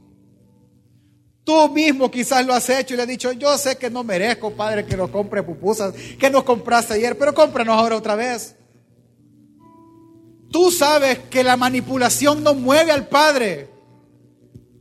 Tú 1.43 1.69
mismo 1.69 2.09
quizás 2.09 2.45
lo 2.45 2.53
has 2.53 2.69
hecho 2.69 2.93
y 2.93 2.97
le 2.97 3.03
has 3.03 3.09
dicho, 3.09 3.31
yo 3.33 3.57
sé 3.57 3.77
que 3.77 3.89
no 3.89 4.03
merezco, 4.03 4.51
padre, 4.51 4.85
que 4.85 4.95
nos 4.95 5.09
compre 5.09 5.43
pupusas, 5.43 5.93
que 6.17 6.29
nos 6.29 6.43
compraste 6.43 6.93
ayer, 6.93 7.17
pero 7.17 7.33
cómpranos 7.33 7.77
ahora 7.77 7.97
otra 7.97 8.15
vez. 8.15 8.55
Tú 10.49 10.71
sabes 10.71 11.19
que 11.29 11.43
la 11.43 11.57
manipulación 11.57 12.43
no 12.43 12.53
mueve 12.53 12.91
al 12.91 13.07
padre. 13.07 13.67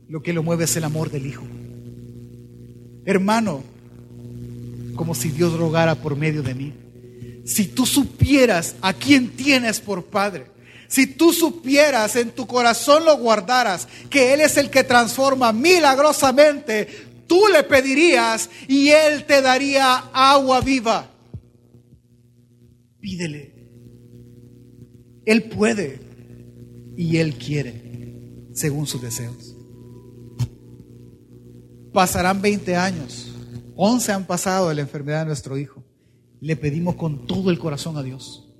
Lo 0.07 0.21
que 0.21 0.31
lo 0.31 0.43
mueve 0.43 0.65
es 0.65 0.75
el 0.77 0.83
amor 0.83 1.09
del 1.09 1.25
Hijo. 1.25 1.43
Hermano, 3.05 3.63
como 4.95 5.15
si 5.15 5.29
Dios 5.29 5.57
rogara 5.57 5.95
por 5.95 6.15
medio 6.15 6.43
de 6.43 6.53
mí. 6.53 6.73
Si 7.45 7.65
tú 7.65 7.85
supieras 7.85 8.75
a 8.81 8.93
quién 8.93 9.29
tienes 9.29 9.79
por 9.79 10.05
Padre, 10.05 10.45
si 10.93 11.07
tú 11.07 11.33
supieras 11.33 12.15
en 12.17 12.29
tu 12.29 12.45
corazón 12.45 13.03
lo 13.03 13.17
guardaras, 13.17 13.87
que 14.11 14.31
Él 14.31 14.41
es 14.41 14.57
el 14.57 14.69
que 14.69 14.83
transforma 14.83 15.51
milagrosamente, 15.51 16.87
tú 17.25 17.47
le 17.51 17.63
pedirías 17.63 18.47
y 18.67 18.89
Él 18.89 19.25
te 19.25 19.41
daría 19.41 19.95
agua 20.13 20.61
viva. 20.61 21.09
Pídele. 22.99 23.55
Él 25.25 25.45
puede 25.45 25.99
y 26.95 27.17
Él 27.17 27.39
quiere, 27.39 28.51
según 28.53 28.85
sus 28.85 29.01
deseos. 29.01 29.55
Pasarán 31.91 32.39
20 32.39 32.75
años, 32.75 33.33
11 33.75 34.11
han 34.11 34.27
pasado 34.27 34.69
de 34.69 34.75
la 34.75 34.81
enfermedad 34.81 35.21
de 35.21 35.25
nuestro 35.25 35.57
hijo. 35.57 35.83
Le 36.39 36.55
pedimos 36.55 36.93
con 36.97 37.25
todo 37.25 37.49
el 37.49 37.57
corazón 37.57 37.97
a 37.97 38.03
Dios. 38.03 38.52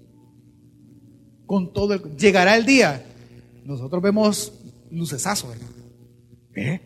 Con 1.54 1.72
todo 1.72 1.94
el, 1.94 2.18
llegará 2.18 2.58
el 2.58 2.66
día. 2.66 3.06
Nosotros 3.64 4.02
vemos 4.02 4.52
lucesazos, 4.90 5.54
hermano. 5.54 5.72
¿Eh? 6.56 6.82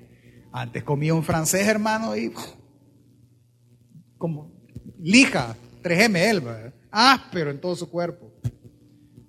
Antes 0.51 0.83
comía 0.83 1.13
un 1.13 1.23
francés, 1.23 1.65
hermano, 1.65 2.17
y 2.17 2.33
como 4.17 4.51
lija, 4.99 5.55
3 5.81 6.09
ml, 6.09 6.73
áspero 6.91 7.49
en 7.49 7.61
todo 7.61 7.77
su 7.77 7.89
cuerpo. 7.89 8.29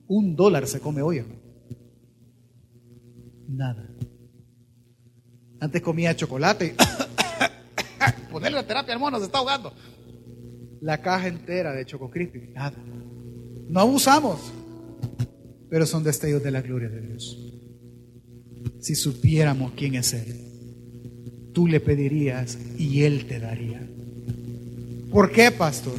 Un 0.09 0.34
dólar 0.34 0.66
se 0.66 0.80
come 0.80 1.03
hoy, 1.03 1.18
hermano. 1.18 1.41
Nada. 3.47 3.89
Antes 5.61 5.80
comía 5.82 6.16
chocolate 6.16 6.74
ponerle 8.32 8.57
la 8.57 8.66
terapia 8.66 8.93
al 8.93 8.99
mono, 8.99 9.20
se 9.20 9.26
está 9.26 9.39
ahogando. 9.39 9.72
La 10.80 11.01
caja 11.01 11.28
entera 11.28 11.70
de 11.74 11.86
Choco 11.86 12.11
nada. 12.53 12.76
No 13.68 13.78
abusamos, 13.78 14.53
pero 15.70 15.86
son 15.86 16.04
destellos 16.04 16.42
de 16.42 16.50
la 16.50 16.62
gloria 16.62 16.88
de 16.88 17.00
Dios. 17.00 17.38
Si 18.80 18.94
supiéramos 18.94 19.72
quién 19.76 19.94
es 19.94 20.12
Él, 20.14 20.36
tú 21.52 21.66
le 21.66 21.80
pedirías 21.80 22.58
y 22.78 23.02
Él 23.02 23.26
te 23.26 23.38
daría. 23.38 23.86
¿Por 25.10 25.32
qué, 25.32 25.50
pastor? 25.50 25.96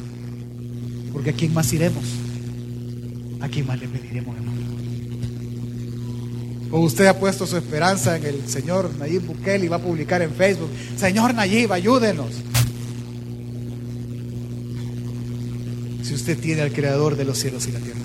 Porque 1.12 1.30
a 1.30 1.32
quién 1.32 1.52
más 1.52 1.72
iremos. 1.72 2.04
¿a 3.40 3.48
quién 3.48 3.66
más 3.66 3.80
le 3.80 3.88
pediremos, 3.88 4.36
hermano? 4.36 4.60
O 6.70 6.80
usted 6.80 7.06
ha 7.06 7.18
puesto 7.18 7.46
su 7.46 7.56
esperanza 7.56 8.16
en 8.16 8.24
el 8.24 8.46
Señor 8.46 8.90
Nayib 8.98 9.22
Bukele 9.22 9.64
y 9.64 9.68
va 9.68 9.76
a 9.76 9.82
publicar 9.82 10.22
en 10.22 10.32
Facebook, 10.32 10.70
Señor 10.96 11.34
Nayib, 11.34 11.72
ayúdenos. 11.72 12.28
Si 16.02 16.14
usted 16.14 16.38
tiene 16.38 16.62
al 16.62 16.72
Creador 16.72 17.16
de 17.16 17.24
los 17.24 17.38
cielos 17.38 17.66
y 17.66 17.72
la 17.72 17.80
tierra. 17.80 17.98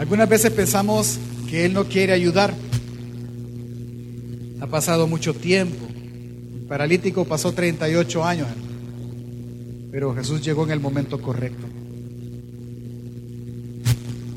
Algunas 0.00 0.30
veces 0.30 0.50
pensamos 0.50 1.18
que 1.50 1.66
Él 1.66 1.74
no 1.74 1.84
quiere 1.84 2.14
ayudar. 2.14 2.54
Ha 4.62 4.66
pasado 4.66 5.06
mucho 5.06 5.34
tiempo. 5.34 5.86
El 6.54 6.62
paralítico 6.66 7.26
pasó 7.26 7.52
38 7.52 8.24
años. 8.24 8.48
Pero 9.92 10.14
Jesús 10.14 10.42
llegó 10.42 10.64
en 10.64 10.70
el 10.70 10.80
momento 10.80 11.20
correcto. 11.20 11.66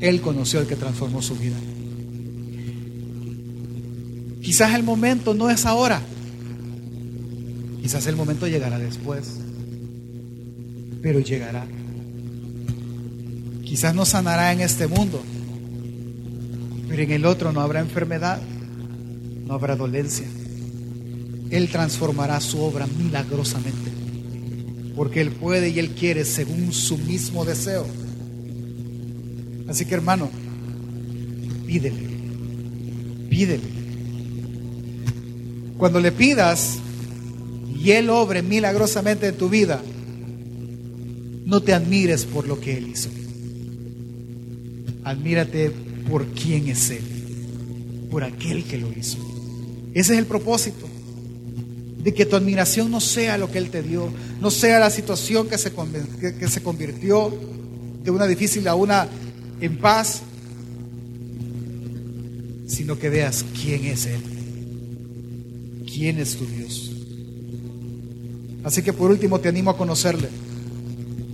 Él 0.00 0.20
conoció 0.20 0.60
al 0.60 0.66
que 0.66 0.76
transformó 0.76 1.22
su 1.22 1.34
vida. 1.34 1.56
Quizás 4.42 4.74
el 4.74 4.82
momento 4.82 5.32
no 5.32 5.48
es 5.48 5.64
ahora. 5.64 6.02
Quizás 7.80 8.06
el 8.06 8.16
momento 8.16 8.46
llegará 8.46 8.78
después. 8.78 9.38
Pero 11.00 11.20
llegará. 11.20 11.66
Quizás 13.64 13.94
no 13.94 14.04
sanará 14.04 14.52
en 14.52 14.60
este 14.60 14.86
mundo. 14.88 15.22
Pero 16.94 17.02
en 17.02 17.10
el 17.10 17.26
otro 17.26 17.50
no 17.50 17.60
habrá 17.60 17.80
enfermedad. 17.80 18.40
No 19.48 19.54
habrá 19.54 19.74
dolencia. 19.74 20.28
Él 21.50 21.68
transformará 21.68 22.40
su 22.40 22.60
obra 22.60 22.86
milagrosamente. 22.86 23.90
Porque 24.94 25.20
Él 25.20 25.32
puede 25.32 25.70
y 25.70 25.80
Él 25.80 25.90
quiere 25.90 26.24
según 26.24 26.72
su 26.72 26.96
mismo 26.96 27.44
deseo. 27.44 27.84
Así 29.68 29.86
que 29.86 29.94
hermano, 29.94 30.30
pídele, 31.66 32.06
Pídele. 33.28 33.64
Cuando 35.76 35.98
le 35.98 36.12
pidas 36.12 36.78
y 37.76 37.90
Él 37.90 38.08
obre 38.08 38.40
milagrosamente 38.40 39.26
en 39.26 39.34
tu 39.36 39.48
vida, 39.48 39.82
no 41.44 41.60
te 41.60 41.74
admires 41.74 42.24
por 42.24 42.46
lo 42.46 42.60
que 42.60 42.78
Él 42.78 42.86
hizo. 42.86 43.08
Admírate 45.02 45.72
por 46.08 46.26
quién 46.28 46.68
es 46.68 46.90
Él, 46.90 47.04
por 48.10 48.24
aquel 48.24 48.64
que 48.64 48.78
lo 48.78 48.90
hizo. 48.92 49.18
Ese 49.94 50.14
es 50.14 50.18
el 50.18 50.26
propósito, 50.26 50.88
de 51.98 52.12
que 52.12 52.26
tu 52.26 52.36
admiración 52.36 52.90
no 52.90 53.00
sea 53.00 53.38
lo 53.38 53.50
que 53.50 53.58
Él 53.58 53.70
te 53.70 53.82
dio, 53.82 54.10
no 54.40 54.50
sea 54.50 54.78
la 54.78 54.90
situación 54.90 55.48
que 55.48 55.56
se, 55.56 55.72
que 55.72 56.48
se 56.48 56.62
convirtió 56.62 57.32
de 58.02 58.10
una 58.10 58.26
difícil 58.26 58.68
a 58.68 58.74
una 58.74 59.08
en 59.60 59.78
paz, 59.78 60.22
sino 62.66 62.98
que 62.98 63.08
veas 63.08 63.44
quién 63.62 63.84
es 63.86 64.06
Él, 64.06 64.20
quién 65.86 66.18
es 66.18 66.36
tu 66.36 66.44
Dios. 66.44 66.90
Así 68.64 68.82
que 68.82 68.92
por 68.92 69.10
último 69.10 69.38
te 69.40 69.48
animo 69.48 69.70
a 69.70 69.76
conocerle. 69.76 70.28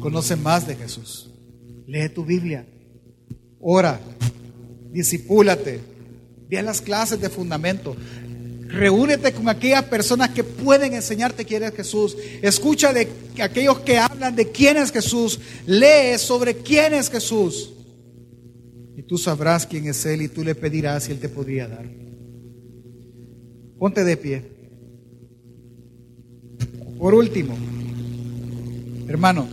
Conoce 0.00 0.34
más 0.34 0.66
de 0.66 0.74
Jesús. 0.74 1.30
Lee 1.86 2.08
tu 2.08 2.24
Biblia. 2.24 2.66
Ora. 3.60 4.00
Disipúlate. 4.92 5.80
Ve 6.48 6.58
a 6.58 6.62
las 6.62 6.80
clases 6.80 7.20
de 7.20 7.28
fundamento. 7.28 7.96
Reúnete 8.66 9.32
con 9.32 9.48
aquellas 9.48 9.84
personas 9.84 10.30
que 10.30 10.44
pueden 10.44 10.94
enseñarte 10.94 11.44
quién 11.44 11.64
es 11.64 11.74
Jesús. 11.74 12.16
Escucha 12.40 12.92
de 12.92 13.08
aquellos 13.42 13.80
que 13.80 13.98
hablan 13.98 14.36
de 14.36 14.50
quién 14.50 14.76
es 14.76 14.92
Jesús. 14.92 15.40
Lee 15.66 16.18
sobre 16.18 16.56
quién 16.56 16.94
es 16.94 17.10
Jesús. 17.10 17.72
Y 18.96 19.02
tú 19.02 19.18
sabrás 19.18 19.66
quién 19.66 19.88
es 19.88 20.04
Él 20.06 20.22
y 20.22 20.28
tú 20.28 20.44
le 20.44 20.54
pedirás 20.54 21.08
y 21.08 21.12
Él 21.12 21.20
te 21.20 21.28
podría 21.28 21.66
dar. 21.66 21.86
Ponte 23.78 24.04
de 24.04 24.16
pie. 24.16 24.44
Por 26.98 27.14
último, 27.14 27.56
hermano, 29.08 29.48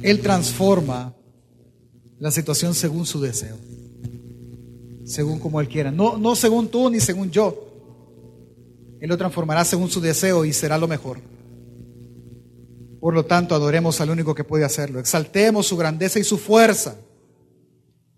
Él 0.00 0.20
transforma 0.20 1.12
la 2.20 2.30
situación 2.30 2.72
según 2.72 3.04
su 3.04 3.20
deseo, 3.20 3.58
según 5.12 5.38
como 5.38 5.60
Él 5.60 5.68
quiera, 5.68 5.90
no, 5.90 6.16
no 6.16 6.34
según 6.34 6.68
tú 6.68 6.88
ni 6.88 6.98
según 6.98 7.30
yo. 7.30 7.68
Él 8.98 9.10
lo 9.10 9.18
transformará 9.18 9.62
según 9.62 9.90
su 9.90 10.00
deseo 10.00 10.46
y 10.46 10.54
será 10.54 10.78
lo 10.78 10.88
mejor. 10.88 11.18
Por 12.98 13.12
lo 13.12 13.26
tanto, 13.26 13.54
adoremos 13.54 14.00
al 14.00 14.08
único 14.08 14.34
que 14.34 14.42
puede 14.42 14.64
hacerlo, 14.64 14.98
exaltemos 14.98 15.66
su 15.66 15.76
grandeza 15.76 16.18
y 16.18 16.24
su 16.24 16.38
fuerza, 16.38 16.96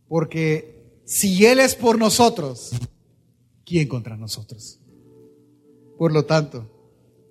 porque 0.07 1.01
si 1.05 1.45
Él 1.45 1.59
es 1.59 1.74
por 1.74 1.99
nosotros, 1.99 2.70
¿quién 3.66 3.88
contra 3.88 4.16
nosotros? 4.16 4.78
Por 5.99 6.12
lo 6.12 6.26
tanto, 6.26 6.70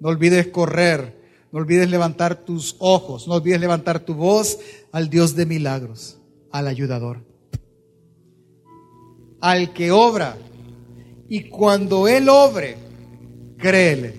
no 0.02 0.10
olvides 0.10 0.48
correr, 0.48 1.48
no 1.54 1.60
olvides 1.60 1.90
levantar 1.90 2.44
tus 2.44 2.76
ojos, 2.80 3.30
no 3.30 3.36
olvides 3.36 3.62
levantar 3.62 4.02
tu 4.02 4.14
voz 4.14 4.60
al 4.92 5.10
Dios 5.10 5.38
de 5.38 5.46
milagros, 5.46 6.18
al 6.52 6.68
ayudador, 6.68 7.24
al 9.44 9.74
que 9.74 9.92
obra. 9.92 10.38
Y 11.28 11.50
cuando 11.50 12.08
Él 12.08 12.30
obre, 12.30 12.78
créele, 13.58 14.14